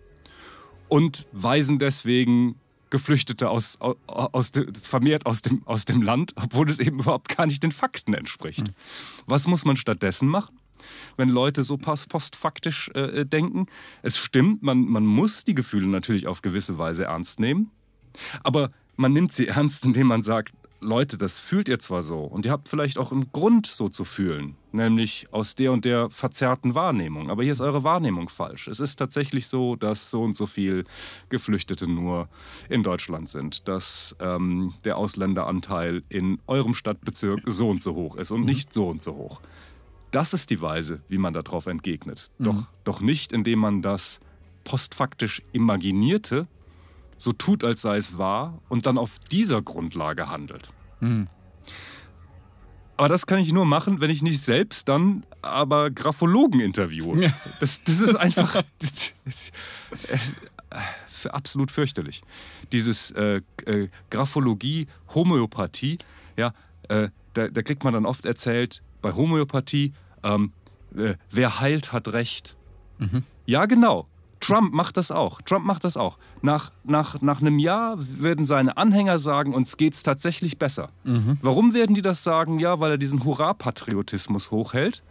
und 0.88 1.28
weisen 1.34 1.78
deswegen 1.78 2.56
Geflüchtete 2.90 3.50
aus, 3.50 3.78
aus, 3.82 3.98
aus 4.08 4.52
vermehrt 4.82 5.26
aus 5.26 5.42
dem, 5.42 5.62
aus 5.66 5.84
dem 5.84 6.02
Land, 6.02 6.32
obwohl 6.38 6.70
es 6.70 6.80
eben 6.80 7.00
überhaupt 7.00 7.36
gar 7.36 7.46
nicht 7.46 7.62
den 7.64 7.74
Fakten 7.74 8.14
entspricht. 8.14 8.62
Mhm. 8.62 8.74
Was 9.26 9.46
muss 9.48 9.66
man 9.66 9.76
stattdessen 9.76 10.30
machen? 10.30 10.57
Wenn 11.16 11.30
Leute 11.30 11.64
so 11.64 11.78
postfaktisch 11.78 12.90
äh, 12.94 13.26
denken. 13.26 13.68
Es 14.02 14.18
stimmt, 14.18 14.64
man, 14.64 14.86
man 14.86 15.06
muss 15.06 15.44
die 15.44 15.56
Gefühle 15.56 15.88
natürlich 15.88 16.28
auf 16.28 16.42
gewisse 16.42 16.78
Weise 16.78 17.06
ernst 17.06 17.40
nehmen. 17.40 17.72
Aber 18.44 18.72
man 18.96 19.14
nimmt 19.14 19.34
sie 19.34 19.48
ernst, 19.48 19.86
indem 19.86 20.08
man 20.08 20.24
sagt, 20.24 20.54
Leute, 20.80 21.18
das 21.18 21.40
fühlt 21.40 21.70
ihr 21.70 21.80
zwar 21.80 22.04
so 22.04 22.20
und 22.20 22.46
ihr 22.46 22.52
habt 22.52 22.70
vielleicht 22.70 23.00
auch 23.00 23.12
einen 23.12 23.32
Grund 23.32 23.66
so 23.66 23.90
zu 23.90 24.06
fühlen, 24.06 24.56
nämlich 24.72 25.28
aus 25.32 25.56
der 25.56 25.72
und 25.72 25.86
der 25.86 26.12
verzerrten 26.12 26.76
Wahrnehmung. 26.76 27.32
Aber 27.32 27.42
hier 27.42 27.52
ist 27.52 27.62
eure 27.62 27.84
Wahrnehmung 27.84 28.30
falsch. 28.30 28.68
Es 28.68 28.80
ist 28.80 28.98
tatsächlich 28.98 29.48
so, 29.48 29.76
dass 29.76 30.12
so 30.12 30.22
und 30.22 30.36
so 30.36 30.46
viel 30.46 30.84
Geflüchtete 31.30 31.90
nur 31.90 32.30
in 32.70 32.84
Deutschland 32.84 33.28
sind, 33.28 33.68
dass 33.68 34.16
ähm, 34.20 34.76
der 34.86 34.98
Ausländeranteil 34.98 36.04
in 36.10 36.40
eurem 36.46 36.76
Stadtbezirk 36.76 37.42
so 37.46 37.70
und 37.70 37.82
so 37.82 37.96
hoch 37.96 38.16
ist 38.16 38.30
und 38.30 38.42
mhm. 38.42 38.46
nicht 38.46 38.72
so 38.72 38.88
und 38.88 39.02
so 39.02 39.16
hoch. 39.16 39.42
Das 40.18 40.34
ist 40.34 40.50
die 40.50 40.62
Weise, 40.62 41.00
wie 41.10 41.20
man 41.20 41.32
darauf 41.32 41.68
entgegnet. 41.68 42.32
Mhm. 42.40 42.44
Doch, 42.44 42.66
doch 42.86 43.02
nicht, 43.02 43.32
indem 43.32 43.60
man 43.60 43.84
das 43.84 44.20
postfaktisch 44.64 45.44
Imaginierte 45.52 46.48
so 47.18 47.32
tut, 47.34 47.64
als 47.64 47.84
sei 47.84 47.98
es 47.98 48.18
wahr 48.18 48.60
und 48.68 48.88
dann 48.88 48.98
auf 48.98 49.20
dieser 49.20 49.62
Grundlage 49.62 50.28
handelt. 50.28 50.70
Mhm. 51.02 51.28
Aber 52.98 53.10
das 53.10 53.28
kann 53.28 53.38
ich 53.38 53.54
nur 53.54 53.68
machen, 53.68 54.02
wenn 54.02 54.10
ich 54.10 54.24
nicht 54.24 54.42
selbst 54.42 54.90
dann 54.90 55.24
aber 55.44 55.92
Graphologen 55.92 56.62
interviewe. 56.62 57.22
Ja. 57.22 57.32
Das, 57.60 57.84
das 57.84 58.00
ist 58.00 58.16
einfach 58.16 58.64
das, 58.80 59.14
das, 59.24 59.52
das, 60.10 61.28
absolut 61.28 61.70
fürchterlich. 61.70 62.24
Dieses 62.72 63.12
äh, 63.12 63.42
äh, 63.68 63.90
Graphologie, 64.10 64.88
Homöopathie, 65.14 66.00
ja, 66.38 66.54
äh, 66.90 67.10
da, 67.34 67.50
da, 67.50 67.62
kriegt 67.62 67.84
man 67.84 67.94
dann 67.94 68.08
oft 68.08 68.26
erzählt, 68.26 68.82
bei 69.04 69.14
Homöopathie, 69.14 69.94
ähm, 70.24 70.52
äh, 70.96 71.16
wer 71.32 71.60
heilt, 71.60 71.92
hat 71.94 72.14
Recht. 72.14 72.56
Mhm. 72.98 73.24
Ja, 73.46 73.66
genau. 73.66 74.08
Trump 74.40 74.74
macht 74.74 74.98
das 74.98 75.12
auch. 75.12 75.42
Trump 75.42 75.66
macht 75.66 75.84
das 75.84 75.98
auch. 75.98 76.18
Nach, 76.42 76.72
nach, 76.84 77.22
nach 77.22 77.42
einem 77.42 77.60
Jahr 77.60 77.96
werden 77.98 78.46
seine 78.46 78.78
Anhänger 78.78 79.18
sagen, 79.20 79.54
uns 79.54 79.78
geht 79.78 79.94
es 79.94 80.04
tatsächlich 80.04 80.60
besser. 80.60 80.90
Mhm. 81.04 81.38
Warum 81.42 81.74
werden 81.74 81.96
die 81.96 82.02
das 82.02 82.24
sagen? 82.24 82.60
Ja, 82.60 82.80
weil 82.80 82.92
er 82.92 82.98
diesen 82.98 83.24
Hurra-Patriotismus 83.24 84.52
hochhält 84.52 85.04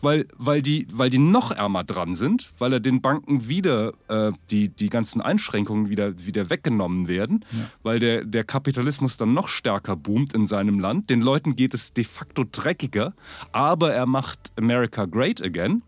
weil, 0.00 0.26
weil, 0.36 0.62
die, 0.62 0.86
weil 0.92 1.10
die 1.10 1.18
noch 1.18 1.50
ärmer 1.50 1.84
dran 1.84 2.14
sind, 2.14 2.50
weil 2.58 2.72
er 2.72 2.80
den 2.80 3.00
Banken 3.00 3.48
wieder 3.48 3.92
äh, 4.08 4.32
die, 4.50 4.68
die 4.68 4.90
ganzen 4.90 5.20
Einschränkungen 5.20 5.88
wieder, 5.88 6.18
wieder 6.24 6.50
weggenommen 6.50 7.08
werden, 7.08 7.44
ja. 7.52 7.70
weil 7.82 7.98
der, 7.98 8.24
der 8.24 8.44
Kapitalismus 8.44 9.16
dann 9.16 9.34
noch 9.34 9.48
stärker 9.48 9.96
boomt 9.96 10.32
in 10.34 10.46
seinem 10.46 10.78
Land. 10.78 11.10
Den 11.10 11.20
Leuten 11.20 11.56
geht 11.56 11.74
es 11.74 11.92
de 11.92 12.04
facto 12.04 12.44
dreckiger, 12.50 13.14
aber 13.52 13.92
er 13.92 14.06
macht 14.06 14.52
America 14.56 15.04
great 15.04 15.42
again. 15.42 15.82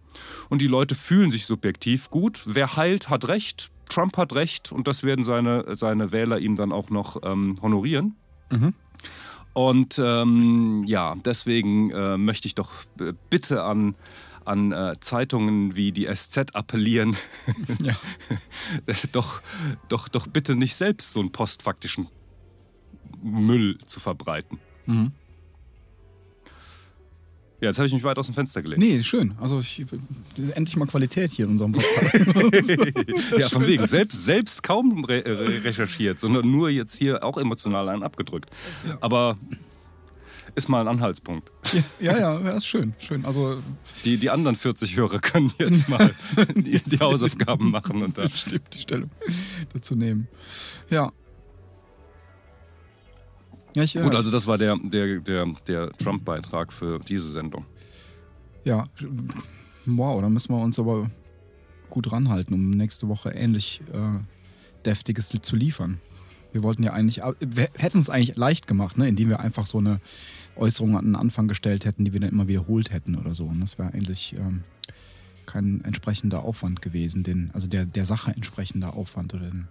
Und 0.48 0.60
die 0.60 0.66
Leute 0.66 0.94
fühlen 0.94 1.30
sich 1.30 1.46
subjektiv 1.46 2.10
gut. 2.10 2.42
Wer 2.46 2.76
heilt, 2.76 3.08
hat 3.08 3.28
recht. 3.28 3.70
Trump 3.88 4.16
hat 4.16 4.34
recht 4.34 4.72
und 4.72 4.86
das 4.86 5.02
werden 5.02 5.22
seine, 5.22 5.74
seine 5.74 6.12
Wähler 6.12 6.38
ihm 6.38 6.54
dann 6.54 6.72
auch 6.72 6.90
noch 6.90 7.16
ähm, 7.24 7.56
honorieren. 7.60 8.16
Mhm. 8.50 8.74
Und 9.52 10.00
ähm, 10.02 10.84
ja, 10.86 11.16
deswegen 11.24 11.90
äh, 11.90 12.16
möchte 12.16 12.46
ich 12.46 12.54
doch 12.54 12.70
bitte 13.28 13.64
an, 13.64 13.96
an 14.44 14.72
äh, 14.72 14.94
Zeitungen 15.00 15.74
wie 15.74 15.92
die 15.92 16.06
SZ 16.12 16.54
appellieren, 16.54 17.16
ja. 17.80 17.96
doch, 19.12 19.42
doch, 19.88 20.08
doch 20.08 20.26
bitte 20.26 20.54
nicht 20.54 20.74
selbst 20.74 21.12
so 21.12 21.20
einen 21.20 21.32
postfaktischen 21.32 22.08
Müll 23.22 23.78
zu 23.86 24.00
verbreiten. 24.00 24.58
Mhm. 24.86 25.12
Ja, 27.60 27.68
jetzt 27.68 27.78
habe 27.78 27.86
ich 27.86 27.92
mich 27.92 28.02
weit 28.04 28.18
aus 28.18 28.26
dem 28.26 28.34
Fenster 28.34 28.62
gelegt. 28.62 28.80
Nee, 28.80 29.02
schön. 29.02 29.34
Also 29.38 29.60
ich, 29.60 29.84
endlich 30.54 30.76
mal 30.76 30.86
Qualität 30.86 31.30
hier 31.30 31.44
in 31.44 31.52
unserem 31.52 31.72
Podcast. 31.72 32.14
ja, 33.38 33.48
von 33.50 33.66
wegen. 33.66 33.86
Selbst, 33.86 34.24
selbst 34.24 34.62
kaum 34.62 35.04
re 35.04 35.22
recherchiert, 35.62 36.20
sondern 36.20 36.50
nur 36.50 36.70
jetzt 36.70 36.96
hier 36.96 37.22
auch 37.22 37.36
emotional 37.36 37.88
einen 37.90 38.02
abgedrückt. 38.02 38.48
Ja. 38.88 38.96
Aber 39.02 39.36
ist 40.54 40.68
mal 40.68 40.80
ein 40.80 40.88
Anhaltspunkt. 40.88 41.50
Ja, 42.00 42.18
ja, 42.18 42.40
ja, 42.40 42.56
ist 42.56 42.66
schön. 42.66 42.94
schön. 42.98 43.24
Also 43.24 43.62
die, 44.04 44.16
die 44.16 44.30
anderen 44.30 44.56
40 44.56 44.96
Hörer 44.96 45.18
können 45.18 45.52
jetzt 45.58 45.88
mal 45.88 46.14
die, 46.54 46.80
die 46.80 46.98
Hausaufgaben 46.98 47.70
machen 47.70 48.02
und 48.02 48.18
da 48.18 48.28
Stimmt, 48.30 48.74
die 48.74 48.80
Stellung 48.80 49.10
dazu 49.72 49.94
nehmen. 49.94 50.28
Ja, 50.88 51.12
ja, 53.74 53.82
ich, 53.82 53.94
Gut, 53.94 54.14
also 54.14 54.30
das 54.30 54.46
war 54.46 54.58
der, 54.58 54.76
der, 54.82 55.20
der, 55.20 55.46
der 55.66 55.92
Trump-Beitrag 55.92 56.72
für 56.72 56.98
diese 56.98 57.30
Sendung. 57.30 57.66
Ja, 58.64 58.88
wow, 59.86 60.20
da 60.20 60.28
müssen 60.28 60.54
wir 60.54 60.60
uns 60.60 60.78
aber 60.78 61.10
gut 61.88 62.12
ranhalten, 62.12 62.54
um 62.54 62.70
nächste 62.70 63.08
Woche 63.08 63.30
ähnlich 63.30 63.80
äh, 63.92 64.20
Deftiges 64.84 65.28
zu 65.28 65.56
liefern. 65.56 66.00
Wir 66.52 66.62
wollten 66.62 66.82
ja 66.82 66.92
eigentlich, 66.92 67.22
wir 67.38 67.68
hätten 67.76 67.98
es 67.98 68.10
eigentlich 68.10 68.36
leicht 68.36 68.66
gemacht, 68.66 68.98
ne, 68.98 69.08
indem 69.08 69.28
wir 69.28 69.40
einfach 69.40 69.66
so 69.66 69.78
eine 69.78 70.00
Äußerung 70.56 70.96
an 70.96 71.04
den 71.04 71.16
Anfang 71.16 71.48
gestellt 71.48 71.84
hätten, 71.84 72.04
die 72.04 72.12
wir 72.12 72.20
dann 72.20 72.30
immer 72.30 72.48
wiederholt 72.48 72.90
hätten 72.90 73.16
oder 73.16 73.34
so. 73.34 73.44
Und 73.44 73.60
das 73.60 73.78
wäre 73.78 73.92
eigentlich 73.92 74.34
ähm, 74.36 74.64
kein 75.46 75.84
entsprechender 75.84 76.42
Aufwand 76.42 76.82
gewesen, 76.82 77.22
den, 77.22 77.50
also 77.52 77.68
der, 77.68 77.86
der 77.86 78.04
Sache 78.04 78.32
entsprechender 78.32 78.94
Aufwand. 78.94 79.32
Oder 79.34 79.50
den, 79.50 79.68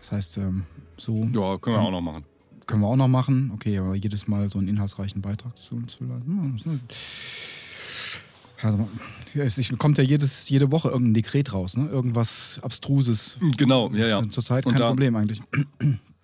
das 0.00 0.12
heißt, 0.12 0.38
ähm, 0.38 0.64
so. 0.96 1.24
Ja, 1.32 1.56
können 1.58 1.76
wir 1.76 1.80
auch 1.80 1.90
noch 1.90 2.00
machen. 2.00 2.24
Können 2.68 2.82
wir 2.82 2.88
auch 2.88 2.96
noch 2.96 3.08
machen. 3.08 3.50
Okay, 3.54 3.78
aber 3.78 3.94
jedes 3.94 4.28
Mal 4.28 4.50
so 4.50 4.58
einen 4.58 4.68
inhaltsreichen 4.68 5.22
Beitrag 5.22 5.56
zu, 5.56 5.80
zu 5.86 6.04
leiten. 6.04 6.82
Also, 8.60 8.88
es 9.34 9.78
kommt 9.78 9.96
ja 9.96 10.04
jedes, 10.04 10.50
jede 10.50 10.70
Woche 10.70 10.90
irgendein 10.90 11.14
Dekret 11.14 11.54
raus, 11.54 11.78
ne? 11.78 11.88
Irgendwas 11.88 12.60
Abstruses. 12.62 13.38
Genau, 13.56 13.90
ja, 13.92 14.06
ja. 14.06 14.28
Zurzeit 14.28 14.66
kein 14.66 14.76
da, 14.76 14.88
Problem 14.88 15.16
eigentlich. 15.16 15.40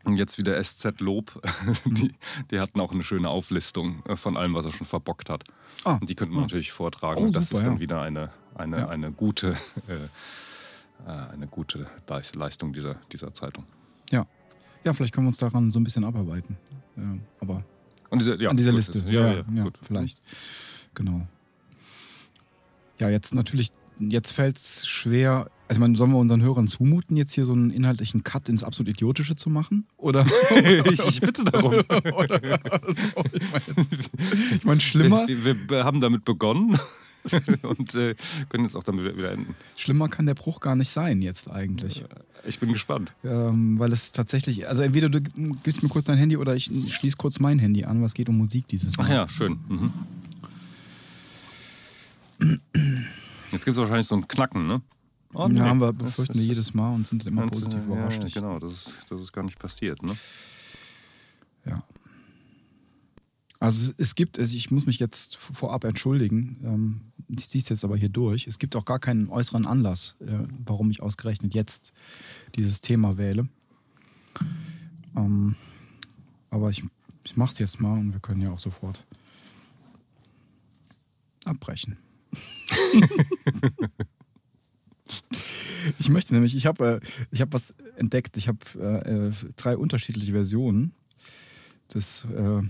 Und 0.04 0.16
jetzt 0.16 0.37
wieder 0.37 0.62
SZ 0.62 1.00
Lob. 1.00 1.40
Die, 1.87 2.12
die, 2.50 2.61
hatten 2.61 2.78
auch 2.78 2.92
eine 2.92 3.04
schöne 3.04 3.30
Auflistung 3.30 4.02
äh, 4.07 4.14
von 4.14 4.37
allem, 4.37 4.52
was 4.52 4.66
er 4.66 4.70
schon 4.70 4.87
verbockt 4.87 5.30
hat. 5.30 5.44
Ah, 5.85 5.94
und 5.94 6.11
die 6.11 6.14
könnten 6.14 6.35
wir 6.35 6.40
ah. 6.40 6.42
natürlich 6.42 6.72
vortragen. 6.72 7.22
Oh, 7.22 7.24
und 7.24 7.35
das 7.35 7.48
super, 7.48 7.61
ist 7.61 7.66
dann 7.66 7.74
ja. 7.76 7.80
wieder 7.80 8.02
eine, 8.02 8.30
eine, 8.54 8.78
ja. 8.80 8.88
eine 8.88 9.12
gute, 9.12 9.52
äh, 9.88 9.94
äh 11.11 11.11
eine 11.33 11.46
gute 11.46 11.87
Leistung 12.35 12.74
dieser, 12.74 12.96
dieser 13.11 13.33
Zeitung. 13.33 13.64
Ja. 14.85 14.92
Vielleicht 14.92 15.14
können 15.14 15.27
wir 15.27 15.31
uns 15.31 15.38
daran 15.38 15.73
so 15.73 15.81
ein 15.81 15.85
bisschen 15.85 16.05
abarbeiten. 16.05 16.57
Ja, 16.97 17.16
aber 17.40 17.64
an 18.11 18.18
dieser, 18.18 18.40
ja, 18.40 18.51
an 18.51 18.57
dieser 18.57 18.73
Liste. 18.73 18.99
Ja, 19.09 19.33
ja, 19.33 19.44
ja, 19.53 19.62
gut. 19.64 19.79
vielleicht. 19.83 20.23
Genau. 20.94 21.27
Ja, 23.01 23.09
jetzt 23.09 23.35
natürlich, 23.35 23.73
jetzt 23.99 24.31
fällt 24.31 24.57
es 24.57 24.87
schwer. 24.87 25.51
Also, 25.66 25.79
ich 25.79 25.81
meine, 25.81 25.97
sollen 25.97 26.12
wir 26.12 26.18
unseren 26.18 26.42
Hörern 26.42 26.68
zumuten, 26.68 27.16
jetzt 27.16 27.33
hier 27.33 27.44
so 27.44 27.53
einen 27.55 27.70
inhaltlichen 27.70 28.23
Cut 28.23 28.49
ins 28.49 28.62
absolut 28.62 28.90
Idiotische 28.90 29.35
zu 29.35 29.51
machen? 29.51 29.87
Oder? 29.97 30.25
ich, 30.90 31.07
ich, 31.07 31.20
bitte 31.20 31.44
darum. 31.44 31.73
oder, 32.16 32.61
so, 32.87 33.25
ich 33.33 33.53
meine, 33.53 33.89
ich 34.53 34.64
mein, 34.64 34.80
schlimmer. 34.80 35.26
Wir, 35.26 35.68
wir 35.68 35.85
haben 35.85 36.01
damit 36.01 36.24
begonnen. 36.24 36.78
und 37.62 37.95
äh, 37.95 38.14
können 38.49 38.64
jetzt 38.64 38.77
auch 38.77 38.83
damit 38.83 39.16
wieder 39.16 39.33
enden. 39.33 39.55
Schlimmer 39.77 40.09
kann 40.09 40.27
der 40.27 40.35
Bruch 40.35 40.61
gar 40.61 40.77
nicht 40.77 40.91
sein 40.91 41.22
jetzt 41.22 41.51
eigentlich. 41.51 42.03
Äh, 42.03 42.07
ich 42.47 42.59
bin 42.59 42.72
gespannt. 42.72 43.12
Ähm, 43.25 43.79
weil 43.79 43.93
es 43.93 44.12
tatsächlich, 44.12 44.68
also 44.68 44.83
entweder 44.83 45.09
du 45.09 45.20
gibst 45.20 45.83
mir 45.83 45.89
kurz 45.89 46.05
dein 46.05 46.18
Handy 46.18 46.37
oder 46.37 46.55
ich 46.55 46.64
schließe 46.64 47.16
kurz 47.16 47.41
mein 47.41 47.59
Handy 47.59 47.85
an, 47.85 48.03
was 48.03 48.14
geht 48.14 48.29
um 48.29 48.37
Musik 48.37 48.68
dieses 48.68 48.97
Mal. 48.97 49.05
Ach 49.05 49.11
ja, 49.11 49.29
schön. 49.29 49.59
Mhm. 49.68 49.93
Jetzt 53.51 53.64
gibt 53.64 53.68
es 53.68 53.77
wahrscheinlich 53.77 54.07
so 54.07 54.16
ein 54.16 54.29
Knacken, 54.29 54.66
ne? 54.66 54.83
Oh. 55.33 55.49
Ja, 55.49 55.64
haben 55.64 55.81
wir, 55.81 55.93
befürchten 55.93 56.39
wir 56.39 56.45
jedes 56.45 56.75
Mal 56.75 56.95
und 56.95 57.07
sind 57.09 57.27
immer 57.27 57.47
positiv 57.47 57.81
ja, 57.81 57.85
überrascht. 57.85 58.22
Ja, 58.22 58.29
genau, 58.41 58.59
das 58.59 58.72
ist, 58.72 58.93
das 59.09 59.20
ist 59.20 59.33
gar 59.33 59.43
nicht 59.43 59.59
passiert, 59.59 60.03
ne? 60.03 60.14
Ja. 61.66 61.83
Also 63.61 63.93
es 63.97 64.14
gibt, 64.14 64.39
also 64.39 64.55
ich 64.55 64.70
muss 64.70 64.87
mich 64.87 64.99
jetzt 64.99 65.37
vorab 65.37 65.85
entschuldigen, 65.85 66.59
ähm, 66.64 67.01
ich 67.29 67.49
ziehe 67.49 67.62
es 67.62 67.68
jetzt 67.68 67.85
aber 67.85 67.97
hier 67.97 68.09
durch. 68.09 68.47
Es 68.47 68.59
gibt 68.59 68.77
auch 68.77 68.85
gar 68.85 68.99
keinen 68.99 69.29
äußeren 69.29 69.66
Anlass, 69.66 70.16
äh, 70.20 70.47
warum 70.64 70.91
ich 70.91 71.03
ausgerechnet 71.03 71.55
jetzt 71.55 71.93
dieses 72.55 72.81
Thema 72.81 73.16
wähle. 73.16 73.49
Ähm, 75.16 75.55
aber 76.51 76.70
ich, 76.70 76.85
ich 77.25 77.37
mache 77.37 77.53
es 77.53 77.59
jetzt 77.59 77.81
mal 77.81 77.99
und 77.99 78.12
wir 78.12 78.20
können 78.20 78.41
ja 78.43 78.51
auch 78.51 78.59
sofort 78.59 79.05
abbrechen. 81.45 81.97
ich 85.99 86.09
möchte 86.09 86.35
nämlich, 86.35 86.55
ich 86.57 86.66
habe 86.66 87.01
äh, 87.33 87.37
hab 87.39 87.53
was 87.53 87.75
entdeckt. 87.97 88.37
Ich 88.37 88.49
habe 88.49 88.59
äh, 88.77 89.29
äh, 89.29 89.33
drei 89.57 89.77
unterschiedliche 89.77 90.33
Versionen 90.33 90.93
des 91.93 92.25
äh, 92.25 92.62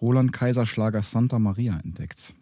Roland 0.00 0.32
Kaiser 0.32 0.66
Schlagers 0.66 1.10
Santa 1.10 1.38
Maria 1.38 1.78
entdeckt. 1.78 2.34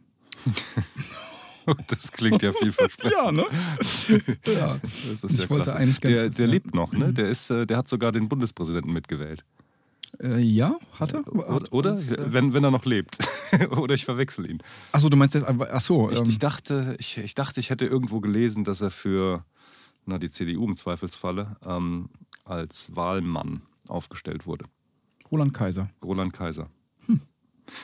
Das 1.89 2.13
klingt 2.13 2.43
ja 2.43 2.53
vielversprechend. 2.53 3.19
ja, 3.19 3.33
ne? 3.33 3.45
ja. 4.47 4.79
Das 4.83 5.25
ist 5.25 5.25
Ich 5.25 5.41
ja 5.41 5.51
wollte 5.51 5.65
klasse. 5.65 5.77
eigentlich 5.77 6.01
ganz 6.01 6.17
der 6.17 6.25
kurz 6.27 6.37
der 6.37 6.47
lebt 6.47 6.75
noch, 6.75 6.93
ne? 6.93 7.13
Der, 7.13 7.29
ist, 7.29 7.51
äh, 7.51 7.67
der 7.67 7.77
hat 7.79 7.89
sogar 7.89 8.13
den 8.13 8.29
Bundespräsidenten 8.29 8.93
mitgewählt. 8.93 9.45
Äh, 10.21 10.41
ja, 10.41 10.77
hat 10.99 11.15
er? 11.15 11.27
Oder? 11.33 11.73
oder? 11.73 11.91
Das, 11.93 12.11
äh, 12.11 12.33
Wenn, 12.33 12.53
wenn 12.53 12.65
er 12.65 12.71
noch 12.71 12.85
lebt. 12.85 13.19
oder 13.71 13.95
ich 13.95 14.05
verwechsel 14.05 14.51
ihn. 14.51 14.59
Achso, 14.93 15.09
du 15.09 15.17
meinst 15.17 15.35
jetzt, 15.35 15.47
achso, 15.47 16.11
Ich, 16.11 16.19
ähm, 16.21 16.29
ich, 16.29 16.39
dachte, 16.39 16.97
ich, 16.99 17.19
ich 17.19 17.35
dachte, 17.35 17.61
ich 17.61 17.71
hätte 17.71 17.87
irgendwo 17.87 18.21
gelesen, 18.21 18.65
dass 18.65 18.81
er 18.81 18.91
für 18.91 19.45
na, 20.07 20.19
die 20.19 20.31
CDU 20.31 20.67
im 20.67 20.77
Zweifelsfalle 20.77 21.57
ähm, 21.65 22.09
als 22.45 22.95
Wahlmann 22.97 23.63
aufgestellt 23.87 24.47
wurde. 24.47 24.65
Roland 25.31 25.55
Kaiser. 25.55 25.91
Roland 26.05 26.33
Kaiser. 26.33 26.69
Hm. 27.07 27.21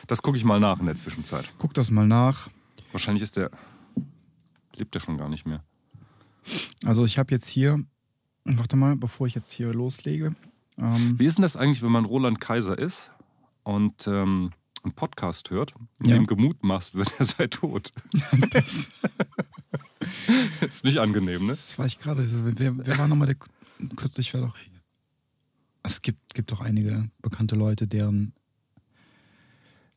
Das 0.09 0.21
gucke 0.23 0.37
ich 0.37 0.45
mal 0.45 0.59
nach 0.59 0.81
in 0.81 0.87
der 0.87 0.97
Zwischenzeit. 0.97 1.53
Guck 1.59 1.75
das 1.75 1.91
mal 1.91 2.07
nach. 2.07 2.49
Wahrscheinlich 2.91 3.23
ist 3.23 3.37
der. 3.37 3.51
Lebt 4.79 4.95
er 4.95 5.01
schon 5.01 5.19
gar 5.19 5.29
nicht 5.29 5.47
mehr. 5.47 5.65
Also 6.85 7.05
ich 7.05 7.19
habe 7.19 7.33
jetzt 7.33 7.49
hier, 7.49 7.83
warte 8.45 8.77
mal, 8.77 8.97
bevor 8.97 9.27
ich 9.27 9.35
jetzt 9.35 9.51
hier 9.53 9.73
loslege. 9.73 10.35
Ähm, 10.79 11.19
Wie 11.19 11.27
ist 11.27 11.39
denn 11.39 11.43
das 11.43 11.57
eigentlich, 11.57 11.83
wenn 11.83 11.91
man 11.93 12.05
Roland 12.05 12.41
Kaiser 12.41 12.79
ist 12.79 13.11
und 13.65 14.07
ähm, 14.07 14.53
einen 14.83 14.93
Podcast 14.93 15.51
hört, 15.51 15.75
in 16.01 16.09
Ja. 16.11 16.15
dem 16.15 16.27
gemutmaßt 16.27 16.95
wird, 16.95 17.13
er 17.19 17.25
sei 17.25 17.47
tot? 17.49 17.91
das, 18.51 18.93
ist 20.61 20.85
nicht 20.85 20.99
angenehm, 20.99 21.43
ne? 21.47 21.49
Das 21.49 21.79
war 21.79 21.87
ich 21.87 21.99
gerade. 21.99 22.25
Wer, 22.59 22.77
wer 22.87 22.99
war 22.99 23.09
nochmal 23.09 23.27
der. 23.27 23.37
Kürzlich 23.97 24.33
war 24.35 24.41
doch. 24.43 24.57
Es 25.83 26.03
gibt, 26.03 26.35
gibt 26.35 26.51
doch 26.53 26.61
einige 26.61 27.11
bekannte 27.23 27.57
Leute, 27.57 27.87
deren. 27.89 28.33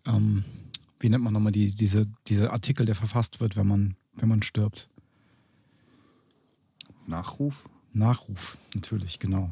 Ähm, 0.05 0.43
wie 0.99 1.09
nennt 1.09 1.23
man 1.23 1.33
nochmal 1.33 1.51
die, 1.51 1.73
diese, 1.73 2.07
diese 2.27 2.51
Artikel, 2.51 2.85
der 2.85 2.95
verfasst 2.95 3.39
wird, 3.39 3.55
wenn 3.55 3.67
man, 3.67 3.95
wenn 4.19 4.29
man 4.29 4.41
stirbt? 4.43 4.89
Nachruf? 7.07 7.63
Nachruf, 7.93 8.57
natürlich, 8.75 9.19
genau. 9.19 9.49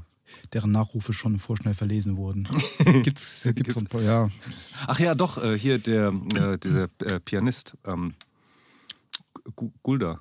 Deren 0.54 0.72
Nachrufe 0.72 1.14
schon 1.14 1.40
vorschnell 1.40 1.74
verlesen 1.74 2.18
wurden. 2.18 2.48
Gibt's, 3.04 3.44
gibt's 3.56 3.74
so 3.76 3.80
ein 3.80 3.88
paar, 3.88 4.02
ja. 4.02 4.30
Ach 4.86 5.00
ja, 5.00 5.16
doch, 5.16 5.42
äh, 5.42 5.58
hier 5.58 5.80
der, 5.80 6.14
äh, 6.36 6.58
dieser 6.60 6.90
äh, 7.04 7.20
Pianist, 7.22 7.76
ähm, 7.86 8.14
Gu- 9.56 9.72
Gulda. 9.82 10.20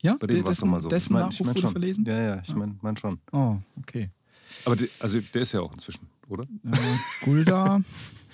Ja, 0.00 0.16
Bei 0.20 0.28
dem 0.28 0.44
war 0.44 0.52
es 0.52 0.58
doch 0.58 0.62
dessen, 0.62 0.70
mal 0.70 0.80
so. 0.80 0.88
dessen 0.88 1.06
Ich 1.06 1.10
mein- 1.10 1.20
Nachruf 1.22 1.32
ich 1.34 1.40
mein 1.40 1.48
wurde 1.56 1.60
schon. 1.62 1.72
verlesen? 1.72 2.04
Ja, 2.06 2.18
ja, 2.20 2.40
ich 2.42 2.54
meine 2.54 2.76
mein 2.80 2.96
schon. 2.96 3.18
Oh, 3.32 3.56
okay. 3.78 4.10
Aber 4.64 4.76
der, 4.76 4.86
also 5.00 5.20
der 5.20 5.42
ist 5.42 5.52
ja 5.52 5.60
auch 5.60 5.72
inzwischen, 5.72 6.06
oder? 6.28 6.44
Äh, 6.64 7.24
Gulda 7.24 7.80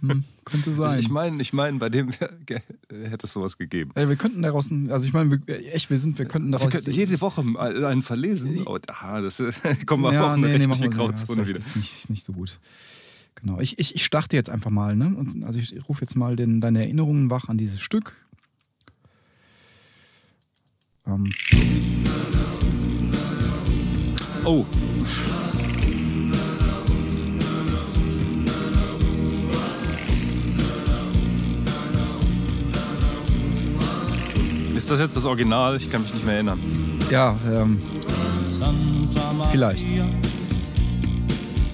hm, 0.00 0.24
könnte 0.44 0.72
sein. 0.72 0.98
Ich, 0.98 1.06
ich 1.06 1.10
meine, 1.10 1.40
ich 1.42 1.52
mein, 1.52 1.78
bei 1.78 1.88
dem 1.88 2.10
ge- 2.46 2.60
hätte 2.90 3.26
es 3.26 3.32
sowas 3.32 3.56
gegeben. 3.58 3.90
Ey, 3.94 4.08
wir 4.08 4.16
könnten 4.16 4.42
daraus, 4.42 4.70
also 4.88 5.06
ich 5.06 5.12
meine, 5.12 5.40
wir- 5.46 5.74
echt, 5.74 5.90
wir 5.90 5.98
sind, 5.98 6.18
wir 6.18 6.26
könnten 6.26 6.48
Wir 6.48 6.58
daraus. 6.58 6.70
könnten 6.72 6.90
jede 6.90 7.20
Woche 7.20 7.42
einen 7.58 8.02
verlesen. 8.02 8.62
Oh, 8.66 8.78
ah, 8.88 9.20
das 9.20 9.40
äh, 9.40 9.52
kommen 9.86 10.04
wir 10.04 10.12
ja, 10.12 10.22
auch 10.30 10.36
in 10.36 10.44
eine 10.44 10.58
nee, 10.58 10.66
nee, 10.66 10.72
wir, 10.72 10.76
ja, 10.76 10.86
Grauzone 10.88 11.40
recht, 11.42 11.48
wieder. 11.50 11.58
Das 11.58 11.68
ist 11.68 11.76
nicht, 11.76 12.10
nicht 12.10 12.24
so 12.24 12.32
gut. 12.32 12.58
Genau. 13.36 13.60
Ich, 13.60 13.78
ich, 13.78 13.94
ich 13.94 14.04
starte 14.04 14.36
jetzt 14.36 14.48
einfach 14.50 14.70
mal, 14.70 14.94
ne? 14.96 15.14
Und, 15.16 15.44
also 15.44 15.58
ich 15.58 15.74
rufe 15.88 16.02
jetzt 16.02 16.14
mal 16.16 16.36
den, 16.36 16.60
deine 16.60 16.80
Erinnerungen 16.80 17.30
wach 17.30 17.48
an 17.48 17.58
dieses 17.58 17.80
Stück. 17.80 18.14
Ähm, 21.06 21.28
Oh. 24.46 24.66
Ist 34.74 34.90
das 34.90 34.98
jetzt 35.00 35.16
das 35.16 35.24
Original? 35.26 35.76
Ich 35.76 35.90
kann 35.90 36.02
mich 36.02 36.12
nicht 36.12 36.24
mehr 36.24 36.34
erinnern. 36.34 36.58
ja, 37.10 37.36
ähm, 37.46 37.80
Santa 38.42 39.32
Maria, 39.32 39.50
Vielleicht. 39.50 39.84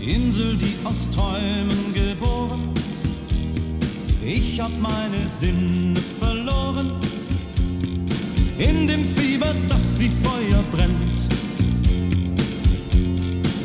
Insel, 0.01 0.57
die 0.57 0.75
aus 0.85 1.11
Träumen 1.11 1.93
geboren. 1.95 2.61
Ich 4.25 4.61
hab 4.61 4.71
meine 4.81 5.27
Sinne 5.27 5.99
verloren. 6.19 6.93
In 8.59 8.87
dem 8.87 9.05
Fieber, 9.07 9.55
das 9.69 9.99
wie 9.99 10.09
Feuer 10.09 10.63
brennt. 10.71 11.19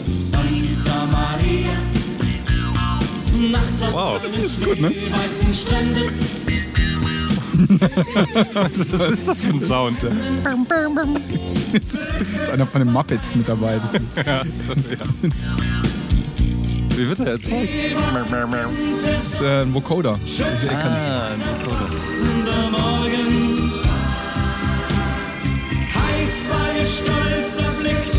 Santa 0.09 1.05
Maria. 1.11 1.71
Nachts 3.51 3.81
an 3.83 3.93
Wow. 3.93 4.21
ne? 4.79 4.91
weißen 5.11 5.53
Stränden. 5.53 6.34
Was 8.53 8.77
ist 8.77 9.27
das 9.27 9.41
für 9.41 9.49
ein 9.49 9.59
Sound? 9.59 10.05
das 11.73 11.93
ist 11.93 12.49
einer 12.51 12.65
von 12.65 12.81
den 12.81 12.91
Muppets 12.91 13.35
mit 13.35 13.47
dabei. 13.47 13.79
Ja, 14.25 14.43
so, 14.49 14.73
ja. 14.73 15.29
Wie 16.95 17.09
wird 17.09 17.19
er 17.19 17.27
erzeugt? 17.27 17.69
das 19.05 19.25
ist 19.25 19.41
äh, 19.41 19.61
ein 19.61 19.73
Vocoder. 19.73 20.19
Ah, 20.69 21.27
ein 21.27 21.41
Vocoder. 21.41 21.89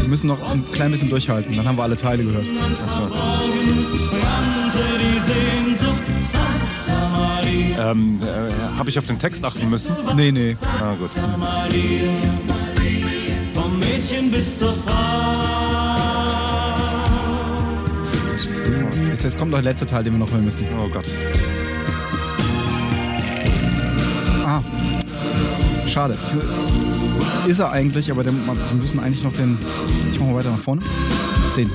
wir 0.06 0.10
müssen 0.10 0.28
noch 0.28 0.50
ein 0.52 0.64
klein 0.70 0.92
bisschen 0.92 1.10
durchhalten, 1.10 1.56
dann 1.56 1.66
haben 1.66 1.76
wir 1.76 1.82
alle 1.82 1.96
Teile 1.96 2.22
gehört. 2.22 2.46
Achso. 2.86 3.08
brannte 3.08 4.84
die 5.00 5.18
Sehnsucht 5.18 6.04
Ähm, 7.78 8.20
äh, 8.22 8.76
Habe 8.78 8.88
ich 8.88 8.98
auf 8.98 9.06
den 9.06 9.18
Text 9.18 9.44
achten 9.44 9.68
müssen? 9.68 9.94
Nee, 10.14 10.32
nee. 10.32 10.56
Ah, 10.80 10.94
gut. 10.94 11.10
Vom 13.54 13.78
Mädchen 13.78 14.30
bis 14.30 14.58
zur 14.58 14.72
Frau. 14.72 15.56
Jetzt, 19.08 19.24
jetzt 19.24 19.38
kommt 19.38 19.50
noch 19.50 19.58
der 19.58 19.64
letzte 19.64 19.86
Teil, 19.86 20.04
den 20.04 20.14
wir 20.14 20.18
noch 20.18 20.30
hören 20.30 20.44
müssen. 20.44 20.66
Oh 20.78 20.88
Gott. 20.88 21.08
Ah. 24.44 24.60
Schade. 25.86 26.16
Ist 27.46 27.60
er 27.60 27.72
eigentlich, 27.72 28.10
aber 28.10 28.24
wir 28.24 28.32
müssen 28.32 29.00
eigentlich 29.00 29.22
noch 29.22 29.32
den. 29.32 29.58
Ich 30.12 30.20
mach 30.20 30.26
mal 30.26 30.34
weiter 30.36 30.50
nach 30.50 30.58
vorne. 30.58 30.82
Den. 31.56 31.70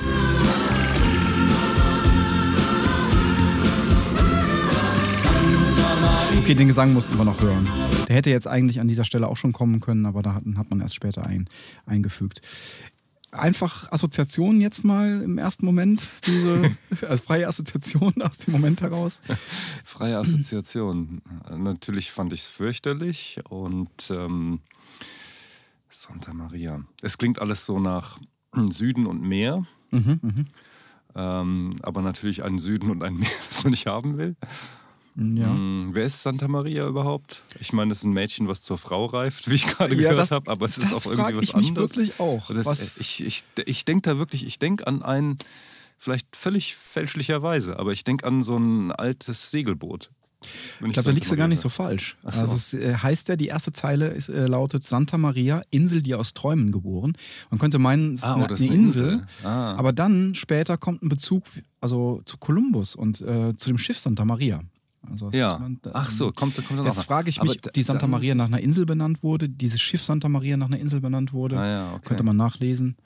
Okay, 6.38 6.54
den 6.54 6.66
Gesang 6.66 6.92
mussten 6.92 7.16
wir 7.16 7.24
noch 7.24 7.40
hören. 7.40 7.68
Der 8.08 8.16
hätte 8.16 8.30
jetzt 8.30 8.46
eigentlich 8.46 8.80
an 8.80 8.88
dieser 8.88 9.04
Stelle 9.04 9.28
auch 9.28 9.36
schon 9.36 9.52
kommen 9.52 9.80
können, 9.80 10.06
aber 10.06 10.22
da 10.22 10.34
hat, 10.34 10.42
hat 10.56 10.70
man 10.70 10.80
erst 10.80 10.94
später 10.94 11.24
ein, 11.26 11.48
eingefügt. 11.86 12.40
Einfach 13.30 13.90
Assoziationen 13.92 14.60
jetzt 14.60 14.84
mal 14.84 15.22
im 15.22 15.38
ersten 15.38 15.64
Moment, 15.64 16.02
diese 16.26 16.76
also 17.08 17.22
freie 17.26 17.48
Assoziation 17.48 18.14
aus 18.20 18.38
dem 18.38 18.52
Moment 18.52 18.82
heraus. 18.82 19.22
Freie 19.84 20.18
Assoziation. 20.18 21.22
Natürlich 21.56 22.10
fand 22.10 22.32
ich 22.32 22.40
es 22.40 22.46
fürchterlich 22.46 23.38
und 23.48 23.90
ähm, 24.14 24.60
Santa 25.88 26.34
Maria. 26.34 26.84
Es 27.00 27.16
klingt 27.16 27.38
alles 27.38 27.64
so 27.64 27.78
nach 27.78 28.18
Süden 28.70 29.06
und 29.06 29.22
Meer, 29.22 29.64
Mhm, 29.92 30.46
ähm, 31.14 31.74
aber 31.82 32.00
natürlich 32.00 32.42
ein 32.42 32.58
Süden 32.58 32.90
und 32.90 33.02
ein 33.02 33.14
Meer, 33.16 33.28
das 33.48 33.62
man 33.62 33.72
nicht 33.72 33.86
haben 33.86 34.16
will. 34.16 34.36
Ja. 35.14 35.46
Hm, 35.52 35.90
wer 35.92 36.06
ist 36.06 36.22
Santa 36.22 36.48
Maria 36.48 36.86
überhaupt? 36.88 37.42
Ich 37.60 37.72
meine, 37.72 37.92
es 37.92 37.98
ist 37.98 38.04
ein 38.04 38.12
Mädchen, 38.12 38.48
was 38.48 38.62
zur 38.62 38.78
Frau 38.78 39.06
reift, 39.06 39.46
wie 39.50 39.54
ich 39.56 39.66
gerade 39.66 39.94
Ja, 39.94 40.00
gehört 40.10 40.18
das- 40.18 40.30
habe, 40.30 40.50
aber 40.50 40.66
es 40.66 40.78
ist 40.78 40.90
das 40.90 41.06
auch 41.06 41.10
irgendwie 41.12 41.36
was 41.36 41.44
ich 41.48 41.54
mich 41.56 41.68
anderes. 41.68 41.90
wirklich 41.96 42.18
auch. 42.20 42.48
Das, 42.52 42.66
Was- 42.66 42.96
ich 42.98 43.22
ich, 43.24 43.44
ich 43.66 43.84
denke 43.84 44.02
da 44.10 44.18
wirklich, 44.18 44.46
ich 44.46 44.58
denke 44.58 44.86
an 44.86 45.02
ein, 45.02 45.36
vielleicht 45.98 46.34
völlig 46.34 46.76
fälschlicherweise, 46.76 47.78
aber 47.78 47.92
ich 47.92 48.04
denke 48.04 48.26
an 48.26 48.42
so 48.42 48.56
ein 48.56 48.90
altes 48.92 49.50
Segelboot. 49.50 50.10
Wenn 50.80 50.88
Ich 50.90 50.94
glaube, 50.94 51.10
da 51.10 51.14
liegst 51.14 51.30
du 51.30 51.36
gar 51.36 51.46
nicht 51.46 51.60
so 51.60 51.68
falsch. 51.68 52.16
So. 52.22 52.40
Also 52.40 52.56
es 52.56 52.74
äh, 52.74 52.96
heißt 52.96 53.28
ja, 53.28 53.36
die 53.36 53.46
erste 53.46 53.70
Zeile 53.72 54.08
ist, 54.08 54.28
äh, 54.28 54.46
lautet 54.46 54.82
Santa 54.82 55.16
Maria, 55.16 55.62
Insel, 55.70 56.02
die 56.02 56.16
aus 56.16 56.34
Träumen 56.34 56.72
geboren. 56.72 57.12
Man 57.50 57.60
könnte 57.60 57.78
meinen, 57.78 58.14
es 58.14 58.22
ist 58.22 58.26
Ah, 58.26 58.34
eine, 58.34 58.44
oh, 58.44 58.46
das 58.48 58.60
ist 58.60 58.66
eine 58.70 58.76
Insel. 58.76 59.12
Insel. 59.12 59.26
Ah. 59.44 59.76
Aber 59.76 59.92
dann 59.92 60.34
später 60.34 60.76
kommt 60.78 61.02
ein 61.04 61.08
Bezug 61.08 61.44
also 61.80 62.22
zu 62.24 62.38
Kolumbus 62.38 62.96
und 62.96 63.20
äh, 63.20 63.54
zu 63.56 63.68
dem 63.68 63.78
Schiff 63.78 64.00
Santa 64.00 64.24
Maria. 64.24 64.62
Also 65.12 65.30
Ja. 65.32 65.58
man- 65.58 65.78
Ach 65.92 66.10
so, 66.10 66.32
kommt, 66.32 66.56
kommt 66.56 66.78
dann 66.80 66.86
Jetzt 66.86 67.04
frage 67.04 67.28
ich 67.30 67.40
mich, 67.42 67.50
ob 67.64 67.72
die 67.72 67.82
Santa 67.82 68.06
Maria 68.06 68.34
nach 68.34 68.46
einer 68.46 68.60
Insel 68.60 68.86
benannt 68.86 69.22
wurde, 69.22 69.48
dieses 69.48 69.80
Schiff 69.80 70.02
Santa 70.02 70.28
Maria 70.28 70.56
nach 70.56 70.66
einer 70.66 70.78
Insel 70.80 71.00
benannt 71.00 71.32
wurde. 71.32 71.58
Ah, 71.58 71.66
ja, 71.66 71.92
okay. 71.94 72.08
Könnte 72.08 72.22
man 72.24 72.36
nachlesen. 72.36 72.96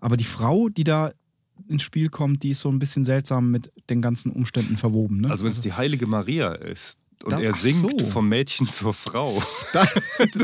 Aber 0.00 0.16
die 0.16 0.24
Frau, 0.24 0.68
die 0.68 0.84
da 0.84 1.12
ins 1.68 1.82
Spiel 1.82 2.08
kommt, 2.08 2.42
die 2.42 2.50
ist 2.50 2.60
so 2.60 2.70
ein 2.70 2.78
bisschen 2.78 3.04
seltsam 3.04 3.50
mit 3.50 3.70
den 3.90 4.00
ganzen 4.00 4.32
Umständen 4.32 4.76
verwoben. 4.78 5.20
Ne? 5.20 5.30
Also 5.30 5.44
wenn 5.44 5.52
es 5.52 5.60
die 5.60 5.74
heilige 5.74 6.06
Maria 6.06 6.52
ist, 6.52 6.98
und 7.24 7.32
Da- 7.32 7.40
er 7.40 7.52
singt 7.52 8.00
so. 8.00 8.06
vom 8.06 8.28
Mädchen 8.28 8.68
zur 8.68 8.94
Frau. 8.94 9.42
Da, 9.72 9.86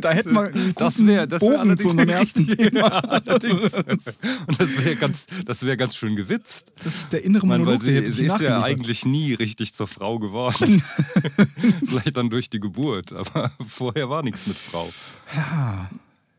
da 0.01 0.15
wir 0.15 0.41
einen 0.41 0.75
Das 0.77 1.05
wäre 1.05 1.27
das 1.27 1.43
wär 1.43 1.59
Bogen 1.59 1.79
zu 1.79 1.89
unserem 1.89 2.09
ersten 2.09 2.47
Thema. 2.49 3.21
Ja. 3.27 3.35
Und 3.35 4.61
das 4.61 4.85
wäre 4.85 4.97
ganz, 4.97 5.27
das 5.45 5.65
wär 5.65 5.77
ganz 5.77 5.97
schön 5.97 6.17
gewitzt. 6.17 6.73
Das 6.85 6.95
ist 6.97 7.13
der 7.13 7.25
innere 7.25 7.43
Ich 7.45 7.49
meine, 7.49 7.65
Monolog, 7.65 7.85
weil 7.85 8.05
sie, 8.05 8.13
sie 8.13 8.27
ist 8.27 8.41
ja 8.41 8.63
eigentlich 8.63 9.05
nie 9.05 9.35
richtig 9.35 9.75
zur 9.75 9.89
Frau 9.89 10.19
geworden. 10.19 10.83
Vielleicht 11.87 12.17
dann 12.17 12.31
durch 12.31 12.51
die 12.51 12.61
Geburt, 12.61 13.13
aber 13.13 13.51
vorher 13.67 14.09
war 14.11 14.23
nichts 14.23 14.47
mit 14.47 14.57
Frau. 14.57 14.89
Ja, 15.35 15.91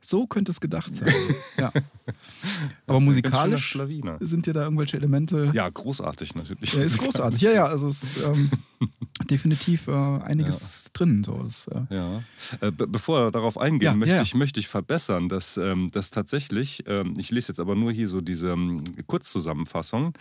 so 0.08 0.26
könnte 0.26 0.52
es 0.52 0.62
gedacht 0.62 0.96
sein. 0.96 1.14
ja. 1.58 1.72
Aber 2.88 3.02
musikalisch 3.02 3.78
sind 4.22 4.48
ja 4.48 4.54
da 4.54 4.64
irgendwelche 4.64 4.96
Elemente. 4.96 5.52
Ja, 5.54 5.68
großartig 5.68 6.36
natürlich. 6.36 6.74
Ja, 6.74 6.84
ist 6.84 7.00
großartig. 7.00 7.42
Ja, 7.42 7.52
ja, 7.52 7.66
also 7.68 7.88
es 7.88 8.04
ist 8.04 8.18
ähm, 8.24 8.50
definitiv 9.30 9.90
äh, 9.90 9.92
einiges 9.92 10.90
drin. 10.94 11.24
So. 11.26 11.38
Das, 11.40 11.68
äh, 11.68 11.82
Ja. 11.94 12.24
Äh, 12.62 12.72
be 12.72 12.88
bevor 12.88 13.32
darauf 13.32 13.58
eingehen, 13.58 13.84
Ja, 13.86 13.96
möchte, 13.96 14.16
ja. 14.16 14.22
Ich, 14.22 14.34
möchte 14.34 14.62
ich 14.62 14.70
verbessern, 14.70 15.28
dass, 15.28 15.58
ähm, 15.58 15.90
dass 15.92 16.10
tatsächlich, 16.10 16.84
ähm, 16.88 17.14
ich 17.18 17.30
lese 17.32 17.50
jetzt 17.50 17.60
aber 17.60 17.76
nur 17.76 17.92
hier 17.92 18.08
so 18.08 18.22
diese 18.22 18.52
ähm, 18.52 18.84
Kurzzusammenfassung, 19.08 20.14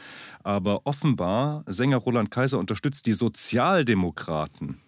aber 0.42 0.84
offenbar 0.84 1.62
Sänger 1.68 1.98
Roland 1.98 2.32
Kaiser 2.32 2.58
unterstützt 2.58 3.06
die 3.06 3.12
Sozialdemokraten. 3.12 4.80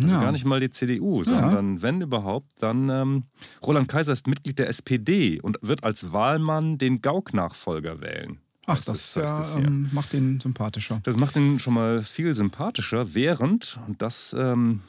Also 0.00 0.14
Ja. 0.14 0.20
gar 0.20 0.32
nicht 0.32 0.44
mal 0.44 0.58
die 0.60 0.70
CDU, 0.70 1.22
sondern 1.22 1.82
wenn 1.82 2.00
überhaupt, 2.00 2.50
dann 2.60 2.88
ähm, 2.88 3.24
Roland 3.64 3.88
Kaiser 3.88 4.12
ist 4.12 4.26
Mitglied 4.26 4.58
der 4.58 4.68
SPD 4.68 5.40
und 5.40 5.58
wird 5.62 5.84
als 5.84 6.12
Wahlmann 6.12 6.78
den 6.78 7.02
Gauck-Nachfolger 7.02 8.00
wählen. 8.00 8.38
ach, 8.66 8.82
das, 8.82 9.16
heißt 9.16 9.54
ja, 9.54 9.56
hier. 9.58 9.66
ähm, 9.66 9.90
macht 9.92 10.12
den 10.12 10.40
sympathischer. 10.40 11.00
Das 11.02 11.16
macht 11.18 11.36
ihn 11.36 11.58
schon 11.58 11.74
mal 11.74 12.02
viel 12.02 12.32
sympathischer, 12.34 13.14
während, 13.14 13.78
und 13.86 14.00
das 14.00 14.34
ähm, 14.38 14.80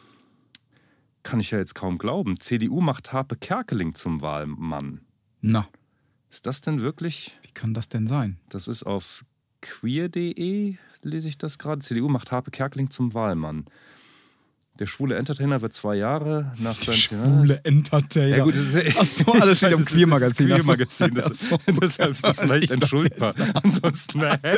kann 1.24 1.40
ich 1.40 1.52
ja 1.52 1.58
jetzt 1.58 1.74
kaum 1.76 1.98
glauben, 1.98 2.40
CDU 2.40 2.82
macht 2.82 3.14
Harpe 3.14 3.36
Kerkeling 3.36 3.96
zum 3.96 4.22
Wahlmann. 4.22 5.02
Na, 5.42 5.68
Ist 6.30 6.48
das 6.48 6.62
denn 6.62 6.82
wirklich? 6.82 7.38
wie 7.44 7.52
kann 7.52 7.74
das 7.74 7.90
denn 7.90 8.08
sein? 8.08 8.38
Das 8.50 8.68
ist 8.68 8.84
auf 8.84 9.26
queer.de, 9.62 10.76
lese 11.04 11.28
ich 11.28 11.38
das 11.38 11.58
gerade. 11.60 11.82
CDU 11.82 12.08
macht 12.10 12.32
Harpe 12.32 12.52
Kerkeling 12.52 12.90
zum 12.90 13.14
Wahlmann. 13.14 13.66
Der 14.80 14.88
schwule 14.88 15.18
Entertainer 15.18 15.62
wird 15.62 15.72
zwei 15.74 15.96
Jahre 15.96 16.52
nach 16.58 16.76
seinem 16.76 16.96
Schwule 16.96 17.62
Entertainer. 17.64 18.38
Ja 18.38 18.44
gut, 18.44 18.56
das 18.56 18.74
ist, 18.74 18.98
Ach 18.98 19.06
so, 19.06 19.32
alles 19.34 19.60
steht 19.60 19.74
im 19.78 19.86
Queer-Magazin. 19.86 20.48
Das 20.48 20.66
so. 20.66 20.66
Queer-Magazin, 20.66 21.16
so. 21.32 21.58
deshalb 21.80 22.12
ist 22.12 22.24
das 22.24 22.40
vielleicht 22.42 22.72
entschuldbar. 22.72 23.36
Ansonsten, 23.62 24.22
hä? 24.22 24.58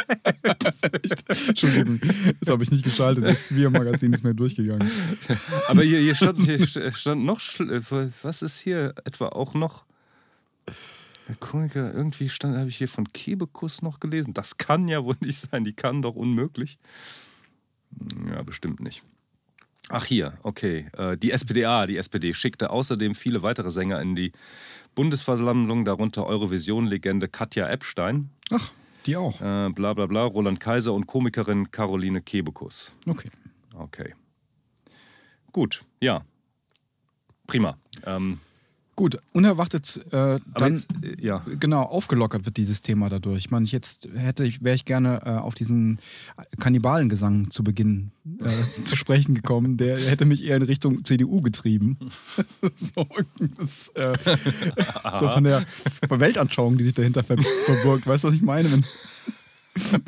Entschuldigung, 1.50 2.00
das 2.40 2.50
habe 2.50 2.64
ich 2.64 2.72
nicht 2.72 2.86
geschaltet. 2.86 3.26
Das 3.26 3.50
Queer-Magazin 3.50 4.14
ist 4.14 4.24
mir 4.24 4.34
durchgegangen. 4.34 4.90
Aber 5.68 5.84
hier, 5.84 6.00
hier, 6.00 6.16
stand, 6.16 6.40
hier 6.40 6.66
stand 6.94 7.26
noch, 7.26 7.42
äh, 7.60 7.82
was 8.22 8.42
ist 8.42 8.60
hier 8.60 8.94
etwa 9.04 9.28
auch 9.28 9.54
noch? 9.54 9.84
Der 11.28 11.36
Komiker, 11.36 11.94
irgendwie 11.94 12.30
stand, 12.30 12.56
habe 12.56 12.70
ich 12.70 12.78
hier 12.78 12.88
von 12.88 13.06
Kebekus 13.12 13.82
noch 13.82 14.00
gelesen. 14.00 14.34
Das 14.34 14.58
kann 14.58 14.88
ja 14.88 15.04
wohl 15.04 15.18
nicht 15.20 15.40
sein, 15.40 15.66
die 15.66 15.74
kann 15.74 16.02
doch 16.02 16.16
unmöglich. 16.16 16.78
Ja, 18.30 18.42
bestimmt 18.44 18.80
nicht. 18.80 19.04
Ach 19.90 20.06
hier, 20.06 20.38
okay. 20.44 20.88
Äh, 20.98 21.18
Die 21.18 21.32
SPDA, 21.32 21.86
die 21.86 21.98
SPD, 21.98 22.34
schickte 22.34 22.70
außerdem 22.72 23.14
viele 23.16 23.44
weitere 23.44 23.70
Sänger 23.70 24.02
in 24.02 24.16
die 24.16 24.32
Bundesversammlung, 24.96 25.86
darunter 25.86 26.26
Eurovision-Legende 26.26 27.28
Katja 27.28 27.70
Epstein, 27.70 28.30
Ach, 28.50 28.72
die 29.06 29.16
auch. 29.18 29.40
äh, 29.42 29.70
bla 29.70 29.94
bla 29.94 30.06
bla, 30.08 30.24
Roland 30.24 30.60
Kaiser 30.60 30.94
und 30.94 31.06
Komikerin 31.06 31.70
Caroline 31.72 32.22
Kebekus. 32.22 32.94
Okay. 33.08 33.30
Okay. 33.76 34.14
Gut, 35.52 35.84
ja. 36.02 36.24
Prima. 37.48 37.78
Ähm, 38.06 38.40
Gut, 38.96 39.18
unerwartet 39.34 40.06
äh, 40.12 40.40
dann 40.54 40.72
jetzt, 40.72 40.88
äh, 41.04 41.18
ja. 41.20 41.46
genau 41.60 41.84
aufgelockert 41.84 42.46
wird 42.46 42.56
dieses 42.56 42.82
Thema 42.82 43.10
dadurch. 43.10 43.40
Ich 43.40 43.52
meine, 43.52 43.66
jetzt 43.66 44.08
hätte 44.16 44.46
ich, 44.46 44.64
wäre 44.64 44.76
ich 44.76 44.86
gerne 44.86 45.22
äh, 45.26 45.30
auf 45.32 45.54
diesen 45.54 46.00
Kannibalengesang 46.62 47.52
zu 47.52 47.62
Beginn 47.66 48.12
äh, 48.40 48.84
zu 48.86 48.96
sprechen 48.96 49.36
gekommen. 49.36 49.76
Der 49.76 49.98
hätte 49.98 50.24
mich 50.24 50.46
eher 50.46 50.56
in 50.56 50.62
Richtung 50.62 51.04
CDU 51.04 51.42
getrieben. 51.42 51.98
so, 52.76 53.06
das, 53.58 53.90
äh, 53.90 54.14
so 55.20 55.30
von 55.30 55.44
der, 55.44 55.66
Weltanschauung, 56.08 56.78
die 56.78 56.86
sich 56.86 56.94
dahinter 56.94 57.24
ver 57.24 57.38
verbirgt. 57.38 58.08
Weißt 58.08 58.24
du, 58.24 58.30
was 58.30 58.36
ich 58.36 58.42
meine? 58.42 58.72
Wenn, 58.72 58.86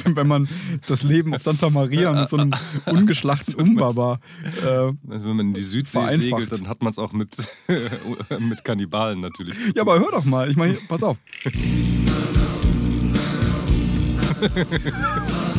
wenn, 0.06 0.28
man 0.28 0.48
das 0.88 1.04
Leben 1.04 1.34
auf 1.36 1.44
Santa 1.44 1.70
Maria 1.70 2.14
mit 2.14 2.30
so 2.30 2.38
einem 2.38 2.54
ungeschlachten 2.86 3.56
Umbaba 3.56 4.20
äh, 4.64 4.68
Also 5.10 5.28
wenn 5.28 5.36
man 5.36 5.48
in 5.48 5.54
die 5.54 5.62
Südsee 5.64 5.92
Vereinfacht. 6.00 6.22
segelt, 6.22 6.52
dann 6.54 6.68
hat 6.70 6.82
man 6.82 6.92
es 6.92 6.98
auch 6.98 7.12
mit, 7.12 7.36
mit 8.40 8.64
Kannibalen 8.64 9.20
natürlich. 9.20 9.58
Ja, 9.76 9.82
aber 9.82 10.00
hör 10.00 10.12
doch 10.12 10.26
mal. 10.26 10.50
Ich 10.50 10.56
meine, 10.56 10.76
pass 10.88 11.04
auf. 11.04 11.18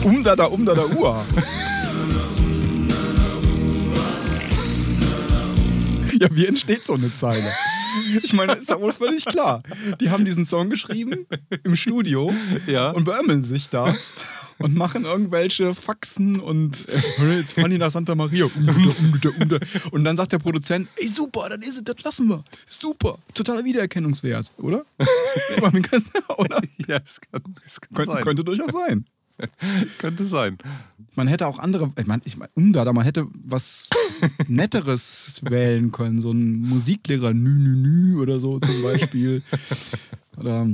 um 0.04 0.24
da 0.24 0.36
da, 0.36 0.44
um 0.46 0.64
da 0.64 0.74
da, 0.74 0.86
ua. 0.86 1.24
Ja, 6.20 6.28
wie 6.32 6.46
entsteht 6.46 6.84
so 6.84 6.94
eine 6.94 7.14
Zeile? 7.14 7.44
Ich 8.22 8.32
meine, 8.32 8.54
ist 8.54 8.70
ja 8.70 8.80
wohl 8.80 8.92
völlig 8.92 9.24
klar. 9.24 9.62
Die 10.00 10.10
haben 10.10 10.24
diesen 10.24 10.44
Song 10.46 10.70
geschrieben 10.70 11.26
im 11.64 11.76
Studio 11.76 12.32
Ja. 12.66 12.90
und 12.90 13.04
beömmeln 13.04 13.44
sich 13.44 13.68
da 13.70 13.94
und 14.58 14.74
machen 14.74 15.04
irgendwelche 15.04 15.72
Faxen 15.74 16.40
und 16.40 16.88
äh, 16.88 17.36
jetzt 17.36 17.52
fahren 17.52 17.70
die 17.70 17.78
nach 17.78 17.90
Santa 17.92 18.14
Maria. 18.16 18.46
Und 19.92 20.04
dann 20.04 20.16
sagt 20.16 20.32
der 20.32 20.38
Produzent, 20.40 20.88
ey 20.96 21.06
super, 21.08 21.48
dann 21.48 21.62
ist 21.62 21.76
es, 21.76 21.84
das 21.84 22.02
lassen 22.02 22.28
wir. 22.28 22.42
Super, 22.66 23.18
totaler 23.34 23.64
Wiedererkennungswert, 23.64 24.50
oder? 24.58 24.84
oder? 26.38 26.60
Ja, 26.88 26.98
es 27.04 27.20
kann, 27.20 27.42
es 27.64 27.80
kann 27.80 27.94
Könnte, 27.94 28.22
könnte 28.22 28.44
durchaus 28.44 28.72
sein. 28.72 29.06
Könnte 29.98 30.24
sein. 30.24 30.58
Man 31.14 31.28
hätte 31.28 31.46
auch 31.46 31.58
andere, 31.58 31.92
ich 31.98 32.06
meine, 32.06 32.22
ich 32.24 32.36
mein, 32.36 32.48
Umda, 32.54 32.84
da 32.84 32.92
man 32.92 33.04
hätte 33.04 33.26
was 33.44 33.88
Netteres 34.48 35.40
wählen 35.42 35.92
können, 35.92 36.20
so 36.20 36.30
ein 36.30 36.60
Musiklehrer 36.60 37.32
Nü 37.32 37.50
Nü 37.50 37.76
Nü 37.76 38.20
oder 38.20 38.40
so 38.40 38.58
zum 38.58 38.82
Beispiel. 38.82 39.42
oder 40.36 40.66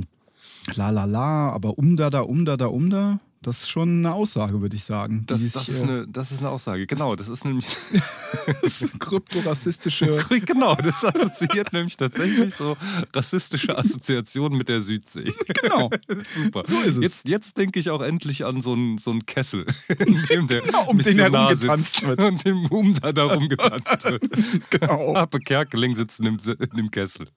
La 0.75 0.89
La 0.89 1.05
La, 1.05 1.51
aber 1.51 1.77
Umda 1.77 2.09
da, 2.09 2.21
Umda 2.21 2.57
da, 2.57 2.67
Umda, 2.67 3.19
das 3.45 3.61
ist 3.61 3.69
schon 3.69 3.99
eine 3.99 4.11
Aussage, 4.11 4.59
würde 4.59 4.75
ich 4.75 4.83
sagen. 4.83 5.23
Das, 5.27 5.39
sich, 5.39 5.53
das, 5.53 5.69
ist 5.69 5.83
äh, 5.83 5.87
eine, 5.87 6.07
das 6.07 6.31
ist 6.31 6.39
eine 6.39 6.49
Aussage. 6.49 6.87
Genau, 6.87 7.15
das 7.15 7.29
ist 7.29 7.45
nämlich. 7.45 7.67
kryptorassistische. 8.99 10.17
genau, 10.45 10.73
das 10.73 11.05
assoziiert 11.05 11.71
nämlich 11.71 11.95
tatsächlich 11.95 12.55
so 12.55 12.75
rassistische 13.13 13.77
Assoziationen 13.77 14.57
mit 14.57 14.67
der 14.69 14.81
Südsee. 14.81 15.31
Genau. 15.61 15.89
Super. 16.07 16.63
So 16.65 16.79
ist 16.81 16.97
es. 16.97 17.03
Jetzt, 17.03 17.27
jetzt 17.27 17.57
denke 17.57 17.79
ich 17.79 17.89
auch 17.89 18.01
endlich 18.01 18.45
an 18.45 18.61
so 18.61 18.73
einen, 18.73 18.97
so 18.97 19.11
einen 19.11 19.25
Kessel, 19.25 19.65
in 19.87 20.21
dem 20.29 20.47
der 20.47 20.61
Genau, 20.61 20.89
um 20.89 20.97
den 20.97 21.17
herumgetanzt 21.17 21.93
sitzt 21.93 22.07
wird. 22.07 22.21
und 22.21 22.45
dem 22.45 22.65
um 22.67 22.93
da 22.99 23.11
darum 23.11 23.47
getanzt 23.47 24.03
wird. 24.03 24.23
Genau. 24.69 25.15
Harpe 25.15 25.39
Kerkeling 25.39 25.95
sitzt 25.95 26.19
in 26.19 26.25
dem, 26.25 26.39
in 26.71 26.77
dem 26.77 26.91
Kessel. 26.91 27.27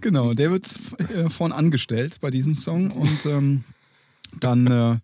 Genau, 0.00 0.34
der 0.34 0.50
wird 0.50 0.66
äh, 1.14 1.28
vorn 1.28 1.52
angestellt 1.52 2.18
bei 2.20 2.30
diesem 2.30 2.54
Song 2.54 2.90
und 2.90 3.26
ähm, 3.28 3.64
dann, 4.40 4.66
äh, 4.66 4.96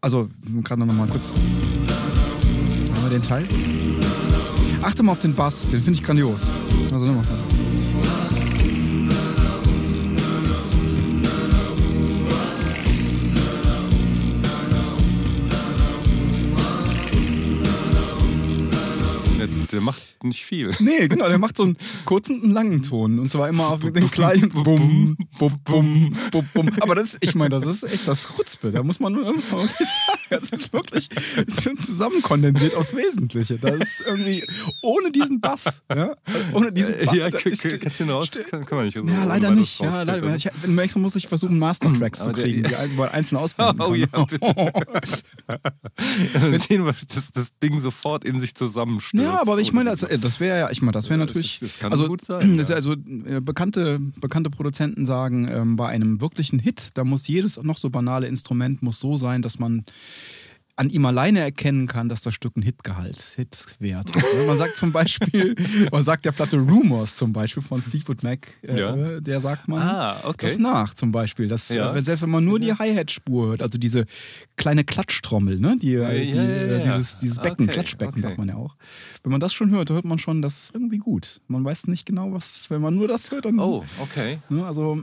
also 0.00 0.28
gerade 0.62 0.84
noch 0.84 0.94
mal 0.94 1.06
kurz, 1.08 1.32
haben 2.94 3.02
wir 3.02 3.10
den 3.10 3.22
Teil? 3.22 3.44
Achte 4.82 5.02
mal 5.02 5.12
auf 5.12 5.20
den 5.20 5.34
Bass, 5.34 5.68
den 5.68 5.82
finde 5.82 5.98
ich 5.98 6.02
grandios. 6.02 6.48
Also 6.92 7.06
nochmal. 7.06 7.24
Der, 19.66 19.78
der 19.78 19.84
macht 19.84 20.16
nicht 20.22 20.44
viel. 20.44 20.70
Nee, 20.78 21.08
genau, 21.08 21.28
der 21.28 21.38
macht 21.38 21.56
so 21.56 21.64
einen 21.64 21.76
kurzen 22.04 22.40
und 22.42 22.52
langen 22.52 22.82
Ton. 22.82 23.18
Und 23.18 23.30
zwar 23.30 23.48
immer 23.48 23.68
auf 23.70 23.80
den 23.80 24.10
kleinen 24.10 24.50
Bum, 24.50 25.16
Bum, 25.38 25.60
Bum, 25.64 26.16
Bum, 26.30 26.48
Bum. 26.54 26.70
Aber 26.80 26.94
das 26.94 27.16
ich 27.20 27.34
meine, 27.34 27.50
das 27.50 27.64
ist 27.66 27.82
echt 27.82 28.06
das 28.06 28.28
Chutzpe. 28.36 28.70
Da 28.70 28.82
muss 28.82 29.00
man 29.00 29.12
nur 29.12 29.24
wirklich 29.26 29.44
sagen. 29.44 29.68
Das 30.30 30.50
ist 30.50 30.72
wirklich 30.72 31.08
zusammenkondensiert 31.84 32.74
aufs 32.74 32.94
Wesentliche. 32.94 33.58
Das 33.58 33.74
ist 33.80 34.04
irgendwie 34.06 34.44
ohne 34.82 35.10
diesen 35.10 35.40
Bass. 35.40 35.82
Ja? 35.94 36.16
Ohne 36.52 36.72
diesen 36.72 36.94
Bass. 37.04 37.16
Ja, 37.16 37.30
kannst 37.30 38.00
du 38.00 38.04
ihn 38.04 38.10
raus? 38.10 38.30
Kann, 38.50 38.64
kann 38.64 38.76
man 38.76 38.84
nicht 38.86 38.94
so 38.94 39.02
Ja, 39.02 39.24
leider 39.24 39.50
nicht. 39.50 39.80
Ja, 39.80 40.02
leider. 40.02 40.34
Ich, 40.34 40.48
muss 40.96 41.16
ich 41.16 41.28
versuchen, 41.28 41.58
Mastertracks 41.58 42.22
zu 42.22 42.32
kriegen, 42.32 42.64
die 42.64 42.76
ein- 42.76 42.94
man 42.96 43.08
einzeln 43.10 43.38
ausblenden 43.38 43.80
Oh 43.86 43.94
ja, 43.94 44.06
bitte. 44.24 44.54
Dann 46.34 46.58
sehen 46.58 46.84
wir, 46.84 46.92
dass 46.92 47.32
das 47.32 47.58
Ding 47.62 47.78
sofort 47.78 48.24
in 48.24 48.40
sich 48.40 48.54
zusammenstürzt. 48.54 49.24
Ja, 49.24 49.40
aber 49.40 49.55
ich 49.60 49.68
ohne 49.68 49.76
meine, 49.84 49.90
das, 49.90 50.00
diesen- 50.00 50.20
das 50.20 50.40
wäre 50.40 50.58
ja, 50.60 50.70
ich 50.70 50.82
meine, 50.82 50.92
das 50.92 51.08
wäre 51.10 51.18
das 51.20 51.28
natürlich. 51.28 51.54
ist- 51.54 51.62
das 51.62 51.78
kann 51.78 51.92
also, 51.92 52.06
gut 52.08 52.22
sein, 52.24 52.56
Das 52.58 52.68
ja. 52.68 52.74
also 52.76 52.92
äh, 52.92 53.40
bekannte, 53.40 53.98
bekannte 54.20 54.50
Produzenten 54.50 55.06
sagen, 55.06 55.48
ähm, 55.48 55.76
bei 55.76 55.88
einem 55.88 56.20
wirklichen 56.20 56.58
Hit, 56.58 56.90
da 56.98 57.04
muss 57.04 57.26
jedes 57.28 57.62
noch 57.62 57.78
so 57.78 57.90
banale 57.90 58.26
Instrument 58.26 58.82
muss 58.82 59.00
so 59.00 59.16
sein, 59.16 59.42
dass 59.42 59.58
man 59.58 59.84
an 60.78 60.90
ihm 60.90 61.06
alleine 61.06 61.40
erkennen 61.40 61.86
kann, 61.86 62.08
dass 62.10 62.20
das 62.20 62.34
Stück 62.34 62.54
ein 62.56 62.60
Hitgehalt, 62.62 63.22
Hitwert 63.36 64.14
hat. 64.14 64.16
Ne? 64.16 64.46
Man 64.46 64.58
sagt 64.58 64.76
zum 64.76 64.92
Beispiel, 64.92 65.54
man 65.90 66.02
sagt 66.02 66.26
der 66.26 66.32
Platte 66.32 66.58
Rumors 66.58 67.16
zum 67.16 67.32
Beispiel 67.32 67.62
von 67.62 67.80
Fleetwood 67.80 68.22
Mac, 68.22 68.46
äh, 68.62 68.78
Ja. 68.78 69.20
der 69.20 69.40
sagt 69.40 69.68
man 69.68 69.80
Ah, 69.80 70.16
okay. 70.24 70.46
das 70.48 70.58
nach 70.58 70.92
zum 70.92 71.12
Beispiel. 71.12 71.48
Das, 71.48 71.70
Ja. 71.70 71.94
äh, 71.94 72.02
selbst 72.02 72.20
wenn 72.22 72.30
man 72.30 72.44
nur 72.44 72.60
die 72.60 72.74
Hi-Hat-Spur 72.74 73.48
hört, 73.48 73.62
also 73.62 73.78
diese 73.78 74.04
kleine 74.56 74.84
Klatschtrommel, 74.84 75.58
ne? 75.58 75.76
die, 75.80 75.92
Ja, 75.92 76.10
die, 76.12 76.28
ja, 76.28 76.42
ja, 76.42 76.50
äh, 76.76 76.82
dieses, 76.82 77.20
dieses 77.20 77.38
Becken, 77.38 77.64
Okay, 77.64 77.72
Klatschbecken 77.72 78.14
okay. 78.14 78.22
sagt 78.22 78.38
man 78.38 78.48
ja 78.48 78.56
auch. 78.56 78.76
Wenn 79.22 79.32
man 79.32 79.40
das 79.40 79.54
schon 79.54 79.70
hört, 79.70 79.88
hört 79.88 80.04
man 80.04 80.18
schon, 80.18 80.42
das 80.42 80.64
ist 80.64 80.74
irgendwie 80.74 80.98
gut. 80.98 81.40
Man 81.48 81.64
weiß 81.64 81.86
nicht 81.86 82.04
genau, 82.06 82.32
was, 82.34 82.68
wenn 82.70 82.82
man 82.82 82.94
nur 82.94 83.08
das 83.08 83.30
hört, 83.30 83.46
dann 83.46 83.58
Oh, 83.58 83.82
okay. 84.02 84.38
Ne, 84.50 84.66
also, 84.66 85.00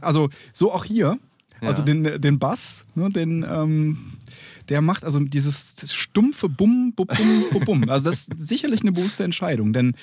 also 0.00 0.28
so 0.52 0.72
auch 0.72 0.84
hier. 0.84 1.18
Also 1.60 1.80
den, 1.82 2.20
den 2.20 2.38
Bass, 2.38 2.84
ne, 2.94 3.08
den, 3.08 3.46
ähm, 3.48 3.96
der 4.68 4.80
macht 4.80 5.04
also 5.04 5.20
dieses 5.20 5.74
stumpfe 5.92 6.48
Bum, 6.48 6.92
Bum, 6.94 7.06
Bum, 7.06 7.64
Bum. 7.64 7.84
Also 7.94 8.06
das 8.06 8.28
ist 8.28 8.48
sicherlich 8.48 8.82
eine 8.82 8.92
bewusste 8.92 9.24
Entscheidung, 9.24 9.72
denn 9.72 9.94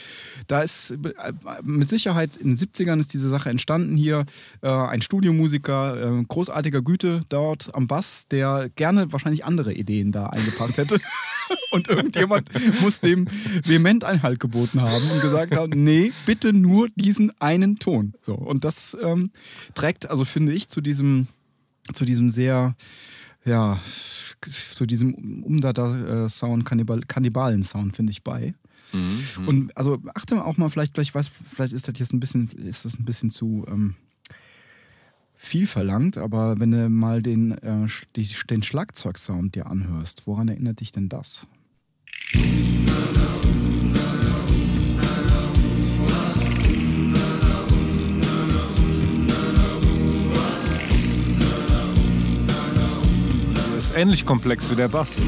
da 0.47 0.61
ist 0.61 0.91
äh, 0.91 1.33
mit 1.63 1.89
Sicherheit 1.89 2.37
in 2.37 2.55
den 2.55 2.57
70ern 2.57 2.99
ist 2.99 3.13
diese 3.13 3.29
Sache 3.29 3.49
entstanden 3.49 3.97
hier. 3.97 4.25
Äh, 4.61 4.69
ein 4.69 5.01
Studiomusiker, 5.01 6.19
äh, 6.19 6.23
großartiger 6.23 6.81
Güte 6.81 7.21
dort 7.29 7.73
am 7.73 7.87
Bass, 7.87 8.27
der 8.29 8.69
gerne 8.75 9.11
wahrscheinlich 9.11 9.45
andere 9.45 9.73
Ideen 9.73 10.11
da 10.11 10.27
eingepackt 10.27 10.77
hätte. 10.77 10.99
Und 11.71 11.89
irgendjemand 11.89 12.49
muss 12.81 12.99
dem 12.99 13.27
vehement 13.65 14.03
Einhalt 14.03 14.39
geboten 14.39 14.81
haben 14.81 15.03
und 15.11 15.21
gesagt 15.21 15.55
haben, 15.55 15.83
nee, 15.83 16.11
bitte 16.25 16.53
nur 16.53 16.89
diesen 16.95 17.31
einen 17.41 17.77
Ton. 17.77 18.13
So, 18.21 18.35
und 18.35 18.63
das 18.63 18.95
ähm, 19.01 19.31
trägt, 19.73 20.09
also 20.09 20.25
finde 20.25 20.53
ich, 20.53 20.69
zu 20.69 20.81
diesem, 20.81 21.27
zu 21.93 22.05
diesem 22.05 22.29
sehr, 22.29 22.75
ja, 23.45 23.79
zu 24.75 24.85
diesem 24.85 25.43
Umdata-Sound, 25.43 26.65
Kannibal 26.65 27.01
Kannibalen-Sound, 27.01 27.95
finde 27.95 28.11
ich 28.11 28.23
bei. 28.23 28.53
Mhm. 28.93 29.47
Und 29.47 29.77
also 29.77 29.99
achte 30.13 30.43
auch 30.43 30.57
mal, 30.57 30.69
vielleicht, 30.69 30.95
vielleicht, 30.95 31.15
weiß, 31.15 31.31
vielleicht 31.53 31.73
ist 31.73 31.87
das 31.87 31.97
jetzt 31.97 32.13
ein 32.13 32.19
bisschen, 32.19 32.49
ist 32.51 32.85
das 32.85 32.99
ein 32.99 33.05
bisschen 33.05 33.29
zu 33.29 33.65
ähm, 33.67 33.95
viel 35.35 35.65
verlangt, 35.65 36.17
aber 36.17 36.59
wenn 36.59 36.71
du 36.71 36.89
mal 36.89 37.21
den, 37.21 37.51
äh, 37.51 37.87
die, 38.15 38.27
den 38.49 38.63
Schlagzeugsound 38.63 39.55
dir 39.55 39.67
anhörst, 39.67 40.27
woran 40.27 40.49
erinnert 40.49 40.81
dich 40.81 40.91
denn 40.91 41.09
das? 41.09 41.47
Ist 53.91 53.97
ähnlich 53.97 54.25
komplex 54.25 54.69
wie 54.71 54.75
der 54.75 54.87
Bass. 54.87 55.19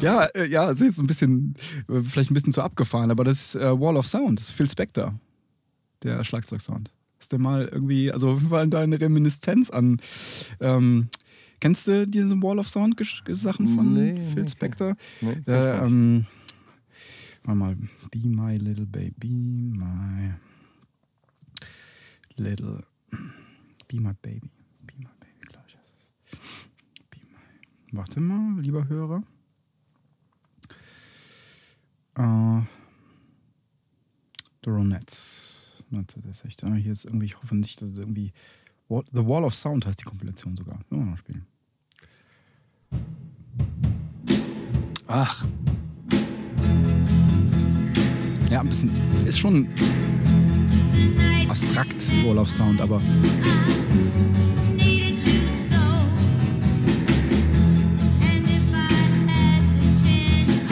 Ja, 0.00 0.24
äh, 0.34 0.48
ja, 0.48 0.70
es 0.70 0.80
ist 0.80 0.86
jetzt 0.86 0.98
ein 1.00 1.06
bisschen, 1.06 1.54
äh, 1.88 2.00
vielleicht 2.00 2.30
ein 2.30 2.34
bisschen 2.34 2.52
zu 2.52 2.60
abgefahren, 2.62 3.10
aber 3.10 3.22
das 3.24 3.40
ist 3.40 3.54
äh, 3.54 3.78
Wall 3.80 3.96
of 3.96 4.06
Sound, 4.06 4.40
Phil 4.40 4.68
Spector, 4.68 5.14
der 6.02 6.24
Schlagzeugsound. 6.24 6.90
Ist 7.20 7.30
der 7.30 7.38
mal 7.38 7.68
irgendwie, 7.70 8.10
also 8.10 8.30
auf 8.30 8.38
jeden 8.38 8.50
Fall 8.50 8.68
da 8.68 8.80
eine 8.80 9.00
Reminiszenz 9.00 9.70
an. 9.70 10.00
Ähm, 10.60 11.08
kennst 11.60 11.86
du 11.86 12.04
diese 12.06 12.34
Wall 12.42 12.58
of 12.58 12.68
Sound 12.68 13.00
Sachen 13.28 13.68
von 13.76 13.92
Nee, 13.92 14.20
Phil 14.34 14.48
Spector? 14.48 14.96
Nee, 15.20 15.36
Der, 15.46 15.82
ähm, 15.84 16.26
warte 17.44 17.58
mal, 17.58 17.76
Be 18.10 18.18
My 18.28 18.56
Little 18.56 18.86
Baby, 18.86 19.12
Be 19.18 19.28
My 19.28 20.32
Little, 22.36 22.82
Be 23.86 24.00
My 24.00 24.14
Baby, 24.20 24.50
Be 24.84 24.94
My 24.98 25.06
Baby, 25.20 25.46
glaube 25.48 25.64
ich. 25.68 25.76
heißt 25.76 25.92
es. 26.32 26.38
Be 27.10 27.18
My. 27.30 27.38
Warte 27.92 28.20
mal, 28.20 28.60
lieber 28.60 28.88
Hörer. 28.88 29.22
Äh, 32.14 32.60
The 34.64 34.70
Ronettes, 34.70 35.84
1960. 35.90 36.64
Ah, 36.64 36.74
hier 36.74 36.92
ist 36.92 37.04
irgendwie, 37.04 37.26
ich 37.26 37.40
hoffe 37.40 37.54
nicht, 37.54 37.80
dass 37.80 37.90
irgendwie. 37.90 38.32
The 38.88 39.26
Wall 39.26 39.44
of 39.44 39.54
Sound 39.54 39.86
heißt 39.86 40.00
die 40.00 40.04
Kompilation 40.04 40.56
sogar. 40.56 40.78
Können 40.88 41.04
wir 41.04 41.10
noch 41.12 41.18
spielen. 41.18 41.46
Ach, 45.06 45.46
Ja, 48.52 48.60
ein 48.60 48.68
bisschen. 48.68 48.90
Ist 49.26 49.38
schon 49.38 49.66
abstrakt, 51.48 51.96
Wall 52.26 52.36
of 52.36 52.50
Sound, 52.50 52.82
aber 52.82 53.00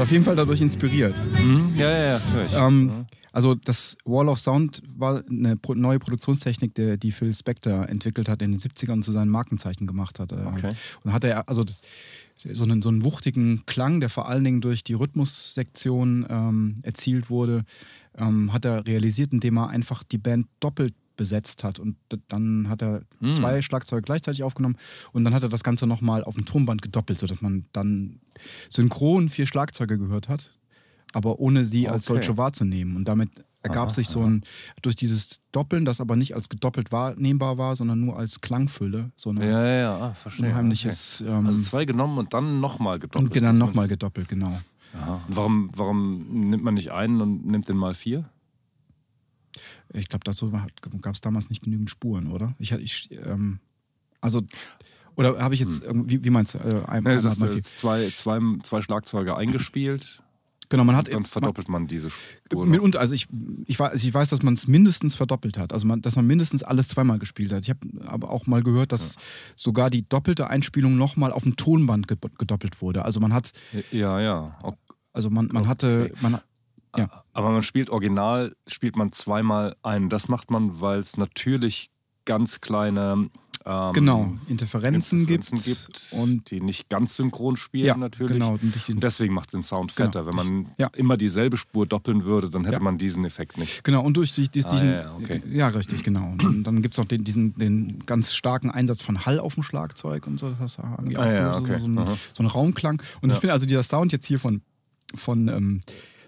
ist 0.01 0.07
auf 0.07 0.13
jeden 0.13 0.25
Fall 0.25 0.37
dadurch 0.37 0.61
inspiriert. 0.61 1.15
hm? 1.37 1.75
ja, 1.77 1.91
ja, 1.91 2.07
ja, 2.09 2.21
ich. 2.47 2.55
Ähm, 2.57 3.07
also 3.33 3.55
das 3.55 3.97
Wall 4.05 4.29
of 4.29 4.39
Sound 4.39 4.83
war 4.97 5.23
eine 5.29 5.59
neue 5.75 5.99
Produktionstechnik, 5.99 6.75
die, 6.75 6.99
die 6.99 7.13
Phil 7.13 7.35
Spector 7.35 7.89
entwickelt 7.89 8.29
hat 8.29 8.43
in 8.43 8.51
den 8.51 8.61
70ern 8.61 8.93
und 8.93 9.03
zu 9.05 9.13
seinen 9.13 9.29
Markenzeichen 9.29 9.87
gemacht 9.87 10.19
hat. 10.19 10.33
Äh, 10.33 10.37
Okay. 10.37 10.71
Und 11.05 11.05
da 11.05 11.13
hat 11.13 11.25
er 11.25 11.49
also 11.49 11.63
das, 11.65 11.83
so, 12.37 12.65
einen, 12.65 12.83
so 12.83 12.89
einen 12.89 13.05
wuchtigen 13.05 13.65
Klang, 13.67 14.01
der 14.01 14.09
vor 14.09 14.29
allen 14.29 14.43
Dingen 14.43 14.61
durch 14.61 14.83
die 14.83 14.95
Rhythmussektion 14.95 16.27
ähm, 16.29 16.75
erzielt 16.83 17.31
wurde, 17.31 17.65
ähm, 18.17 18.53
hat 18.53 18.65
er 18.65 18.87
realisiert, 18.87 19.33
indem 19.33 19.59
er 19.59 19.69
einfach 19.69 20.03
die 20.03 20.19
Band 20.19 20.47
doppelt 20.59 20.95
besetzt 21.21 21.65
hat. 21.65 21.79
Und 21.79 21.97
dann 22.29 22.71
hat 22.71 22.81
er 22.81 23.03
Hm. 23.21 23.35
zwei 23.35 23.61
Schlagzeuge 23.61 24.01
gleichzeitig 24.01 24.43
aufgenommen 24.43 24.77
und 25.13 25.23
dann 25.25 25.35
hat 25.35 25.43
er 25.43 25.51
das 25.51 25.63
Ganze 25.63 25.87
nochmal 25.87 26.25
auf 26.25 26.35
dem 26.35 26.47
Tonband 26.47 26.81
gedoppelt, 26.81 27.19
sodass 27.19 27.43
man 27.43 27.67
dann 27.75 28.21
synchron 28.71 29.29
vier 29.29 29.47
Schlagzeuge 29.47 29.99
gehört 29.99 30.31
hat, 30.31 30.51
aber 31.13 31.39
ohne 31.39 31.67
sie 31.67 31.89
als 31.89 32.09
Okay. 32.11 32.15
solche 32.23 32.39
wahrzunehmen. 32.39 32.97
Und 32.97 33.05
damit 33.07 33.29
ergab 33.63 33.89
Aha, 33.89 33.95
sich 33.95 34.09
so 34.09 34.23
ein, 34.23 34.43
durch 34.81 34.97
dieses 34.97 35.43
Doppeln, 35.53 35.85
das 35.85 36.01
aber 36.01 36.17
nicht 36.17 36.35
als 36.35 36.49
gedoppelt 36.49 36.91
wahrnehmbar 36.93 37.59
war, 37.59 37.77
sondern 37.77 38.01
nur 38.01 38.17
als 38.19 38.41
Klangfülle, 38.41 39.11
so 39.17 39.29
eine 39.29 39.45
Ja, 39.47 39.67
ja, 39.67 39.99
ah, 39.99 40.15
verstehe. 40.15 40.49
unheimliches. 40.49 41.21
Okay. 41.21 41.31
Ähm, 41.31 41.45
Also 41.45 41.61
zwei 41.61 41.85
genommen 41.85 42.17
und 42.17 42.33
dann 42.33 42.61
nochmal 42.61 42.99
gedoppelt. 42.99 43.35
und 43.37 43.43
dann 43.43 43.59
nochmal 43.59 43.89
gedoppelt, 43.89 44.29
genau. 44.29 44.59
Aha. 44.95 45.21
Und 45.29 45.37
warum, 45.37 45.71
warum 45.77 46.49
nimmt 46.49 46.65
man 46.65 46.73
nicht 46.75 46.91
einen 46.93 47.21
und 47.21 47.47
nimmt 47.47 47.69
den 47.69 47.77
mal 47.77 47.93
vier? 47.93 48.25
Ich 49.93 50.09
glaube, 50.09 50.25
dazu 50.25 50.51
gab 51.01 51.15
es 51.15 51.21
damals 51.21 51.51
nicht 51.51 51.63
genügend 51.63 51.91
Spuren, 51.91 52.31
oder? 52.33 52.55
Ich, 52.59 52.73
ich 52.73 53.11
ähm, 53.25 53.59
also, 54.21 54.43
oder 55.17 55.39
habe 55.43 55.55
ich 55.55 55.61
jetzt, 55.61 55.83
irgendwie, 55.83 56.25
wie 56.25 56.31
meinst 56.31 56.55
du? 56.55 56.59
Äh, 56.59 56.63
ein, 56.63 56.69
Ja, 56.69 56.85
einmal 56.95 57.19
sagst, 57.19 57.41
mal 57.41 57.57
äh, 57.57 57.63
zwei, 57.63 58.09
zwei, 58.11 58.41
zwei 58.63 58.83
Schlagzeuge 58.83 59.37
eingespielt, 59.37 60.23
Genau, 60.69 60.85
man 60.85 60.95
hat 60.95 61.09
dann 61.09 61.15
man, 61.15 61.25
verdoppelt 61.25 61.69
man 61.69 61.89
diese 61.89 62.11
Spur. 62.11 62.65
noch. 62.65 62.71
Mitunter, 62.71 63.01
also 63.01 63.13
ich, 63.13 63.27
ich, 63.67 63.77
weiß, 63.77 64.05
ich 64.05 64.15
weiß, 64.15 64.29
dass 64.31 64.45
man 64.45 64.55
es 64.55 64.69
mindestens 64.69 65.17
verdoppelt 65.17 65.59
hat. 65.59 65.73
Also 65.73 65.85
man, 65.89 66.01
dass 66.01 66.15
man 66.15 66.29
mindestens 66.29 66.63
alles 66.63 66.87
zweimal 66.87 67.19
gespielt 67.19 67.53
hat. 67.53 67.65
Ich 67.65 67.71
habe 67.71 67.81
aber 68.07 68.31
auch 68.31 68.47
mal 68.47 68.63
gehört, 68.63 68.93
dass 68.93 69.17
sogar 69.57 69.91
die 69.91 70.09
doppelte 70.09 70.49
Einspielung 70.49 70.97
nochmal 70.97 71.33
auf 71.33 71.43
dem 71.43 71.57
Tonband 71.57 72.07
ge 72.07 72.17
gedoppelt 72.39 72.81
wurde. 72.81 73.05
Also 73.05 73.19
man 73.19 73.33
hat, 73.33 73.51
Ja, 73.91 74.21
ja. 74.21 74.57
Ok- 74.63 74.79
also 75.13 75.29
man, 75.29 75.49
man 75.51 75.67
hatte, 75.67 76.13
Okay. 76.13 76.23
man, 76.23 76.41
ja, 76.97 77.09
Aber 77.33 77.51
man 77.51 77.63
spielt 77.63 77.91
original, 77.91 78.55
spielt 78.67 78.97
man 78.97 79.13
zweimal 79.13 79.77
ein. 79.83 80.09
Das 80.09 80.29
macht 80.29 80.51
man, 80.51 80.81
weil 80.81 80.99
es 81.01 81.17
natürlich 81.17 81.91
ganz 82.25 82.61
kleine 82.61 83.31
ähm, 83.67 83.93
genau, 83.93 84.33
Interferenzen, 84.49 85.21
Interferenzen 85.21 85.59
gibt, 85.63 86.15
und 86.19 86.51
die 86.51 86.63
nicht 86.63 86.89
ganz 86.89 87.17
synchron 87.17 87.59
spielen 87.59 87.87
ja, 87.87 87.97
natürlich. 87.97 88.33
genau. 88.33 88.53
Und 88.63 89.03
deswegen 89.03 89.35
macht 89.35 89.51
es 89.51 89.53
den 89.53 89.63
Sound 89.63 89.95
Genau. 89.95 90.07
fetter. 90.09 90.27
Wenn 90.27 90.35
man 90.35 90.69
Ja. 90.79 90.89
immer 90.97 91.19
dieselbe 91.19 91.59
Spur 91.59 91.85
doppeln 91.87 92.25
würde, 92.25 92.49
dann 92.49 92.65
hätte 92.65 92.79
Ja. 92.79 92.83
man 92.83 92.97
diesen 92.97 93.25
Effekt 93.27 93.59
nicht. 93.59 93.85
Genau, 93.85 94.03
und 94.03 94.17
durch 94.17 94.33
die, 94.33 94.45
Ah, 94.45 94.47
diesen. 94.71 94.91
ja, 94.91 95.15
okay. 95.15 95.43
ja, 95.51 95.69
richtig, 95.69 96.03
genau. 96.03 96.33
Und 96.43 96.65
dann 96.65 96.81
gibt 96.81 96.95
es 96.95 96.99
auch 96.99 97.05
den, 97.05 97.23
diesen, 97.23 97.53
den 97.59 98.01
ganz 98.07 98.33
starken 98.33 98.71
Einsatz 98.71 99.03
von 99.03 99.27
Hall 99.27 99.39
auf 99.39 99.55
dem 99.55 99.63
Schlagzeug 99.63 100.27
und 100.27 100.41
so. 100.41 100.51
Das 100.59 100.79
Ah, 100.79 100.99
ja, 101.07 101.53
so, 101.53 101.61
okay. 101.61 101.79
so, 101.79 101.85
ein, 101.87 101.99
Aha. 101.99 102.17
so 102.33 102.43
ein 102.43 102.47
Raumklang. 102.47 103.03
Und 103.21 103.31
ich 103.31 103.39
finde 103.39 103.53
also 103.53 103.67
dieser 103.67 103.83
Sound 103.83 104.11
jetzt 104.13 104.27
hier 104.27 104.39
von, 104.39 104.63
von 105.15 105.49
ähm, 105.49 105.81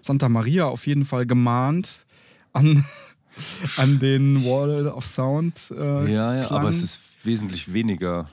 Santa 0.03 0.29
Maria 0.29 0.65
auf 0.65 0.85
jeden 0.87 1.05
Fall 1.05 1.25
gemahnt 1.25 2.05
an, 2.51 2.83
an 3.77 3.99
den 3.99 4.43
Wall 4.45 4.87
of 4.87 5.05
Sound. 5.05 5.71
Äh, 5.75 6.13
Ja, 6.13 6.35
ja, 6.35 6.45
Klang. 6.45 6.59
aber 6.59 6.69
es 6.69 6.83
ist 6.83 6.99
wesentlich 7.25 7.73
weniger. 7.73 8.29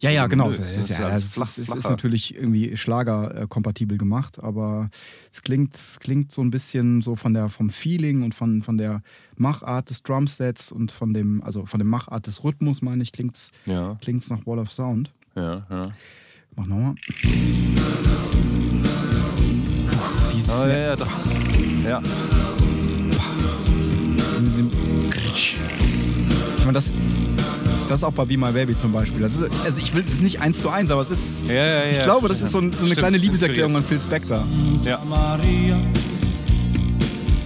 Ja, 0.00 0.10
ja, 0.10 0.26
genau. 0.26 0.50
Es 0.50 0.58
es 0.58 0.90
ist, 0.90 0.98
ja, 0.98 1.08
als 1.08 1.24
es 1.24 1.32
flach- 1.34 1.56
ist, 1.56 1.74
es 1.74 1.84
natürlich 1.88 2.34
irgendwie 2.34 2.76
schlagerkompatibel 2.76 3.96
gemacht, 3.96 4.38
aber 4.42 4.90
es 5.32 5.40
klingt, 5.40 5.74
es 5.74 5.98
klingt 6.00 6.30
so 6.30 6.42
ein 6.42 6.50
bisschen 6.50 7.00
so 7.00 7.16
von 7.16 7.32
der, 7.32 7.48
vom 7.48 7.70
Feeling 7.70 8.22
und 8.22 8.34
von, 8.34 8.60
von 8.60 8.76
der 8.76 9.02
Machart 9.36 9.88
des 9.88 10.02
Drumsets 10.02 10.70
und 10.70 10.92
von 10.92 11.14
dem, 11.14 11.42
also 11.42 11.64
von 11.64 11.78
der 11.80 11.86
Machart 11.86 12.26
des 12.26 12.44
Rhythmus, 12.44 12.82
meine 12.82 13.02
ich, 13.02 13.10
klingt's, 13.10 13.52
Ja, 13.64 13.96
klingt's 14.02 14.28
nach 14.28 14.46
Wall 14.46 14.58
of 14.58 14.70
Sound. 14.70 15.12
ja, 15.34 15.66
ja. 15.70 15.82
Mach 16.54 16.66
nochmal. 16.66 16.94
Ah, 20.48 20.66
ja, 20.68 20.78
ja, 20.78 20.96
doch. 20.96 21.08
Ja, 21.84 22.00
mit 24.40 24.58
dem 24.58 24.70
Kritsch. 25.10 25.54
Ich 26.58 26.64
meine, 26.64 26.74
das, 26.74 26.90
Das 27.88 28.00
ist 28.00 28.04
auch 28.04 28.12
bei 28.12 28.24
Be 28.24 28.36
My 28.36 28.50
Baby 28.52 28.76
zum 28.76 28.92
Beispiel. 28.92 29.20
Das 29.20 29.34
ist, 29.34 29.44
also 29.64 29.78
ich 29.80 29.94
will, 29.94 30.04
es 30.06 30.20
nicht 30.20 30.40
eins 30.40 30.60
zu 30.60 30.68
eins, 30.68 30.90
aber 30.90 31.00
es 31.02 31.10
ist. 31.10 31.44
Ja, 31.46 31.54
ja, 31.54 31.84
ja. 31.84 31.90
Ich 31.90 32.00
glaube, 32.00 32.28
das 32.28 32.42
ist 32.42 32.50
so, 32.50 32.58
ein, 32.58 32.72
so 32.72 32.78
eine 32.78 32.86
Stimmt, 32.86 32.98
kleine 32.98 33.16
es 33.16 33.22
Liebeserklärung 33.22 33.76
an. 33.76 33.82
Phil 33.82 34.00
Spector. 34.00 34.44
Ja. 34.84 35.00
Maria, 35.08 35.76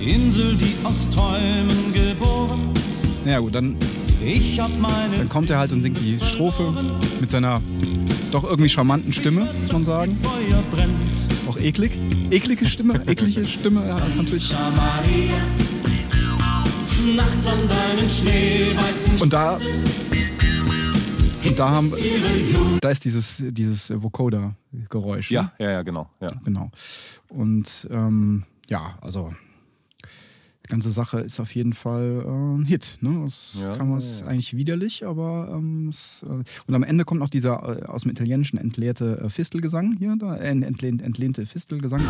Insel, 0.00 0.56
die 0.56 0.74
aus 0.84 1.08
Träumen 1.10 1.92
geboren. 1.92 2.60
Naja, 3.24 3.40
gut, 3.40 3.54
dann, 3.54 3.76
Ich 4.24 4.58
hab 4.58 4.70
meine 4.78 5.16
dann 5.18 5.28
kommt 5.28 5.50
er 5.50 5.58
halt 5.58 5.72
und 5.72 5.82
singt 5.82 5.98
die 6.00 6.18
Strophe 6.24 6.72
mit 7.20 7.30
seiner 7.30 7.60
doch 8.30 8.44
irgendwie 8.44 8.68
charmanten 8.70 9.12
Stimme, 9.12 9.48
muss 9.60 9.72
man 9.72 9.84
sagen. 9.84 10.16
Feuer 10.22 10.62
brennt. 10.70 11.39
Eklig. 11.62 11.92
Eklige 12.30 12.66
Stimme, 12.66 13.02
eklige 13.06 13.44
Stimme. 13.44 13.86
Ja, 13.86 13.98
das 13.98 14.08
ist 14.10 14.16
natürlich. 14.16 14.54
Und 19.20 19.32
da. 19.32 19.60
Und 21.44 21.58
da 21.58 21.68
haben. 21.70 21.92
Da 22.80 22.90
ist 22.90 23.04
dieses, 23.04 23.42
dieses 23.48 23.90
Vocoder-Geräusch. 23.90 25.30
Ja, 25.30 25.52
ja, 25.58 25.70
ja, 25.70 25.82
genau. 25.82 26.08
Ja. 26.20 26.30
Genau. 26.44 26.70
Und 27.28 27.88
ähm, 27.90 28.44
ja, 28.68 28.98
also 29.00 29.32
ganze 30.70 30.90
Sache 30.90 31.20
ist 31.20 31.38
auf 31.40 31.54
jeden 31.54 31.74
Fall 31.74 32.24
äh, 32.24 32.28
ein 32.30 32.64
Hit. 32.64 32.96
Ne? 33.02 33.20
Das 33.24 33.58
Ja, 33.60 33.76
kann 33.76 33.90
man 33.90 34.00
ja, 34.00 34.06
ja. 34.20 34.26
eigentlich 34.26 34.56
widerlich, 34.56 35.04
aber 35.04 35.50
ähm, 35.52 35.88
es, 35.90 36.24
äh, 36.26 36.42
und 36.66 36.74
am 36.74 36.82
Ende 36.82 37.04
kommt 37.04 37.20
noch 37.20 37.28
dieser 37.28 37.82
äh, 37.82 37.86
aus 37.86 38.02
dem 38.02 38.10
Italienischen 38.12 38.56
entleerte 38.56 39.20
äh, 39.24 39.28
Fistelgesang 39.28 39.96
hier, 39.98 40.16
da, 40.18 40.36
äh, 40.36 40.48
entlehnt, 40.48 41.02
entlehnte 41.02 41.44
Fistelgesang. 41.44 42.00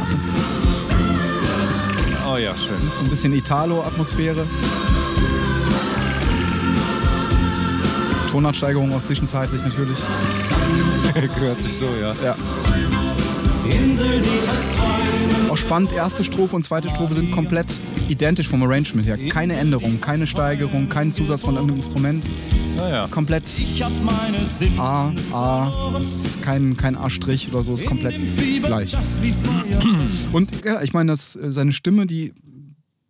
Oh 2.33 2.37
ja, 2.37 2.55
schön. 2.55 2.77
So 2.97 3.05
ein 3.05 3.11
bisschen 3.11 3.33
Italo-Atmosphäre. 3.33 4.47
Tonartsteigerung 8.31 8.93
auch 8.95 9.03
zwischenzeitlich 9.03 9.65
natürlich. 9.65 9.99
Gehört 11.35 11.61
sich 11.61 11.73
so, 11.73 11.87
ja. 12.01 12.15
Ja. 12.23 12.37
Insel, 13.69 14.21
die 14.23 15.51
Auch 15.51 15.57
spannend, 15.57 15.93
erste 15.93 16.23
Strophe 16.23 16.55
und 16.55 16.63
zweite 16.63 16.89
Strophe 16.89 17.15
sind 17.15 17.33
komplett 17.33 17.75
identisch 18.11 18.49
vom 18.49 18.63
Arrangement 18.63 19.07
her. 19.07 19.17
Keine 19.29 19.55
Änderung, 19.55 20.01
keine 20.01 20.27
Steigerung, 20.27 20.89
kein 20.89 21.13
Zusatz 21.13 21.45
von 21.45 21.55
irgendeinem 21.55 21.79
Instrument. 21.79 22.27
Naja. 22.77 23.07
Komplett 23.09 23.45
Ich 23.47 23.83
hab 23.83 23.93
meine 24.03 24.39
Sinne 24.45 24.81
A, 24.81 25.15
A, 25.33 26.01
kein, 26.43 26.77
kein 26.77 26.97
A-Strich 26.97 27.49
oder 27.53 27.63
so, 27.63 27.75
ist 27.75 27.87
komplett 27.87 28.15
gleich. 28.63 28.97
Und 30.33 30.65
ja, 30.65 30.83
ich 30.83 30.93
meine, 30.93 31.13
das, 31.13 31.37
äh, 31.37 31.53
seine 31.53 31.73
Stimme, 31.73 32.07
die, 32.07 32.35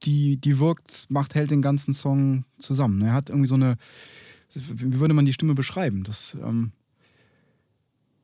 die, 0.03 0.37
die 0.37 0.59
wirkt, 0.59 1.07
macht, 1.09 1.35
hält 1.35 1.51
den 1.51 1.63
ganzen 1.63 1.95
Song 1.95 2.45
zusammen. 2.59 3.03
Er 3.03 3.13
hat 3.13 3.31
irgendwie 3.31 3.49
so 3.49 3.55
eine, 3.55 3.77
wie 4.55 5.01
würde 5.01 5.15
man 5.15 5.25
die 5.25 5.33
Stimme 5.33 5.55
beschreiben? 5.55 6.05
Das, 6.05 6.37
ähm, 6.43 6.73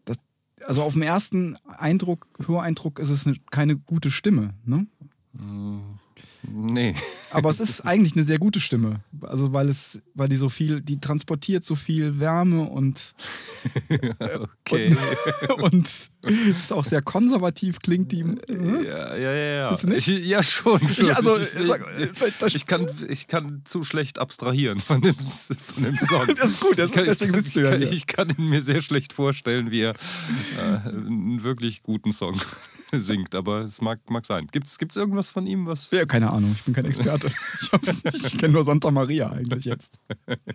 das, 0.04 0.18
also 0.66 0.82
auf 0.82 0.94
dem 0.94 1.02
ersten 1.02 1.56
Eindruck, 1.78 2.26
Höreindruck 2.44 2.98
ist 2.98 3.10
es 3.10 3.26
eine, 3.26 3.36
keine 3.50 3.76
gute 3.76 4.10
Stimme. 4.10 4.54
Ne? 4.64 4.86
Nee. 6.48 6.94
Aber 7.30 7.50
es 7.50 7.60
ist 7.60 7.80
eigentlich 7.82 8.14
eine 8.14 8.22
sehr 8.22 8.38
gute 8.38 8.60
Stimme. 8.60 9.00
Also 9.22 9.52
weil 9.52 9.68
es, 9.68 10.00
weil 10.14 10.28
die 10.28 10.36
so 10.36 10.48
viel, 10.48 10.80
die 10.80 11.00
transportiert 11.00 11.64
so 11.64 11.74
viel 11.74 12.18
Wärme 12.20 12.62
und, 12.68 13.14
Okay. 14.64 14.96
und 15.58 15.86
ist 15.86 16.72
auch 16.72 16.84
sehr 16.84 17.02
konservativ, 17.02 17.78
klingt 17.80 18.12
die. 18.12 18.24
Ja, 18.48 19.16
ja, 19.16 19.32
ja. 19.32 19.70
ja. 19.72 19.78
Nicht? 19.84 20.08
Ich, 20.08 20.26
ja, 20.26 20.42
schon. 20.42 20.80
schon. 20.88 21.06
Ich, 21.06 21.16
also, 21.16 21.38
ich, 21.38 21.48
das, 22.38 22.54
ich, 22.54 22.66
kann, 22.66 22.88
ich 23.08 23.26
kann 23.28 23.62
zu 23.64 23.82
schlecht 23.84 24.18
abstrahieren 24.18 24.80
von 24.80 25.00
dem, 25.00 25.14
von 25.16 25.82
dem 25.84 25.98
Song. 26.00 26.26
Das 26.36 26.52
ist 26.52 26.60
gut, 26.60 26.78
das- 26.78 26.90
Ich 26.90 26.96
kann, 26.96 27.04
deswegen 27.06 27.30
ich 27.30 27.34
kann, 27.36 27.44
sitzt 27.44 27.56
du 27.56 27.60
ja 27.60 27.66
ich 27.66 27.72
kann, 27.72 27.80
hier. 27.82 27.92
Ich 27.92 28.06
kann 28.06 28.30
ihn 28.38 28.48
mir 28.48 28.62
sehr 28.62 28.80
schlecht 28.82 29.12
vorstellen, 29.12 29.70
wie 29.70 29.82
er 29.82 29.90
äh, 29.94 30.88
einen 30.88 31.42
wirklich 31.42 31.82
guten 31.82 32.12
Song 32.12 32.40
singt. 32.92 33.34
Aber 33.34 33.60
es 33.60 33.80
mag, 33.80 33.98
mag 34.10 34.26
sein. 34.26 34.46
Gibt 34.52 34.66
es 34.68 34.96
irgendwas 34.96 35.30
von 35.30 35.46
ihm, 35.46 35.66
was 35.66 35.90
ja, 35.90 36.04
keine 36.06 36.30
Ahnung, 36.30 36.35
ich 36.56 36.62
bin 36.64 36.74
kein 36.74 36.84
Experte. 36.84 37.30
Ich, 37.82 38.14
ich 38.14 38.38
kenne 38.38 38.52
nur 38.54 38.64
Santa 38.64 38.90
Maria 38.90 39.30
eigentlich 39.30 39.64
jetzt. 39.64 39.98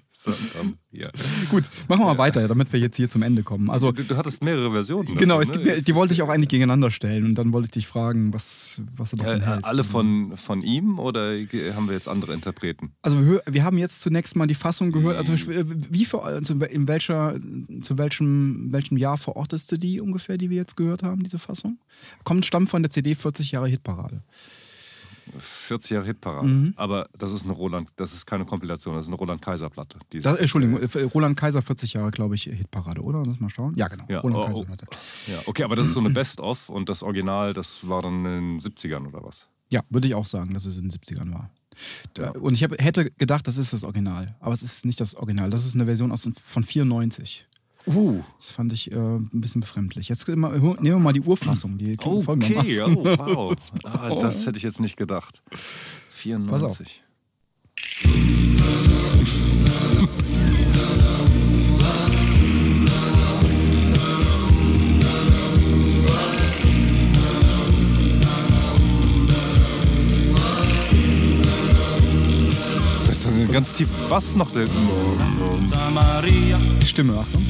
Santa 0.09 0.75
ja. 0.91 1.09
Gut, 1.49 1.63
machen 1.87 2.01
wir 2.01 2.05
mal 2.05 2.17
weiter, 2.17 2.47
damit 2.47 2.71
wir 2.73 2.79
jetzt 2.79 2.97
hier 2.97 3.09
zum 3.09 3.21
Ende 3.21 3.43
kommen. 3.43 3.69
Also, 3.69 3.91
du, 3.91 4.03
du 4.03 4.17
hattest 4.17 4.43
mehrere 4.43 4.71
Versionen. 4.71 5.15
genau, 5.15 5.39
davon, 5.39 5.41
es 5.41 5.57
ne? 5.57 5.63
gibt, 5.63 5.77
Es 5.77 5.83
die 5.85 5.91
ist- 5.91 5.95
wollte 5.97 6.13
ich 6.13 6.21
auch 6.21 6.29
eigentlich 6.29 6.49
gegeneinander 6.49 6.91
stellen 6.91 7.25
und 7.25 7.35
dann 7.35 7.53
wollte 7.53 7.65
ich 7.67 7.71
dich 7.71 7.87
fragen, 7.87 8.33
was, 8.33 8.81
was 8.95 9.11
du 9.11 9.17
davon 9.17 9.41
Äh, 9.41 9.45
hältst. 9.45 9.65
alle 9.65 9.83
von, 9.83 10.37
von 10.37 10.61
ihm 10.61 10.99
oder 10.99 11.31
haben 11.75 11.87
wir 11.87 11.93
jetzt 11.93 12.07
andere 12.07 12.33
Interpreten? 12.33 12.91
Also 13.01 13.25
wir, 13.25 13.41
wir 13.49 13.63
haben 13.63 13.77
jetzt 13.77 14.01
zunächst 14.01 14.35
mal 14.35 14.47
die 14.47 14.55
Fassung 14.55 14.91
gehört. 14.91 15.17
Also 15.17 15.33
wie 15.37 16.05
für, 16.05 16.23
also 16.23 16.53
in 16.53 16.87
welcher, 16.87 17.35
zu 17.81 17.97
welchem, 17.97 18.71
welchem 18.71 18.97
Jahr 18.97 19.17
verortest 19.17 19.71
du 19.71 19.77
die 19.77 20.01
ungefähr, 20.01 20.37
die 20.37 20.49
wir 20.49 20.57
jetzt 20.57 20.75
gehört 20.77 21.03
haben, 21.03 21.23
diese 21.23 21.39
Fassung? 21.39 21.79
Kommt, 22.23 22.45
stammt 22.45 22.69
von 22.69 22.83
der 22.83 22.91
CD 22.91 23.15
40 23.15 23.51
Jahre 23.51 23.67
Hitparade. 23.67 24.21
40 25.39 25.91
Jahre 25.91 26.05
Hitparade. 26.05 26.47
Mhm. 26.47 26.73
Aber 26.75 27.07
das 27.17 27.31
ist 27.31 27.43
eine 27.43 27.53
Roland, 27.53 27.89
das 27.95 28.13
ist 28.13 28.25
keine 28.25 28.45
Kompilation, 28.45 28.95
das 28.95 29.05
ist 29.05 29.09
eine 29.09 29.17
Roland 29.17 29.41
Kaiser 29.41 29.69
Platte. 29.69 29.99
Das, 30.11 30.37
Entschuldigung, 30.37 30.79
äh, 30.79 31.03
Roland 31.03 31.37
Kaiser 31.37 31.61
40 31.61 31.93
Jahre, 31.93 32.11
glaube 32.11 32.35
ich, 32.35 32.43
Hitparade, 32.43 33.01
oder? 33.01 33.23
Lass 33.25 33.39
mal 33.39 33.49
schauen. 33.49 33.73
Ja, 33.75 33.87
genau. 33.87 34.05
Ja, 34.09 34.19
Roland 34.19 34.43
oh, 34.43 34.47
Kaiser 34.47 34.65
oh. 34.67 34.71
hatte. 34.71 34.87
Ja, 35.27 35.39
okay, 35.45 35.63
aber 35.63 35.75
das 35.75 35.87
ist 35.87 35.93
so 35.93 35.99
eine 35.99 36.09
Best-of 36.09 36.69
und 36.69 36.89
das 36.89 37.03
Original, 37.03 37.53
das 37.53 37.87
war 37.87 38.01
dann 38.01 38.25
in 38.25 38.59
den 38.59 38.59
70ern 38.59 39.07
oder 39.07 39.23
was? 39.23 39.47
Ja, 39.71 39.81
würde 39.89 40.07
ich 40.07 40.15
auch 40.15 40.25
sagen, 40.25 40.53
dass 40.53 40.65
es 40.65 40.77
in 40.77 40.89
den 40.89 40.91
70ern 40.91 41.33
war. 41.33 41.49
Da, 42.13 42.31
Und 42.31 42.53
ich 42.53 42.63
hab, 42.63 42.79
hätte 42.81 43.11
gedacht, 43.11 43.47
das 43.47 43.57
ist 43.57 43.73
das 43.73 43.83
Original. 43.83 44.35
Aber 44.39 44.53
es 44.53 44.63
ist 44.63 44.85
nicht 44.85 44.99
das 44.99 45.15
Original. 45.15 45.49
Das 45.49 45.65
ist 45.65 45.75
eine 45.75 45.85
Version 45.85 46.11
aus, 46.11 46.27
von 46.41 46.63
94. 46.63 47.47
Uh, 47.87 48.21
Das 48.37 48.51
fand 48.51 48.73
ich 48.73 48.91
äh, 48.91 48.95
ein 48.95 49.29
bisschen 49.31 49.61
befremdlich. 49.61 50.09
Jetzt 50.09 50.27
mal, 50.27 50.59
nehmen 50.59 50.83
wir 50.83 50.99
mal 50.99 51.13
die 51.13 51.21
Urfassung. 51.21 51.77
Die 51.77 51.93
okay, 51.93 52.81
oh, 52.83 53.03
wow. 53.03 53.55
Das 53.55 53.71
ah, 53.83 54.15
das 54.19 54.45
hätte 54.45 54.57
ich 54.57 54.63
jetzt 54.63 54.79
nicht 54.79 54.97
gedacht. 54.97 55.41
94. 56.11 57.01
Das 73.07 73.25
ist 73.25 73.39
ein 73.39 73.51
ganz 73.51 73.73
tief 73.73 73.87
Bass 74.09 74.35
noch. 74.35 74.49
Die 74.51 74.65
Stimme, 76.87 77.19
Achtung. 77.19 77.45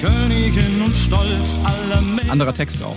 Königin 0.00 0.82
und 0.84 0.96
Stolz 0.96 1.60
aller 1.64 2.00
Meere. 2.02 2.30
Anderer 2.30 2.52
Text 2.54 2.82
auch. 2.82 2.96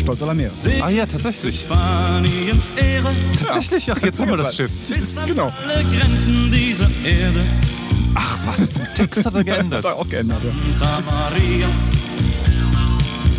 Stolz 0.00 0.22
aller 0.22 0.34
Meer. 0.34 0.50
ah 0.80 0.88
ja, 0.88 1.06
tatsächlich. 1.06 1.60
Spaniens 1.60 2.72
Ehre. 2.76 3.10
Tatsächlich, 3.42 3.90
ach, 3.92 4.00
jetzt 4.02 4.20
haben 4.20 4.30
wir 4.30 4.36
das 4.36 4.54
Schiff. 4.56 4.70
Genau. 5.26 5.52
alle 5.66 5.84
Grenzen 5.84 6.50
dieser 6.50 6.88
Erde. 7.04 7.44
Ach 8.14 8.38
was, 8.46 8.72
den 8.72 8.86
Text 8.94 9.24
hat 9.26 9.34
er 9.34 9.44
geändert. 9.50 9.84
Hat 9.84 9.92
er 9.92 9.96
auch 9.96 10.08
geändert, 10.08 10.38
ja. 10.44 10.50
Santa 10.76 11.02
Maria, 11.10 11.68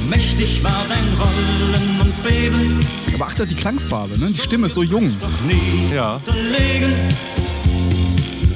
mächtig 0.09 0.63
war 0.63 0.85
dein 0.87 1.07
Rollen 1.19 2.01
und 2.01 2.23
Beben, 2.23 2.79
Aber 3.15 3.27
achte 3.27 3.45
die 3.47 3.55
Klangfarbe, 3.55 4.17
ne? 4.19 4.27
Die 4.31 4.39
Stimme 4.39 4.67
ist 4.67 4.75
so 4.75 4.83
jung. 4.83 5.09
doch 5.19 5.41
nie 5.47 5.93
Ja. 5.93 6.15
unterlegen. 6.15 6.93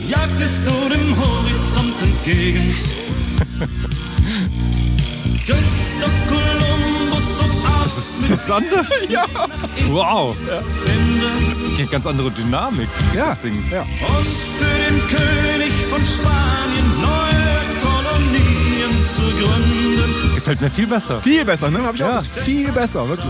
Jagtest 0.10 0.62
du 0.66 0.90
dem 0.94 1.16
Horizont 1.18 2.02
entgegen. 2.02 2.74
Christoph 5.46 6.28
Kolumbus 6.28 7.40
und 7.42 7.54
Das 7.84 7.98
ist, 7.98 8.20
das 8.30 8.44
ist 8.44 8.52
anders? 8.52 8.90
Ja. 9.10 9.26
Wow. 9.90 10.36
finden 10.38 11.22
Das 11.62 11.72
ist 11.72 11.80
eine 11.80 11.88
ganz 11.88 12.08
andere 12.08 12.32
Dynamik, 12.32 12.88
Ja, 13.14 13.28
das 13.30 13.42
Ding. 13.42 13.64
ja. 13.72 13.82
und 13.82 14.28
für 14.28 14.64
den 14.66 15.00
König 15.08 15.72
von 15.90 16.02
Spanien 16.06 17.02
neue 17.02 17.60
Kolonien 17.82 19.06
zu 19.08 19.22
gründen. 19.22 20.36
Gefällt 20.36 20.62
mir 20.62 20.70
viel 20.70 20.88
besser. 20.88 21.20
Viel 21.20 21.44
besser, 21.46 21.70
ne? 21.70 21.84
Hab 21.84 21.96
ich 21.96 22.04
auch. 22.04 22.10
Ja. 22.12 22.18
Ist 22.18 22.32
viel 22.44 22.72
besser, 22.72 23.08
wirklich. 23.08 23.28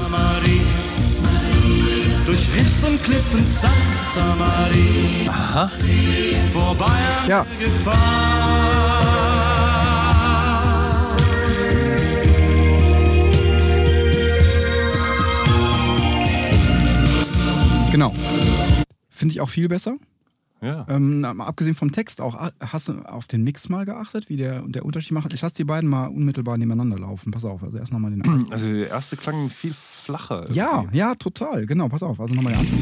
Durch 2.25 2.47
Riffs 2.55 2.83
und 2.83 3.03
Klippen 3.03 3.45
Santa 3.45 4.35
Maria. 4.39 5.29
Aha. 5.31 5.71
Vorbei 6.53 6.85
an 6.85 7.29
Ja. 7.29 7.45
der 7.59 7.67
Gefahr. 7.67 8.92
Genau. 17.93 18.11
Finde 19.11 19.33
ich 19.35 19.41
auch 19.41 19.49
viel 19.49 19.67
besser. 19.67 19.97
Ja. 20.63 20.83
Ähm, 20.89 21.23
abgesehen 21.23 21.75
vom 21.75 21.91
Text 21.91 22.21
auch, 22.21 22.33
ah, 22.33 22.51
hast 22.59 22.87
du 22.87 22.93
auf 23.03 23.27
den 23.27 23.43
Mix 23.43 23.69
mal 23.69 23.85
geachtet, 23.85 24.29
wie 24.29 24.35
der, 24.35 24.63
der 24.63 24.83
Unterschied 24.83 25.11
macht? 25.11 25.31
Ich 25.31 25.43
lasse 25.43 25.53
die 25.53 25.63
beiden 25.63 25.87
mal 25.87 26.07
unmittelbar 26.07 26.57
nebeneinander 26.57 26.97
laufen. 26.97 27.29
Pass 27.29 27.45
auf, 27.45 27.61
also 27.61 27.77
erst 27.77 27.93
nochmal 27.93 28.09
den 28.09 28.27
alten. 28.27 28.51
Also 28.51 28.73
der 28.73 28.89
erste 28.89 29.15
klang 29.15 29.47
viel 29.51 29.75
flacher. 29.75 30.51
Ja, 30.51 30.77
irgendwie. 30.77 30.97
ja, 30.97 31.13
total. 31.13 31.67
Genau, 31.67 31.87
pass 31.87 32.01
auf. 32.01 32.19
Also 32.19 32.33
nochmal 32.33 32.53
den 32.53 32.61
alten. 32.61 32.73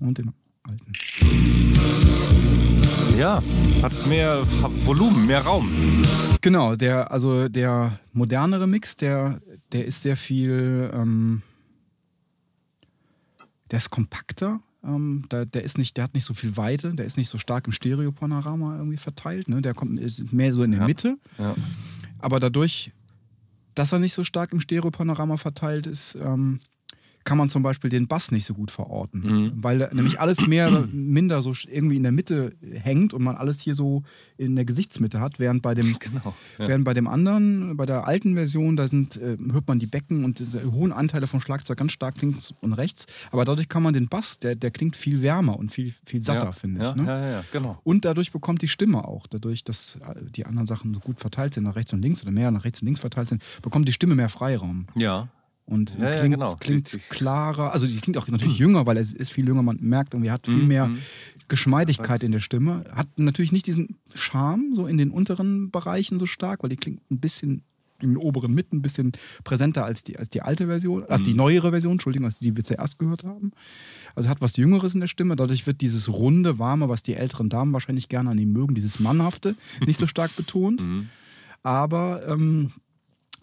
Und 0.00 0.16
den 0.16 0.32
alten. 0.62 0.92
Ja, 3.18 3.42
hat 3.82 4.06
mehr 4.06 4.42
Volumen, 4.86 5.26
mehr 5.26 5.42
Raum. 5.42 5.70
Genau, 6.40 6.76
der, 6.76 7.10
also 7.10 7.48
der 7.48 7.98
modernere 8.14 8.66
Mix, 8.66 8.96
der, 8.96 9.40
der 9.72 9.84
ist 9.86 10.02
sehr 10.02 10.16
viel, 10.16 10.90
ähm, 10.92 11.42
der 13.70 13.78
ist 13.78 13.90
kompakter. 13.90 14.60
Ähm, 14.84 15.24
da, 15.28 15.44
der, 15.44 15.64
ist 15.64 15.78
nicht, 15.78 15.96
der 15.96 16.04
hat 16.04 16.14
nicht 16.14 16.24
so 16.24 16.34
viel 16.34 16.56
Weite, 16.56 16.94
der 16.94 17.06
ist 17.06 17.16
nicht 17.16 17.28
so 17.28 17.38
stark 17.38 17.66
im 17.66 17.72
Stereopanorama 17.72 18.76
irgendwie 18.76 18.96
verteilt. 18.98 19.48
Ne? 19.48 19.60
Der 19.60 19.74
kommt 19.74 19.98
ist 19.98 20.32
mehr 20.32 20.52
so 20.52 20.62
in 20.62 20.70
der 20.72 20.80
Ja. 20.82 20.86
Mitte. 20.86 21.18
Ja. 21.38 21.54
Aber 22.18 22.38
dadurch, 22.38 22.92
dass 23.74 23.92
er 23.92 23.98
nicht 23.98 24.14
so 24.14 24.22
stark 24.24 24.52
im 24.52 24.60
Stereopanorama 24.60 25.36
verteilt 25.36 25.86
ist, 25.86 26.14
ähm, 26.14 26.60
kann 27.26 27.36
man 27.36 27.50
zum 27.50 27.62
Beispiel 27.62 27.90
den 27.90 28.06
Bass 28.06 28.30
nicht 28.30 28.46
so 28.46 28.54
gut 28.54 28.70
verorten. 28.70 29.20
Mhm. 29.20 29.52
Weil 29.56 29.90
nämlich 29.92 30.20
alles 30.20 30.46
mehr 30.46 30.68
oder 30.68 30.86
minder 30.92 31.42
so 31.42 31.52
irgendwie 31.68 31.96
in 31.96 32.04
der 32.04 32.12
Mitte 32.12 32.54
hängt 32.72 33.12
und 33.12 33.22
man 33.22 33.36
alles 33.36 33.60
hier 33.60 33.74
so 33.74 34.04
in 34.38 34.54
der 34.54 34.64
Gesichtsmitte 34.64 35.20
hat, 35.20 35.38
während 35.38 35.60
bei 35.60 35.74
dem, 35.74 35.96
Genau. 35.98 36.34
Ja. 36.58 36.68
während 36.68 36.84
bei 36.84 36.94
dem 36.94 37.08
anderen, 37.08 37.76
bei 37.76 37.84
der 37.84 38.06
alten 38.06 38.34
Version, 38.34 38.76
da 38.76 38.86
sind, 38.86 39.16
äh, 39.16 39.36
hört 39.52 39.66
man 39.66 39.80
die 39.80 39.86
Becken 39.86 40.24
und 40.24 40.38
diese 40.38 40.72
hohen 40.72 40.92
Anteile 40.92 41.26
vom 41.26 41.40
Schlagzeug 41.40 41.76
ganz 41.76 41.92
stark 41.92 42.22
links 42.22 42.54
und 42.60 42.72
rechts. 42.74 43.06
Aber 43.32 43.44
dadurch 43.44 43.68
kann 43.68 43.82
man 43.82 43.92
den 43.92 44.08
Bass, 44.08 44.38
der, 44.38 44.54
der 44.54 44.70
klingt 44.70 44.94
viel 44.94 45.20
wärmer 45.20 45.58
und 45.58 45.72
viel, 45.72 45.92
viel 46.04 46.22
satter, 46.22 46.46
ja. 46.46 46.52
finde 46.52 46.80
ich. 46.80 46.86
Ja, 46.86 46.94
ne? 46.94 47.06
ja, 47.06 47.20
ja, 47.20 47.30
ja, 47.30 47.44
genau. 47.52 47.80
Und 47.82 48.04
dadurch 48.04 48.30
bekommt 48.30 48.62
die 48.62 48.68
Stimme 48.68 49.04
auch, 49.04 49.26
dadurch, 49.26 49.64
dass 49.64 49.96
äh, 49.96 50.30
die 50.30 50.46
anderen 50.46 50.66
Sachen 50.66 50.94
so 50.94 51.00
gut 51.00 51.18
verteilt 51.18 51.54
sind, 51.54 51.64
nach 51.64 51.74
rechts 51.74 51.92
und 51.92 52.02
links 52.02 52.22
oder 52.22 52.30
mehr 52.30 52.52
nach 52.52 52.64
rechts 52.64 52.82
und 52.82 52.86
links 52.86 53.00
verteilt 53.00 53.28
sind, 53.28 53.42
bekommt 53.62 53.88
die 53.88 53.92
Stimme 53.92 54.14
mehr 54.14 54.28
Freiraum. 54.28 54.86
Ja. 54.94 55.28
Und 55.68 55.96
Ja, 55.98 56.10
ja, 56.10 56.18
klingt, 56.20 56.34
genau. 56.34 56.54
klingt 56.60 56.98
klarer, 57.10 57.72
also 57.72 57.86
die 57.88 57.96
klingt 57.98 58.16
auch 58.18 58.28
natürlich 58.28 58.56
jünger, 58.58 58.86
weil 58.86 58.96
es 58.98 59.12
ist 59.12 59.32
viel 59.32 59.46
jünger, 59.48 59.62
man 59.62 59.78
merkt 59.80 60.14
irgendwie, 60.14 60.30
hat 60.30 60.46
viel 60.46 60.56
Mhm, 60.56 60.68
mehr 60.68 60.86
mhm. 60.88 60.98
Geschmeidigkeit 61.48 62.22
in 62.22 62.32
der 62.32 62.40
Stimme. 62.40 62.84
Hat 62.92 63.08
natürlich 63.18 63.52
nicht 63.52 63.66
diesen 63.66 63.96
Charme 64.14 64.74
so 64.74 64.86
in 64.86 64.96
den 64.98 65.10
unteren 65.10 65.70
Bereichen 65.70 66.18
so 66.18 66.26
stark, 66.26 66.62
weil 66.62 66.70
die 66.70 66.76
klingt 66.76 67.00
ein 67.10 67.18
bisschen 67.18 67.62
in 68.00 68.10
den 68.10 68.16
oberen 68.18 68.52
Mitten 68.52 68.76
ein 68.76 68.82
bisschen 68.82 69.12
präsenter 69.42 69.84
als 69.84 70.02
die, 70.04 70.18
als 70.18 70.28
die 70.28 70.42
alte 70.42 70.66
Version, 70.66 71.02
als 71.04 71.22
Mhm. 71.22 71.24
die 71.24 71.34
neuere 71.34 71.70
Version, 71.70 71.92
Entschuldigung, 71.92 72.26
als 72.26 72.38
die, 72.38 72.44
die 72.50 72.56
wir 72.56 72.62
zuerst 72.62 72.98
gehört 72.98 73.24
haben. 73.24 73.52
Also 74.14 74.28
hat 74.28 74.40
was 74.42 74.56
Jüngeres 74.58 74.94
in 74.94 75.00
der 75.00 75.08
Stimme, 75.08 75.34
dadurch 75.34 75.66
wird 75.66 75.80
dieses 75.80 76.08
runde, 76.10 76.58
warme, 76.58 76.88
was 76.90 77.02
die 77.02 77.14
älteren 77.14 77.48
Damen 77.48 77.72
wahrscheinlich 77.72 78.08
gerne 78.10 78.30
an 78.30 78.38
ihm 78.38 78.52
mögen, 78.52 78.74
dieses 78.74 79.00
Mannhafte, 79.00 79.56
nicht 79.86 79.98
so 79.98 80.06
stark 80.06 80.34
betont. 80.36 80.82
Mhm. 80.82 81.08
Aber, 81.62 82.26
ähm, 82.28 82.70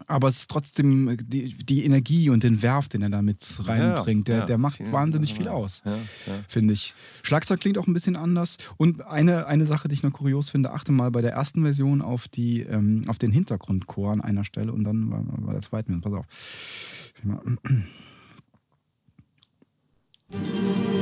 aber 0.08 0.28
es 0.28 0.40
ist 0.40 0.52
trotzdem 0.52 1.18
die, 1.22 1.54
die 1.56 1.86
Energie 1.86 2.30
und 2.30 2.44
den 2.44 2.62
Werf, 2.62 2.90
den 2.90 3.02
er 3.02 3.10
damit 3.10 3.40
reinbringt, 3.60 4.28
der, 4.28 4.40
ja. 4.40 4.46
der 4.46 4.58
macht 4.58 4.80
wahnsinnig 4.92 5.34
viel 5.34 5.48
aus 5.48 5.82
Ja, 5.86 5.92
ja. 5.92 6.00
finde 6.48 6.74
ich. 6.74 6.94
Schlagzeug 7.22 7.60
klingt 7.60 7.78
auch 7.78 7.88
ein 7.88 7.94
bisschen 7.94 8.16
anders. 8.16 8.58
Und 8.78 9.06
eine, 9.06 9.48
eine 9.48 9.66
Sache, 9.66 9.88
die 9.88 9.94
ich 9.94 10.04
noch 10.04 10.12
kurios 10.12 10.50
finde, 10.50 10.72
achte 10.72 10.92
mal 10.92 11.12
bei 11.12 11.22
der 11.22 11.34
ersten 11.34 11.64
Version 11.64 12.02
auf, 12.02 12.28
die, 12.28 12.62
ähm, 12.62 13.04
auf 13.08 13.18
den 13.18 13.32
Hintergrundchor 13.32 14.12
an 14.12 14.22
einer 14.22 14.44
Stelle 14.44 14.72
und 14.72 14.84
dann 14.84 15.10
bei, 15.10 15.18
bei 15.46 15.54
der 15.54 15.62
zweiten. 15.62 16.02
Pass 16.02 16.14
auf. 16.14 16.26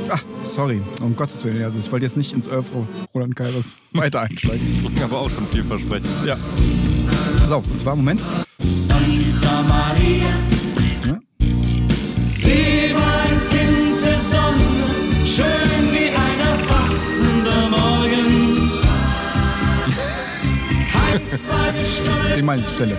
Ah, 0.08 0.20
sorry, 0.44 0.80
um 1.00 1.16
Gottes 1.16 1.44
Willen. 1.44 1.62
Also 1.64 1.78
ich 1.78 1.90
wollte 1.90 2.04
jetzt 2.04 2.16
nicht 2.16 2.32
ins 2.32 2.48
Öffro 2.48 2.86
Roland 3.14 3.34
Kairos 3.34 3.76
weiter 3.92 4.20
einsteigen. 4.20 4.66
Aber 5.02 5.20
auch 5.20 5.30
schon 5.30 5.46
vielversprechend. 5.46 6.10
Ja. 6.26 6.36
Pass 7.42 7.52
auf, 7.52 7.64
und 7.70 7.78
zwar, 7.78 7.96
Moment. 7.96 8.20
Santa 8.60 9.62
Maria, 9.68 10.32
Ja. 11.06 11.18
sie 12.26 12.94
war 12.94 13.20
ein 13.22 13.40
Kind 13.50 14.04
der 14.04 14.20
Sonne, 14.20 15.26
schön 15.26 15.92
wie 15.92 16.08
ein 16.10 16.38
erwachender 16.52 17.68
Morgen. 17.70 18.72
Heiß 20.94 21.30
war 21.48 21.72
die 21.72 21.86
Stolz 21.86 22.36
Die 22.36 22.42
meine 22.42 22.62
Stelle. 22.74 22.96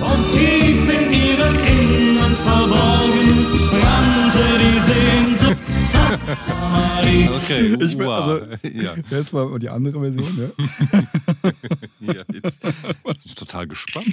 und 0.00 0.30
tief 0.32 0.82
in 0.88 1.12
ihrem 1.12 1.54
Innern 1.56 2.34
verborgen 2.36 3.46
brannte 3.70 4.23
Okay, 7.34 7.76
Ich 7.80 7.98
wow. 7.98 8.08
also- 8.10 8.40
ja, 8.62 8.94
Jetzt 9.10 9.32
mal 9.32 9.58
die 9.58 9.68
andere 9.68 10.00
Version, 10.00 10.38
ja. 10.38 10.48
ja, 12.14 12.22
jetzt 12.32 12.60
bin 12.62 12.72
ich 13.24 13.34
total 13.34 13.66
gespannt. 13.66 14.06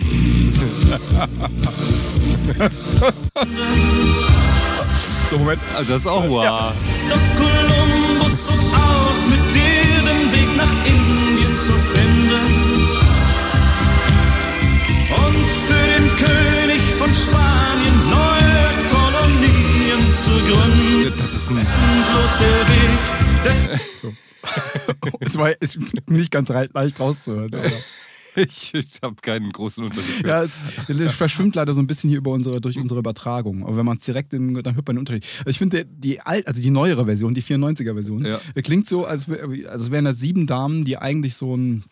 So, 5.29 5.37
Moment. 5.37 5.61
Also 5.77 5.91
das 5.93 6.01
ist 6.01 6.07
auch 6.07 6.27
wow. 6.27 6.73
Doch 7.09 7.35
Kolumbus 7.37 8.45
zog 8.45 8.59
aus, 8.73 9.25
mit 9.29 9.55
dir 9.55 10.01
den 10.03 10.31
Weg 10.31 10.57
nach 10.57 10.71
Indien 10.85 11.57
zu 11.57 11.71
finden. 11.73 12.10
Gründen. 21.03 21.19
Das 21.19 21.33
ist 21.33 21.49
ein. 21.49 21.55
Bloß 21.55 22.37
der 22.37 22.67
Weg 22.67 23.43
des 23.45 23.69
Es 25.19 25.37
war 25.37 25.61
ist 25.61 25.77
nicht 26.09 26.31
ganz 26.31 26.49
leicht 26.49 26.99
rauszuhören. 26.99 27.53
Aber. 27.53 27.71
Ich, 28.37 28.73
ich 28.73 28.87
habe 29.03 29.15
keinen 29.21 29.51
großen 29.51 29.83
Unterschied. 29.83 30.25
Ja, 30.25 30.41
es, 30.43 30.61
es 30.87 31.11
verschwimmt 31.15 31.55
leider 31.55 31.73
so 31.73 31.81
ein 31.81 31.87
bisschen 31.87 32.09
hier 32.09 32.19
über 32.19 32.31
unsere, 32.31 32.61
durch 32.61 32.77
unsere 32.77 33.01
Übertragung. 33.01 33.63
Aber 33.65 33.75
wenn 33.75 33.85
man 33.85 33.97
es 33.97 34.03
direkt 34.05 34.33
in, 34.33 34.53
dann 34.53 34.75
hört 34.75 34.87
man 34.87 34.95
den 34.95 34.99
Unterschied. 34.99 35.25
Also 35.39 35.49
ich 35.49 35.57
finde, 35.57 35.85
die 35.85 36.21
alt, 36.21 36.47
also 36.47 36.61
die 36.61 36.69
neuere 36.69 37.05
Version, 37.05 37.33
die 37.33 37.43
94er-Version, 37.43 38.25
Ja. 38.25 38.39
klingt 38.63 38.87
so, 38.87 39.05
als, 39.05 39.27
als 39.67 39.91
wären 39.91 40.05
das 40.05 40.19
sieben 40.19 40.47
Damen, 40.47 40.85
die 40.85 40.97
eigentlich 40.97 41.35
so 41.35 41.57
ein 41.57 41.79
äh, 41.79 41.83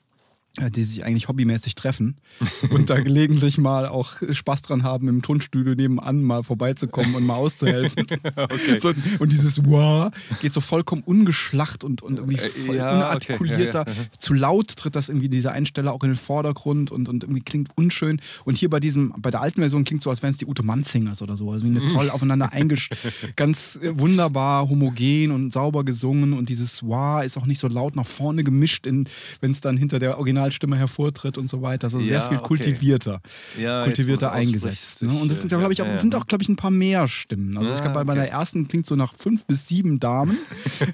die 0.70 0.84
sich 0.84 1.05
eigentlich 1.05 1.28
hobbymäßig 1.28 1.76
treffen 1.76 2.18
und 2.72 2.89
da 2.89 2.99
gelegentlich 2.99 3.57
mal 3.57 3.88
auch 3.88 4.18
Spaß 4.32 4.64
dran 4.64 4.84
haben, 4.84 5.07
im 5.07 5.22
Tonstudio 5.22 5.76
nebenan 5.76 6.24
mal 6.24 6.43
vorbeizukommen 6.43 7.16
und 7.16 7.26
mal 7.26 7.36
auszuhelfen. 7.36 8.05
Okay. 8.36 8.78
so, 8.80 8.93
und 9.20 9.32
dieses 9.32 9.66
Wow 9.66 10.12
geht 10.41 10.53
so 10.53 10.62
vollkommen 10.62 11.03
ungeschlacht 11.03 11.84
und, 11.84 12.01
und 12.01 12.18
irgendwie 12.20 12.38
Äh, 12.38 12.49
voll 12.49 12.76
ja, 12.76 12.95
unartikulierter. 12.95 13.82
okay, 13.82 13.91
ja, 13.91 14.01
ja. 14.03 14.10
Zu 14.20 14.34
laut 14.34 14.76
tritt 14.76 14.95
das 14.95 15.10
irgendwie 15.10 15.30
diese 15.30 15.51
Einsteller 15.51 15.93
auch 15.93 16.03
in 16.03 16.12
den 16.12 16.16
Vordergrund 16.16 16.91
und, 16.91 17.10
und 17.10 17.24
irgendwie 17.24 17.41
klingt 17.41 17.70
unschön. 17.76 18.22
Und 18.45 18.57
hier 18.57 18.70
bei 18.70 18.80
diesem, 18.80 19.14
bei 19.18 19.30
der 19.32 19.41
alten 19.41 19.62
Version 19.62 19.84
klingt 19.84 20.03
so, 20.03 20.10
als 20.10 20.22
wären 20.22 20.32
es 20.32 20.38
die 20.38 20.45
Ute 20.45 20.64
Manzingers 20.64 21.22
oder 21.22 21.38
so. 21.38 21.51
Also 21.51 21.66
wie 21.66 21.70
eine 21.78 21.88
toll 21.89 22.10
aufeinander 22.10 22.51
eingesch, 22.53 22.89
ganz 23.36 23.80
äh, 23.82 23.99
wunderbar 23.99 24.70
homogen 24.70 25.32
und 25.32 25.51
sauber 25.51 25.84
gesungen 25.84 26.34
und 26.34 26.49
dieses 26.49 26.84
Wow 26.84 27.24
ist 27.24 27.38
auch 27.38 27.45
nicht 27.45 27.60
so 27.60 27.68
laut 27.68 27.95
nach 27.95 28.05
vorne 28.07 28.43
gemischt, 28.43 28.86
wenn 28.86 29.51
es 29.51 29.62
dann 29.62 29.78
hinter 29.78 29.99
der 29.99 30.18
Originalstimme 30.50 30.78
hervortritt 30.78 31.38
und 31.38 31.50
so 31.50 31.62
weiter. 31.62 31.86
Also 31.86 32.00
sehr 32.00 32.20
Ja, 32.20 32.28
viel 32.28 32.38
okay. 32.38 32.47
kultivierter, 32.47 33.22
Ja, 33.60 33.84
kultivierter 33.84 34.32
eingesetzt. 34.32 35.04
Ne? 35.04 35.12
Und 35.14 35.30
das 35.30 35.39
sind, 35.39 35.50
glaube 35.50 35.72
ich, 35.72 35.82
auch, 35.82 35.86
ja, 35.86 35.97
sind 35.97 36.16
auch, 36.16 36.26
glaube 36.28 36.41
ich, 36.43 36.50
ein 36.50 36.56
paar 36.56 36.72
mehr 36.72 37.08
Stimmen. 37.08 37.58
Also 37.58 37.72
ich 37.72 37.78
Ah, 37.78 37.82
glaube, 37.82 37.95
bei 37.95 38.04
meiner 38.04 38.22
okay. 38.24 38.32
ersten 38.32 38.68
klingt 38.68 38.86
so 38.86 38.95
nach 38.95 39.14
fünf 39.16 39.45
bis 39.45 39.68
sieben 39.68 40.00
Damen. 40.00 40.38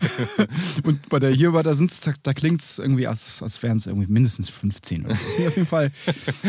und 0.83 1.07
bei 1.09 1.19
der 1.19 1.31
hier 1.31 1.53
war, 1.53 1.63
da, 1.63 1.73
sind's- 1.73 2.01
da, 2.01 2.13
da 2.23 2.33
klingt 2.33 2.61
es 2.61 2.79
irgendwie, 2.79 3.07
als, 3.07 3.41
als 3.41 3.61
wären 3.63 3.77
es 3.77 3.87
irgendwie 3.87 4.11
mindestens 4.11 4.49
15 4.49 5.05
oder 5.05 5.15
so. 5.15 5.21
Klingt 5.35 5.47
auf 5.47 5.55
jeden 5.55 5.67
Fall, 5.67 5.91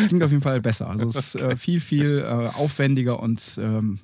klingt 0.08 0.22
auf 0.22 0.30
jeden 0.30 0.42
Fall 0.42 0.60
besser. 0.60 0.88
Also 0.88 1.06
es 1.06 1.16
ist 1.16 1.34
äh, 1.36 1.56
viel, 1.56 1.80
viel 1.80 2.18
äh, 2.18 2.48
aufwendiger 2.56 3.20
und 3.20 3.58
ähm, 3.60 4.00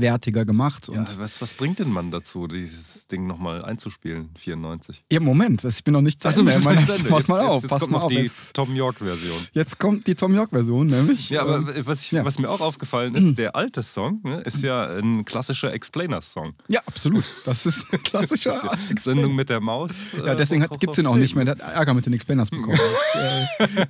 wertiger 0.00 0.44
gemacht. 0.44 0.88
Ja, 0.92 1.04
was, 1.18 1.40
was 1.40 1.54
bringt 1.54 1.78
denn 1.78 1.90
man 1.90 2.10
dazu, 2.10 2.46
dieses 2.46 3.06
Ding 3.06 3.26
nochmal 3.26 3.64
einzuspielen, 3.64 4.30
94? 4.38 5.04
ja, 5.10 5.20
Moment, 5.20 5.64
das- 5.64 5.78
ich 5.78 5.84
bin 5.84 5.92
noch 5.94 6.00
nicht 6.00 6.20
zu 6.22 6.28
Ende. 6.28 6.44
Pass 6.52 6.64
nicht 6.64 6.86
zu 6.86 6.92
Ende. 6.94 7.08
pass 7.10 7.18
Jetzt- 7.20 7.28
mal 7.28 7.40
auf, 7.40 7.54
jetzt, 7.54 7.62
jetzt 7.62 7.70
pass 7.70 7.80
kommt 7.80 7.92
mal 7.92 7.98
auf. 8.00 8.08
die 8.08 8.14
Jetzt, 8.16 8.54
Tom 8.54 8.74
York-Version. 8.74 9.36
jetzt 9.52 9.78
kommt 9.78 10.06
die 10.06 10.14
Tom 10.14 10.34
York-Version, 10.34 10.86
nämlich. 10.86 11.30
Ja, 11.30 11.42
aber 11.42 11.56
ähm, 11.56 11.70
was, 11.86 12.02
ich, 12.02 12.12
ja. 12.12 12.24
was 12.24 12.38
mir 12.38 12.48
auch 12.48 12.60
aufgefallen 12.60 13.14
ist, 13.14 13.38
der 13.38 13.56
alte 13.56 13.82
Song 13.82 14.20
ne, 14.22 14.40
ist 14.42 14.62
ja 14.62 14.86
ein 14.98 15.24
klassischer 15.24 15.72
Explainer-Song. 15.72 16.54
ja, 16.68 16.80
absolut. 16.86 17.24
Das 17.44 17.66
ist 17.66 17.92
ein 17.92 18.02
klassischer. 18.02 18.54
Ist 18.56 18.64
ja 18.64 19.12
Sendung 19.12 19.34
mit 19.34 19.48
der 19.48 19.60
Maus. 19.60 20.12
Ja, 20.16 20.32
äh, 20.32 20.36
deswegen 20.36 20.64
hoch 20.64 20.78
gibt 20.78 20.92
es 20.92 20.98
ihn 20.98 21.06
auch 21.06 21.12
10. 21.12 21.20
nicht 21.20 21.34
mehr. 21.34 21.44
Der 21.44 21.54
hat 21.54 21.60
Ärger 21.74 21.94
mit 21.94 22.06
den 22.06 22.12
Explainers 22.12 22.50
bekommen. 22.50 22.78
Das, 22.78 23.68
äh, 23.68 23.86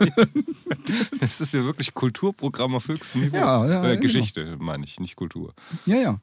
Das 1.20 1.40
ist 1.40 1.54
ja 1.54 1.64
wirklich 1.64 1.94
Kulturprogramm 1.94 2.74
auf 2.74 2.88
höchstem 2.88 3.22
Niveau. 3.22 3.36
Ja, 3.36 3.66
ja, 3.66 3.84
äh, 3.84 3.88
genau. 3.90 4.00
Geschichte, 4.02 4.56
meine 4.58 4.84
ich, 4.84 5.00
nicht 5.00 5.16
Kultur. 5.16 5.41
Ja, 5.86 5.96
ja. 5.96 6.20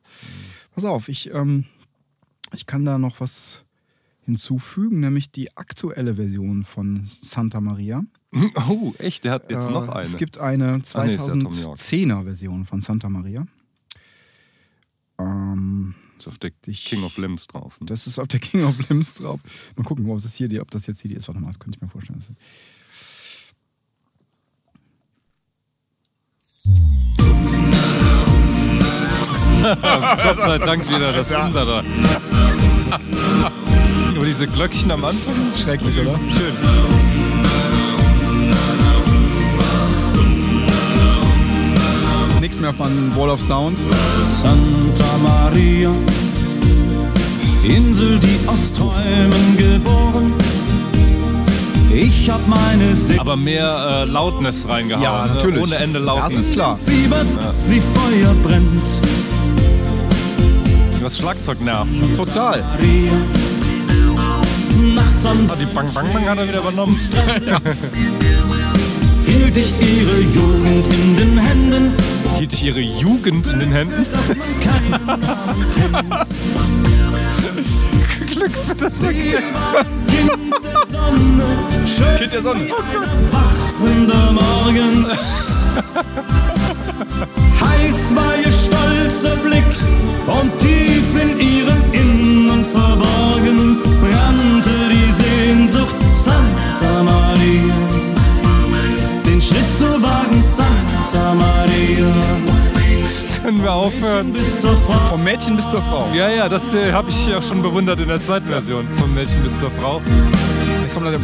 Pass 0.75 0.85
auf, 0.85 1.09
ich, 1.09 1.33
ähm, 1.33 1.65
ich 2.53 2.65
kann 2.65 2.85
da 2.85 2.97
noch 2.97 3.19
was 3.19 3.65
hinzufügen, 4.25 4.99
nämlich 4.99 5.31
die 5.31 5.55
aktuelle 5.57 6.15
Version 6.15 6.63
von 6.63 7.01
Santa 7.05 7.59
Maria. 7.61 8.03
Oh, 8.69 8.93
echt? 8.99 9.23
Der 9.25 9.31
hat 9.31 9.49
jetzt 9.49 9.67
Äh, 9.67 9.71
noch 9.71 9.87
eine. 9.89 10.03
Es 10.03 10.15
gibt 10.15 10.37
eine 10.37 10.81
Ah, 10.93 11.03
nee, 11.05 11.13
ist 11.15 11.27
ja 11.27 11.33
Tom 11.33 11.51
York. 11.51 11.77
2010er 11.79 12.23
Version 12.25 12.63
von 12.65 12.79
Santa 12.79 13.09
Maria. 13.09 13.47
Ähm, 15.17 15.95
ist 16.17 16.27
auf 16.27 16.37
der 16.37 16.51
Ich- 16.67 16.85
King 16.85 17.03
of 17.03 17.17
Limbs 17.17 17.47
drauf. 17.47 17.79
Ne? 17.79 17.87
das 17.87 18.07
ist 18.07 18.19
auf 18.19 18.27
der 18.27 18.39
King 18.39 18.63
of 18.63 18.75
Limbs 18.89 19.15
drauf. 19.15 19.39
Mal 19.75 19.83
gucken, 19.83 20.07
ob 20.09 20.21
das, 20.21 20.35
hier 20.35 20.47
die, 20.47 20.59
ob 20.59 20.69
das 20.71 20.85
jetzt 20.87 21.01
hier 21.01 21.09
die 21.09 21.17
ist. 21.17 21.27
Warte 21.27 21.41
mal, 21.41 21.47
das 21.47 21.59
könnte 21.59 21.77
ich 21.77 21.81
mir 21.81 21.89
vorstellen. 21.89 22.19
Das- 22.19 22.31
Gott 30.23 30.41
sei 30.41 30.57
Dank 30.57 30.89
wieder 30.89 31.11
das 31.11 31.33
Unter 31.33 31.65
da. 31.65 31.83
Aber 34.15 34.25
diese 34.25 34.47
Glöckchen 34.47 34.91
am 34.91 35.03
Anfang. 35.03 35.33
Schrecklich, 35.53 35.99
oder? 35.99 36.19
Schön. 36.35 36.53
Nichts 42.39 42.59
mehr 42.61 42.73
von 42.73 43.15
Wall 43.15 43.29
of 43.29 43.41
Sound. 43.41 43.77
Santa 44.23 45.17
Maria, 45.21 45.91
Insel, 47.63 48.19
die 48.19 48.39
aus 48.47 48.73
Träumen 48.73 49.57
geboren. 49.57 50.33
Ich 51.91 52.29
hab 52.29 52.47
meine 52.47 52.95
Seele. 52.95 53.19
Aber 53.19 53.35
mehr 53.35 54.03
äh, 54.03 54.05
Loudness 54.05 54.67
reingehauen. 54.67 55.03
Ja, 55.03 55.25
ne? 55.25 55.33
natürlich. 55.33 55.63
Ohne 55.63 55.75
Ende 55.75 55.99
Loudness. 55.99 56.35
Das 56.35 56.45
ist 56.45 56.53
klar. 56.53 56.77
Fieber, 56.77 57.25
das 57.43 57.69
wie 57.69 57.79
Feuer 57.81 58.33
brennt. 58.43 59.38
Das 61.01 61.17
Schlagzeug 61.17 61.61
nervt. 61.61 61.89
Total. 62.15 62.63
Ah, 65.21 65.55
die 65.59 65.65
Bang 65.65 65.91
Bang 65.93 66.11
Bang 66.13 66.25
hat 66.27 66.37
er 66.37 66.47
wieder 66.47 66.59
übernommen. 66.59 66.97
hielt 69.25 69.57
ich 69.57 69.73
ihre 69.79 70.19
Jugend 70.19 70.87
in 70.87 71.17
den 71.17 71.37
Händen, 71.37 71.93
Hielt 72.37 72.53
ich 72.53 72.63
ihre 72.63 72.79
Jugend 72.79 73.47
in 73.47 73.59
den 73.59 73.71
Händen? 73.71 74.05
Glück 78.27 78.51
für 78.67 78.75
das 78.75 78.99
Kind 79.01 79.33
der 80.63 80.87
Sonne, 80.91 81.45
schön 81.85 82.17
Kind 82.17 82.33
der 82.33 82.41
Sonne. 82.41 82.69
wachender 83.31 84.31
Morgen. 84.33 85.07
Heiß 87.61 88.15
war 88.15 88.35
ihr 88.37 88.51
stolzer 88.51 89.35
Blick 89.37 89.63
und 90.27 90.57
tief 90.59 91.21
in 91.21 91.39
ihren 91.39 91.93
Innen 91.93 92.65
verborgen 92.65 93.77
brannte 94.01 94.69
die 94.89 95.11
Sehnsucht 95.11 95.95
Santa 96.13 97.03
Maria. 97.03 97.75
Den 99.25 99.41
Schritt 99.41 99.69
zu 99.77 99.85
wagen, 100.01 100.41
Santa 100.43 101.33
Maria, 101.33 102.13
Können 103.43 103.63
wir 103.63 103.71
aufhören? 103.73 104.33
bis 104.33 104.61
zur 104.61 104.75
Frau. 104.77 105.09
Vom 105.09 105.23
Mädchen 105.23 105.55
bis 105.55 105.69
zur 105.69 105.81
Frau. 105.81 106.05
Ja, 106.13 106.29
ja, 106.29 106.49
das 106.49 106.73
äh, 106.73 106.91
habe 106.91 107.09
ich 107.09 107.33
auch 107.33 107.43
schon 107.43 107.61
bewundert 107.61 107.99
in 107.99 108.07
der 108.09 108.21
zweiten 108.21 108.47
Version. 108.47 108.87
Vom 108.97 109.13
Mädchen 109.13 109.41
bis 109.43 109.57
zur 109.59 109.71
Frau. 109.71 110.01
Jetzt 110.81 110.93
kommt 110.93 111.07
der. 111.07 111.19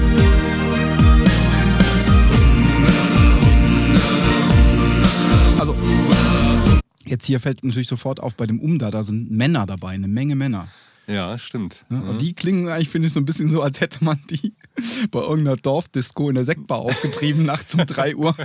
Jetzt 7.05 7.25
hier 7.25 7.39
fällt 7.39 7.63
natürlich 7.63 7.87
sofort 7.87 8.19
auf 8.19 8.35
bei 8.35 8.45
dem 8.47 8.59
Umda, 8.59 8.91
da 8.91 9.03
sind 9.03 9.31
Männer 9.31 9.65
dabei, 9.65 9.89
eine 9.89 10.07
Menge 10.07 10.35
Männer. 10.35 10.67
Ja, 11.07 11.37
stimmt. 11.37 11.85
Ne? 11.89 12.01
Und 12.01 12.19
die 12.19 12.33
klingen 12.33 12.67
eigentlich, 12.67 12.89
finde 12.89 13.05
ich, 13.09 13.13
so 13.13 13.19
ein 13.19 13.25
bisschen 13.25 13.47
so, 13.47 13.61
als 13.61 13.79
hätte 13.79 14.03
man 14.03 14.19
die 14.31 14.55
bei 15.11 15.19
irgendeiner 15.21 15.55
Dorfdisco 15.55 16.29
in 16.29 16.35
der 16.35 16.45
Sektbar 16.45 16.79
aufgetrieben, 16.79 17.45
nachts 17.45 17.75
um 17.75 17.85
3 17.85 18.15
Uhr. 18.15 18.35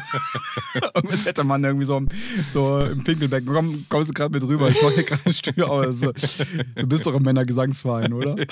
Irgendwas 0.95 1.25
hätte 1.25 1.43
man 1.43 1.65
irgendwie 1.65 1.87
so, 1.87 1.97
im- 1.97 2.09
so 2.51 2.81
im 2.81 3.03
Pinkelbecken. 3.03 3.51
Komm, 3.51 3.87
kommst 3.89 4.11
du 4.11 4.13
gerade 4.13 4.39
mit 4.39 4.47
rüber, 4.47 4.69
ich 4.69 4.83
mache 4.83 4.93
hier 4.93 5.05
gerade 5.05 5.33
Tür 5.33 5.71
aus. 5.71 6.01
Du 6.01 6.87
bist 6.87 7.07
doch 7.07 7.15
im 7.15 7.23
Männergesangsverein, 7.23 8.13
oder? 8.13 8.37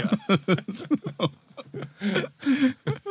Ja. 0.00 0.10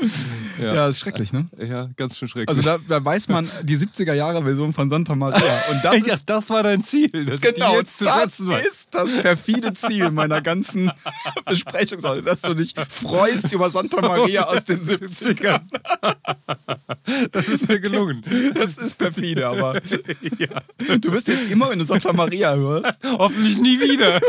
Ja, 0.60 0.88
ist 0.88 1.00
schrecklich, 1.00 1.34
ne? 1.34 1.48
Ja, 1.60 1.88
ganz 1.98 2.18
schön 2.18 2.28
schrecklich. 2.28 2.50
Also 2.50 2.64
da, 2.64 2.80
da 2.88 3.04
weiß 3.04 3.28
man 3.28 3.48
die 3.62 3.78
70er-Jahre-Version 3.78 4.74
von 4.74 4.90
Santa 4.90 5.14
Maria. 5.14 5.40
Und 5.70 5.84
das 5.84 6.08
ja, 6.08 6.16
ist 6.16 6.28
das 6.28 6.50
war 6.50 6.64
dein 6.64 6.84
Ziel. 6.84 7.10
Genau, 7.10 7.80
das 7.80 8.02
ist 8.02 8.88
das 8.90 9.22
perfide 9.22 9.74
Ziel 9.76 10.10
meiner 10.10 10.42
ganzen 10.42 10.92
Besprechungsrunde, 11.46 12.24
dass 12.24 12.42
du 12.42 12.56
dich 12.56 12.74
freust 12.90 13.54
über 13.54 13.70
Santa 13.70 14.02
Maria 14.02 14.46
aus 14.48 14.64
den 14.64 14.80
70ern. 14.84 15.62
Das 17.32 17.48
ist 17.48 17.70
mir 17.70 17.80
gelungen. 17.80 18.24
Das 18.54 18.78
ist 18.78 18.98
perfide, 18.98 19.48
aber 19.48 19.80
du 19.80 21.12
wirst 21.12 21.28
jetzt 21.30 21.50
immer, 21.50 21.70
wenn 21.70 21.80
du 21.80 21.86
Santa 21.86 22.12
Maria 22.12 22.54
hörst, 22.56 23.00
Hoffentlich 23.04 23.58
nie 23.58 23.80
wieder. 23.80 24.20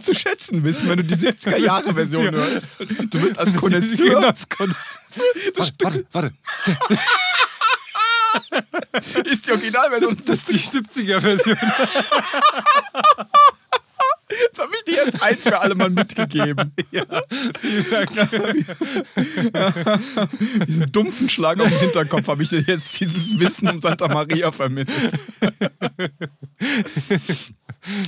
zu 0.00 0.14
schätzen 0.14 0.64
wissen, 0.64 0.88
wenn 0.88 0.98
du 0.98 1.04
die 1.04 1.14
70er-Jahre-Version 1.14 2.34
hörst. 2.34 2.78
Du 3.10 3.20
bist 3.20 3.38
als 3.38 3.54
Konnoisseur. 3.56 4.32
Warte, 5.56 5.74
warte, 5.80 6.04
warte. 6.12 6.34
ist 9.28 9.46
die 9.46 9.52
Originalversion. 9.52 10.16
Das 10.24 10.48
ist 10.48 10.72
die 10.72 10.78
70er-Version. 10.78 11.56
Das 14.52 14.64
habe 14.64 14.74
ich 14.76 14.84
dir 14.84 15.04
jetzt 15.06 15.22
ein 15.22 15.36
für 15.36 15.58
alle 15.58 15.74
Mal 15.74 15.88
mitgegeben. 15.88 16.72
Vielen 17.60 17.90
Dank. 17.90 18.10
Diesen 20.66 20.92
dumpfen 20.92 21.28
Schlag 21.30 21.60
auf 21.60 21.68
den 21.68 21.78
Hinterkopf 21.78 22.28
habe 22.28 22.42
ich 22.42 22.50
dir 22.50 22.60
jetzt 22.60 23.00
dieses 23.00 23.38
Wissen 23.38 23.68
um 23.68 23.80
Santa 23.80 24.06
Maria 24.06 24.52
vermittelt. 24.52 25.18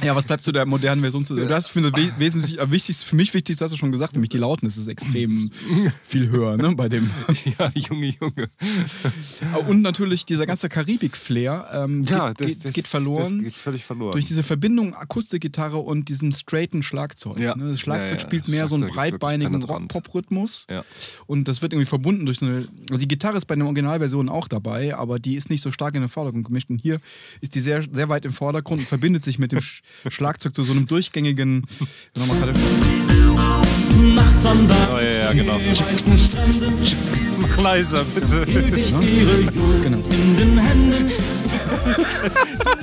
Ja, 0.05 0.15
was 0.17 0.25
bleibt 0.27 0.45
zu 0.45 0.53
der 0.53 0.67
modernen 0.67 1.01
Version 1.01 1.25
zu? 1.25 1.35
Du 1.37 1.49
hast 1.49 1.69
für 1.69 1.83
we 1.83 2.13
wesentlich, 2.19 2.59
äh, 2.59 2.71
wichtigst, 2.71 3.05
für 3.05 3.17
mich 3.17 3.33
wichtigst 3.35 3.61
hast 3.61 3.73
du 3.73 3.77
schon 3.77 3.93
gesagt, 3.93 4.13
nämlich 4.15 4.29
die 4.31 4.39
Lautnis 4.39 4.77
ist 4.77 4.89
extrem 4.89 5.51
viel 6.07 6.29
höher, 6.31 6.57
ne, 6.57 6.75
bei 6.75 6.89
dem. 6.89 7.11
Ja, 7.59 7.71
Junge, 7.75 8.13
Junge. 8.21 8.51
Und 9.69 9.83
natürlich 9.83 10.27
dieser 10.27 10.47
ganze 10.47 10.69
Karibik-Flair 10.69 11.69
ähm, 11.73 12.03
Ja, 12.05 12.33
geht, 12.33 12.63
geht, 12.63 12.75
geht 12.75 12.87
verloren. 12.87 13.37
Das 13.39 13.45
geht 13.45 13.55
völlig 13.55 13.85
verloren. 13.85 14.13
durch 14.13 14.27
diese 14.27 14.43
Verbindung 14.43 14.95
Akustikgitarre 14.95 15.79
und 15.79 16.09
diesem 16.09 16.33
straighten 16.33 16.83
Schlagzeug. 16.83 17.39
Ja. 17.41 17.57
Ne? 17.57 17.71
Das 17.71 17.81
Schlagzeug 17.81 18.19
Ja, 18.21 18.27
spielt 18.27 18.49
mehr 18.49 18.67
so 18.69 18.75
einen 18.77 18.85
Schlagzeug 18.93 19.07
ist 19.07 19.13
wirklich 19.13 19.21
breitbeinigen. 19.21 19.63
Rock-Pop-Rhythmus. 19.63 20.67
Und 21.27 21.49
das 21.49 21.63
wird 21.63 21.73
irgendwie 21.73 21.89
verbunden 21.89 22.27
durch 22.27 22.39
so 22.39 22.47
eine. 22.47 22.67
Also 22.91 22.99
die 22.99 23.09
Gitarre 23.09 23.37
ist 23.37 23.47
bei 23.47 23.55
den 23.55 23.63
Originalversionen 23.63 24.29
auch 24.29 24.49
dabei, 24.49 24.95
aber 24.97 25.19
die 25.19 25.37
ist 25.37 25.51
nicht 25.51 25.63
so 25.63 25.71
stark 25.71 25.95
in 25.95 26.01
den 26.03 26.09
Vordergrund 26.09 26.47
gemischt. 26.47 26.71
Und 26.71 26.81
hier 26.81 27.01
ist 27.41 27.55
die 27.55 27.61
sehr, 27.61 27.83
sehr 27.93 28.09
weit 28.09 28.25
im 28.25 28.33
Vordergrund 28.33 28.81
und 28.81 28.87
verbindet 28.87 29.25
sich 29.25 29.39
mit 29.39 29.53
dem 29.53 29.61
Schlagzeug 30.09 30.55
zu 30.55 30.63
so 30.63 30.73
einem 30.73 30.87
durchgängigen. 30.87 31.67
Nochmal 32.17 32.39
gerade. 32.39 32.55
Nachts 34.15 34.47
am 34.47 34.67
Dach, 34.69 34.89
Oh, 34.95 34.99
ja, 34.99 35.11
ja, 35.11 35.33
genau. 35.33 35.59
Mach 37.41 37.57
leiser, 37.59 38.05
bitte. 38.05 38.45
hielt 38.47 38.77
ich 38.77 38.93
ihre 38.93 39.41
Jugend 39.41 40.07
Genau. 40.09 40.61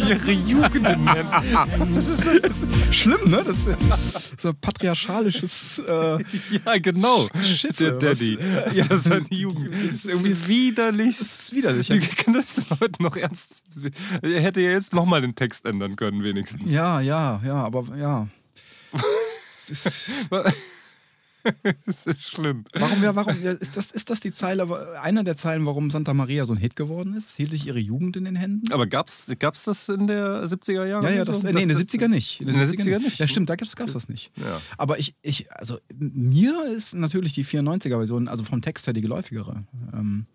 Ihre 0.00 0.30
Jugend 0.32 0.76
in 0.76 0.84
den 0.84 1.08
Händen. 1.14 1.94
Das 1.94 2.08
ist, 2.08 2.24
das 2.24 2.62
ist 2.62 2.94
schlimm, 2.94 3.30
ne? 3.30 3.42
Das 3.44 3.66
ist 3.66 3.76
so 4.40 4.48
ein 4.50 4.56
patriarchalisches. 4.60 5.78
Äh, 5.80 6.18
Ja, 6.64 6.78
genau. 6.78 7.28
Schisse, 7.42 7.92
Der 7.98 8.10
Daddy. 8.14 8.38
was- 8.38 8.74
ja, 8.74 8.84
das 8.88 9.06
ist 9.06 9.12
eine 9.12 9.26
Jugend. 9.30 9.68
das 9.72 9.80
Das 9.80 9.84
ist 9.84 10.04
ist 10.04 10.04
irgendwie- 10.06 10.28
irgendwie 10.28 10.48
widerlich. 10.48 11.18
das 11.18 11.40
ist 11.40 11.52
widerlich. 11.54 11.90
Wie 11.90 11.98
kann 12.00 12.34
das 12.34 12.54
denn 12.54 12.64
heute 12.80 13.02
noch 13.02 13.16
ernst? 13.16 13.62
Er 14.22 14.40
hätte 14.40 14.60
ja 14.60 14.70
jetzt 14.70 14.92
nochmal 14.92 15.20
den 15.22 15.34
Text 15.34 15.64
ändern 15.64 15.96
können, 15.96 16.22
wenigstens. 16.22 16.70
Ja, 16.70 17.00
ja, 17.00 17.40
ja, 17.44 17.54
aber 17.64 17.84
ja. 17.96 18.26
Es 21.86 22.06
ist, 22.06 22.30
schlimm. 22.30 22.64
warum, 22.74 23.02
ja, 23.02 23.14
warum, 23.14 23.42
ja, 23.42 23.52
ist, 23.52 23.76
das, 23.76 23.90
ist 23.90 24.10
das 24.10 24.20
die 24.20 24.30
Zeile, 24.30 24.98
einer 25.00 25.24
der 25.24 25.36
Zeilen, 25.36 25.64
warum 25.66 25.90
Santa 25.90 26.14
Maria 26.14 26.44
so 26.44 26.52
ein 26.52 26.58
Hit 26.58 26.76
geworden 26.76 27.14
ist? 27.14 27.36
Hielt 27.36 27.52
ich 27.52 27.66
ihre 27.66 27.78
Jugend 27.78 28.16
in 28.16 28.24
den 28.24 28.36
Händen? 28.36 28.72
Aber 28.72 28.86
gab's, 28.86 29.32
gab's 29.38 29.64
das 29.64 29.88
in 29.88 30.06
der 30.06 30.44
70er 30.44 30.86
Jahre? 30.86 31.04
Ja, 31.04 31.16
ja, 31.16 31.24
so? 31.24 31.32
das, 31.32 31.44
äh, 31.44 31.52
nee, 31.52 31.62
in 31.62 31.68
den 31.68 31.78
70er 31.78 32.08
nicht. 32.08 32.40
In 32.40 32.48
den 32.48 32.56
70er 32.56 32.98
nicht? 32.98 33.18
Ja, 33.18 33.28
stimmt, 33.28 33.50
da 33.50 33.56
gab 33.56 33.66
es 33.66 33.92
das 33.92 34.08
nicht. 34.08 34.30
Ja. 34.36 34.60
Aber 34.76 34.98
ich, 34.98 35.14
ich, 35.22 35.50
also 35.52 35.78
mir 35.98 36.66
ist 36.66 36.94
natürlich 36.94 37.34
die 37.34 37.44
94er-Version, 37.44 38.28
also 38.28 38.44
vom 38.44 38.62
Text 38.62 38.86
her 38.86 38.94
die 38.94 39.00
geläufigere. 39.00 39.64
Ähm, 39.92 40.26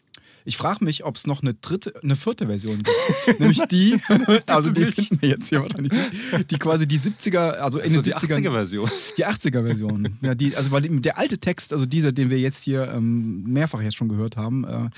ich 0.46 0.58
frage 0.58 0.84
mich, 0.84 1.06
ob 1.06 1.16
es 1.16 1.28
noch 1.28 1.42
eine 1.42 1.54
dritte, 1.54 1.94
eine 2.04 2.16
vierte 2.16 2.48
Version 2.48 2.84
gibt. 2.84 2.90
Nämlich 3.40 3.62
die, 3.72 4.00
also 4.48 4.72
die 4.72 4.86
finden 4.92 5.22
wir 5.22 5.30
jetzt 5.30 5.50
hier 5.50 5.62
wahrscheinlich 5.62 5.92
nicht, 5.92 6.52
die 6.52 6.58
quasi 6.58 6.88
die 6.88 7.00
70er, 7.00 7.52
also 7.52 7.80
in 7.80 7.86
Also 7.86 8.02
die 8.02 8.14
70ern. 8.14 8.46
80er-Version. 8.46 8.90
Die 9.18 9.26
80er-Version. 9.26 10.18
Ja, 10.22 10.36
die, 10.36 10.56
also 10.56 10.72
weil 10.72 10.82
der 10.82 11.18
alte 11.18 11.38
Text, 11.38 11.74
also 11.74 11.86
dieser, 11.86 12.12
den 12.12 12.30
wir 12.30 12.40
jetzt 12.40 12.64
hier 12.64 12.88
ähm, 12.90 13.44
mehrfach 13.44 13.82
jetzt 13.82 13.96
schon 13.96 14.10
gehört 14.10 14.38
haben, 14.38 14.64
äh, 14.66 14.90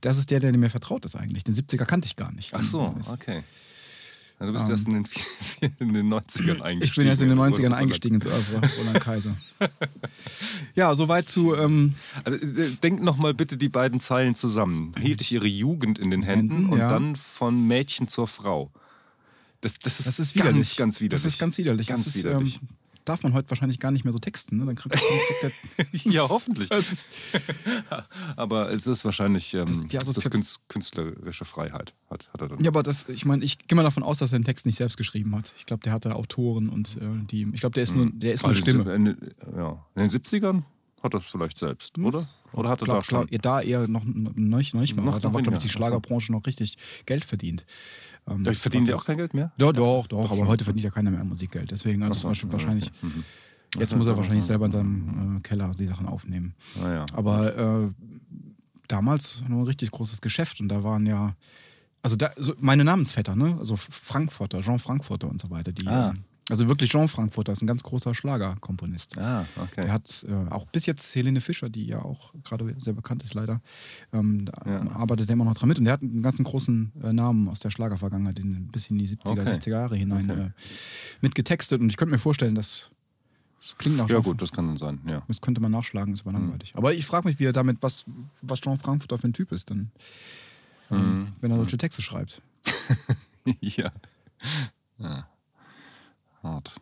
das 0.00 0.18
ist 0.18 0.30
der, 0.30 0.40
der 0.40 0.52
mir 0.52 0.70
vertraut 0.70 1.04
ist 1.04 1.16
eigentlich. 1.16 1.44
Den 1.44 1.54
70er 1.54 1.84
kannte 1.84 2.06
ich 2.06 2.16
gar 2.16 2.32
nicht. 2.32 2.54
Ach 2.54 2.62
so, 2.62 2.94
okay. 3.10 3.42
Ja, 4.42 4.46
du 4.46 4.52
bist 4.54 4.68
erst 4.68 4.88
in 4.88 4.94
den, 4.94 5.06
in 5.78 5.92
den 5.92 6.12
90ern 6.12 6.62
eingestiegen. 6.62 6.64
Ähm. 6.72 6.82
Ich 6.82 6.94
bin 6.96 7.06
erst 7.06 7.22
in 7.22 7.28
den 7.28 7.38
90ern 7.38 7.56
Roland. 7.58 7.74
eingestiegen 7.74 8.14
ins 8.16 8.26
Oeuvre, 8.26 8.60
Roland 8.76 9.00
Kaiser. 9.00 9.36
ja, 10.74 10.92
soweit 10.96 11.28
zu. 11.28 11.54
Ähm, 11.54 11.94
Also, 12.24 12.38
äh, 12.44 12.70
denk 12.82 13.02
noch 13.02 13.18
mal 13.18 13.34
bitte 13.34 13.56
die 13.56 13.68
beiden 13.68 14.00
Zeilen 14.00 14.34
zusammen. 14.34 14.94
Hielt 15.00 15.20
ich 15.20 15.30
ihre 15.30 15.46
Jugend 15.46 16.00
in 16.00 16.10
den 16.10 16.24
Händen 16.24 16.50
Händen, 16.56 16.72
und 16.72 16.78
ja. 16.80 16.88
dann 16.88 17.14
von 17.14 17.68
Mädchen 17.68 18.08
zur 18.08 18.26
Frau. 18.26 18.72
Das, 19.60 19.78
das, 19.78 20.00
ist, 20.00 20.08
das 20.08 20.18
ist 20.18 20.34
ganz, 20.34 20.44
widerlich. 20.44 20.76
ganz 20.76 21.00
widerlich. 21.00 21.22
Das 21.22 21.32
ist 21.32 21.38
ganz 21.38 21.58
widerlich. 21.58 21.86
Ganz 21.86 22.06
ist, 22.08 22.18
widerlich. 22.18 22.56
Ähm, 22.60 22.68
darf 23.04 23.22
man 23.22 23.32
heute 23.32 23.50
wahrscheinlich 23.50 23.78
gar 23.80 23.90
nicht 23.90 24.04
mehr 24.04 24.12
so 24.12 24.18
texten. 24.18 24.58
Ne? 24.58 24.66
Dann 24.66 24.76
kriegt 24.76 24.96
ja, 26.04 26.22
hoffentlich. 26.28 26.70
Ist, 26.70 27.12
Aber 28.36 28.70
es 28.70 28.86
ist 28.86 29.04
wahrscheinlich 29.04 29.54
ähm, 29.54 29.66
Das- 29.90 30.04
das, 30.14 30.30
künst, 30.30 30.60
künstlerische 30.68 31.44
Freiheit. 31.44 31.94
Hat, 32.10 32.30
hat 32.32 32.42
er 32.42 32.48
dann. 32.48 32.60
ja, 32.62 32.70
aber 32.70 32.82
das, 32.82 33.08
ich 33.08 33.24
meine, 33.24 33.44
ich 33.44 33.58
gehe 33.66 33.76
mal 33.76 33.82
davon 33.82 34.02
aus, 34.02 34.18
dass 34.18 34.32
er 34.32 34.38
den 34.38 34.44
Text 34.44 34.66
nicht 34.66 34.76
selbst 34.76 34.96
geschrieben 34.96 35.34
hat. 35.34 35.52
Ich 35.58 35.66
glaube, 35.66 35.82
der 35.82 35.92
hatte 35.92 36.14
Autoren 36.14 36.68
und 36.68 36.96
äh, 36.96 37.24
die. 37.30 37.46
Ich 37.52 37.60
glaube, 37.60 37.74
der 37.74 37.82
ist 37.84 37.94
nur, 37.96 38.10
der 38.12 38.34
ist 38.34 38.42
nur 38.42 38.50
Also 38.50 38.60
Stimme. 38.60 38.94
In, 38.94 39.06
ja. 39.56 39.84
in 39.94 40.02
den 40.02 40.10
70ern 40.10 40.62
hat 41.02 41.14
er 41.14 41.20
es 41.20 41.26
vielleicht 41.26 41.58
selbst, 41.58 41.98
oder? 41.98 42.28
Oder 42.52 42.68
hat 42.68 42.82
er 42.82 42.86
da 42.86 42.92
Glaub, 42.92 43.04
schon? 43.04 43.26
glaub, 43.26 43.42
da 43.42 43.60
eher 43.62 43.88
noch, 43.88 44.04
noch, 44.04 44.32
noch 44.36 44.58
nicht 44.58 44.74
mal. 44.74 44.84
Noch- 45.02 45.18
da 45.18 45.28
noch 45.28 45.34
war, 45.34 45.42
glaube 45.42 45.56
ich, 45.56 45.62
die 45.62 45.68
Schlagerbranche 45.70 46.30
noch 46.32 46.46
richtig 46.46 46.76
Geld 47.06 47.24
verdient. 47.24 47.64
Ähm, 48.28 48.42
Ja, 48.44 48.52
verdienen 48.52 48.86
die 48.86 48.94
auch 48.94 49.04
kein 49.04 49.16
Geld 49.16 49.34
mehr? 49.34 49.52
Ja, 49.58 49.72
doch, 49.72 50.06
doch, 50.06 50.30
aber 50.30 50.46
heute 50.46 50.64
verdient 50.64 50.84
ja 50.84 50.90
keiner 50.90 51.10
mehr 51.10 51.24
Musikgeld. 51.24 51.70
Deswegen, 51.70 52.02
also 52.02 52.28
Ach 52.28 52.34
so, 52.36 52.46
ja, 52.46 52.52
wahrscheinlich, 52.52 52.86
okay. 53.02 53.06
Mhm. 53.06 53.80
jetzt 53.80 53.96
muss 53.96 54.06
er 54.06 54.16
wahrscheinlich 54.16 54.44
selber 54.44 54.66
in 54.66 54.72
seinem 54.72 55.36
äh, 55.38 55.40
Keller 55.40 55.70
die 55.76 55.86
Sachen 55.86 56.06
aufnehmen. 56.06 56.54
Naja. 56.80 57.06
Aber 57.14 57.56
äh, 57.84 57.88
damals 58.88 59.42
nur 59.48 59.60
ein 59.62 59.66
richtig 59.66 59.90
großes 59.90 60.20
Geschäft 60.20 60.60
und 60.60 60.68
da 60.68 60.82
waren 60.84 61.06
ja, 61.06 61.34
also 62.02 62.16
da, 62.16 62.30
so 62.36 62.54
meine 62.60 62.84
Namensvetter, 62.84 63.34
ne? 63.36 63.56
Also 63.58 63.76
Frankfurter, 63.76 64.60
Jean 64.60 64.78
Frankfurter 64.78 65.28
und 65.28 65.40
so 65.40 65.50
weiter. 65.50 65.72
Die, 65.72 65.86
Ah. 65.86 66.10
äh, 66.10 66.14
also 66.52 66.68
wirklich 66.68 66.90
Jean 66.90 67.08
Frankfurter 67.08 67.52
ist 67.52 67.62
ein 67.62 67.66
ganz 67.66 67.82
großer 67.82 68.14
Schlagerkomponist. 68.14 69.18
Ah, 69.18 69.46
okay. 69.56 69.82
Der 69.84 69.92
hat 69.92 70.24
äh, 70.28 70.50
auch 70.52 70.66
bis 70.66 70.86
jetzt 70.86 71.14
Helene 71.14 71.40
Fischer, 71.40 71.70
die 71.70 71.86
ja 71.86 72.02
auch 72.02 72.32
gerade 72.44 72.74
sehr 72.78 72.92
bekannt 72.92 73.22
ist, 73.22 73.34
leider, 73.34 73.60
ähm, 74.12 74.44
da 74.44 74.62
Ja. 74.70 74.90
arbeitet 74.92 75.30
er 75.30 75.32
immer 75.32 75.44
noch 75.46 75.54
dran 75.54 75.68
mit. 75.68 75.78
Und 75.78 75.86
der 75.86 75.94
hat 75.94 76.02
einen 76.02 76.22
ganzen 76.22 76.44
großen 76.44 76.92
äh, 77.02 77.12
Namen 77.12 77.48
aus 77.48 77.60
der 77.60 77.70
Schlagervergangenheit, 77.70 78.38
in, 78.38 78.68
bis 78.68 78.88
in 78.90 78.98
die 78.98 79.08
70er, 79.08 79.30
Okay. 79.30 79.40
60er 79.50 79.70
Jahre 79.70 79.96
hinein 79.96 80.30
Okay. 80.30 80.40
äh, 80.46 80.50
mitgetextet. 81.22 81.80
Und 81.80 81.88
ich 81.90 81.96
könnte 81.96 82.12
mir 82.12 82.18
vorstellen, 82.18 82.54
dass 82.54 82.90
das 83.60 83.78
klingt 83.78 83.96
nach 83.96 84.08
ja, 84.08 84.16
Jean- 84.16 84.22
gut, 84.24 84.42
das 84.42 84.52
kann 84.52 84.66
dann 84.66 84.76
sein, 84.76 85.00
ja. 85.06 85.22
Das 85.28 85.40
könnte 85.40 85.60
man 85.60 85.70
nachschlagen, 85.72 86.12
ist 86.12 86.22
aber 86.26 86.32
langweilig. 86.32 86.74
Aber 86.76 86.92
ich 86.94 87.06
frage 87.06 87.28
mich, 87.28 87.38
wie 87.38 87.44
er 87.46 87.52
damit, 87.52 87.78
was, 87.80 88.04
was 88.42 88.60
Jean 88.60 88.78
Frankfurter 88.78 89.18
für 89.18 89.28
ein 89.28 89.32
Typ 89.32 89.52
ist, 89.52 89.70
dann, 89.70 89.90
ähm, 90.90 91.28
wenn 91.40 91.50
er 91.50 91.56
solche 91.56 91.78
Texte 91.78 92.02
schreibt. 92.02 92.42
ja. 93.60 93.90
ja. 94.98 95.26
Hart. 96.42 96.74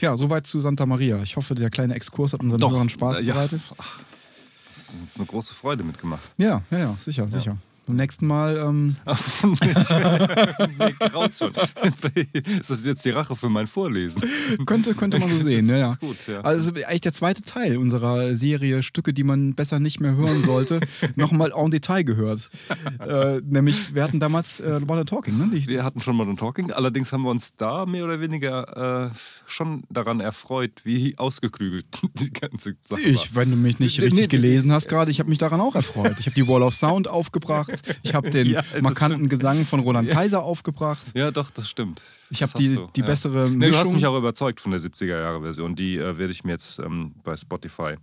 Ja, 0.00 0.16
soweit 0.16 0.46
zu 0.46 0.60
Santa 0.60 0.86
Maria. 0.86 1.22
Ich 1.22 1.36
hoffe, 1.36 1.54
der 1.54 1.70
kleine 1.70 1.94
Exkurs 1.94 2.32
hat 2.32 2.40
unseren 2.40 2.60
Doch, 2.60 2.72
Hörern 2.72 2.88
Spaß 2.88 3.20
äh, 3.20 3.22
ja. 3.22 3.34
bereitet. 3.34 3.60
Das 4.68 4.78
ist 4.78 5.00
uns 5.00 5.16
eine 5.16 5.26
große 5.26 5.54
Freude 5.54 5.84
mitgemacht. 5.84 6.22
Ja, 6.36 6.62
ja, 6.70 6.78
ja, 6.78 6.96
sicher, 6.98 7.28
sicher. 7.28 7.56
Beim 7.88 7.96
nächsten 7.96 8.26
Mal, 8.26 8.58
ähm, 8.58 8.96
graut's 11.00 11.38
schon. 11.38 11.52
Ist 12.60 12.70
das 12.70 12.84
jetzt 12.84 13.04
die 13.06 13.10
Rache 13.10 13.34
für 13.34 13.48
mein 13.48 13.66
Vorlesen? 13.66 14.22
könnte, 14.66 14.94
könnte 14.94 15.18
man 15.18 15.28
so 15.30 15.38
sehen. 15.38 15.66
Das 15.68 15.78
ja, 15.78 15.90
ist 15.92 16.00
gut, 16.00 16.16
ja. 16.26 16.42
Also 16.42 16.70
eigentlich 16.72 17.00
der 17.00 17.12
zweite 17.12 17.42
Teil 17.42 17.78
unserer 17.78 18.36
Serie 18.36 18.82
Stücke, 18.82 19.14
die 19.14 19.24
man 19.24 19.54
besser 19.54 19.80
nicht 19.80 20.00
mehr 20.00 20.14
hören 20.16 20.42
sollte, 20.42 20.80
nochmal 21.16 21.52
en 21.56 21.70
Detail 21.70 22.02
gehört. 22.04 22.50
äh, 23.00 23.40
nämlich, 23.44 23.94
wir 23.94 24.02
hatten 24.02 24.20
damals 24.20 24.60
äh, 24.60 24.80
Modern 24.80 25.06
Talking, 25.06 25.38
ne? 25.38 25.48
Die, 25.52 25.66
Wir 25.66 25.82
hatten 25.82 26.00
schon 26.00 26.14
Modern 26.16 26.36
Talking, 26.36 26.70
allerdings 26.72 27.10
haben 27.12 27.22
wir 27.22 27.30
uns 27.30 27.52
da 27.52 27.86
mehr 27.86 28.04
oder 28.04 28.20
weniger 28.20 29.10
äh, 29.12 29.16
schon 29.46 29.84
daran 29.88 30.20
erfreut, 30.20 30.72
wie 30.84 31.16
ausgeklügelt 31.16 31.86
die 32.14 32.30
ganze 32.32 32.74
Sache 32.84 33.00
Ich, 33.00 33.34
war. 33.34 33.42
wenn 33.42 33.50
du 33.52 33.56
mich 33.56 33.78
nicht 33.78 33.98
Nee, 33.98 34.04
richtig 34.04 34.20
nee, 34.20 34.26
gelesen 34.28 34.72
hast 34.72 34.88
gerade, 34.88 35.10
ich 35.10 35.20
habe 35.20 35.30
mich 35.30 35.38
daran 35.38 35.60
auch 35.60 35.74
erfreut. 35.74 36.16
Ich 36.20 36.26
habe 36.26 36.34
die 36.34 36.46
Wall 36.46 36.62
of 36.62 36.74
Sound 36.74 37.08
aufgebracht, 37.08 37.77
ich 38.02 38.14
habe 38.14 38.30
den 38.30 38.46
Ja, 38.48 38.62
markanten 38.80 39.18
stimmt. 39.18 39.30
Gesang 39.30 39.64
von 39.64 39.80
Roland 39.80 40.08
Kaiser 40.10 40.42
aufgebracht. 40.42 41.02
Ja, 41.14 41.30
doch, 41.30 41.50
das 41.50 41.68
stimmt. 41.68 42.02
Ich 42.30 42.38
Das 42.40 42.52
hab 42.54 42.60
die- 42.60 42.78
die 42.96 43.02
bessere 43.02 43.48
Nee, 43.50 43.70
du 43.70 43.76
hast 43.76 43.84
Mischung. 43.84 43.94
mich 43.94 44.06
auch 44.06 44.16
überzeugt 44.18 44.60
von 44.60 44.70
der 44.72 44.80
70er-Jahre-Version. 44.80 45.74
Die 45.74 45.96
äh, 45.96 46.18
werde 46.18 46.32
ich 46.32 46.44
mir 46.44 46.52
jetzt 46.52 46.78
ähm, 46.78 47.12
bei 47.24 47.36
Spotify 47.36 47.94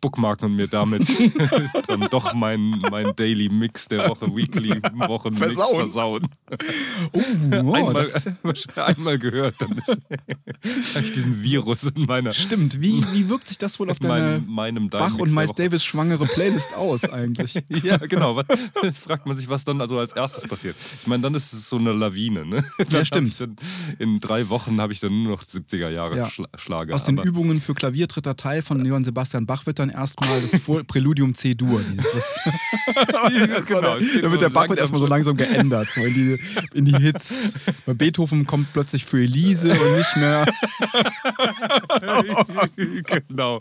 bookmarken 0.00 0.50
und 0.50 0.56
mir 0.56 0.66
damit 0.66 1.06
dann 1.86 2.08
doch 2.10 2.34
meinen 2.34 2.80
mein 2.90 3.14
Daily 3.16 3.48
Mix 3.48 3.88
der 3.88 4.08
Woche, 4.08 4.34
Weekly 4.34 4.80
Wochen 4.94 5.34
Versauen. 5.34 5.76
versauen. 5.76 6.28
Oh, 7.12 7.20
oh, 7.62 7.74
einmal, 7.74 8.08
einmal 8.76 9.18
gehört, 9.18 9.56
dann 9.58 9.70
habe 9.70 11.04
ich 11.04 11.12
diesen 11.12 11.42
Virus 11.42 11.84
in 11.84 12.04
meiner 12.04 12.32
stimmt. 12.32 12.80
Wie, 12.80 13.04
wie 13.12 13.28
wirkt 13.28 13.48
sich 13.48 13.58
das 13.58 13.78
wohl 13.78 13.90
auf 13.90 14.00
in 14.00 14.08
deine 14.08 14.40
meinem, 14.40 14.46
meinem 14.46 14.90
Bach 14.90 15.18
und 15.18 15.34
Miles. 15.34 15.52
Davis 15.54 15.84
schwangere 15.84 16.26
Playlist 16.26 16.74
aus 16.74 17.04
eigentlich? 17.04 17.62
Ja, 17.82 17.96
genau. 17.98 18.42
Fragt 18.94 19.26
man 19.26 19.36
sich, 19.36 19.48
was 19.48 19.64
dann 19.64 19.80
also 19.80 19.98
als 19.98 20.12
erstes 20.12 20.46
passiert. 20.46 20.76
Ich 21.00 21.06
meine, 21.06 21.22
dann 21.22 21.34
ist 21.34 21.52
es 21.52 21.68
so 21.68 21.76
eine 21.76 21.92
Lawine. 21.92 22.46
Ne? 22.46 22.64
Hab 22.92 23.06
stimmt. 23.06 23.36
in 23.98 24.18
drei 24.18 24.48
Wochen 24.48 24.80
habe 24.80 24.92
ich 24.92 25.00
dann 25.00 25.22
nur 25.22 25.32
noch 25.32 25.44
70er 25.44 25.88
Jahre 25.90 26.16
Ja. 26.16 26.30
Schla 26.30 26.48
Schlager. 26.56 26.94
Aus 26.94 27.04
den 27.04 27.18
Übungen 27.18 27.60
für 27.60 27.74
Klavier 27.74 28.06
dritter 28.06 28.36
Teil 28.36 28.62
von 28.62 28.84
Johann 28.84 29.04
Sebastian 29.04 29.46
Bach 29.46 29.66
wird 29.66 29.78
dann 29.78 29.89
dann 29.90 30.00
erstmal 30.00 30.40
das 30.40 30.56
Vor 30.62 30.82
Präludium 30.86 31.34
C-Dur. 31.34 31.80
genau, 33.66 33.98
da 33.98 34.30
wird 34.30 34.42
der 34.42 34.50
Bach 34.50 34.68
erstmal 34.68 35.00
so 35.00 35.06
langsam 35.06 35.36
geändert, 35.36 35.88
so 35.94 36.00
in, 36.00 36.14
die, 36.14 36.38
in 36.74 36.84
die 36.84 36.96
Hits. 36.96 37.54
Bei 37.86 37.94
Beethoven 37.94 38.46
kommt 38.46 38.72
plötzlich 38.72 39.04
für 39.04 39.22
Elise 39.22 39.70
und 39.72 39.98
nicht 39.98 40.16
mehr. 40.16 40.46
genau. 43.28 43.60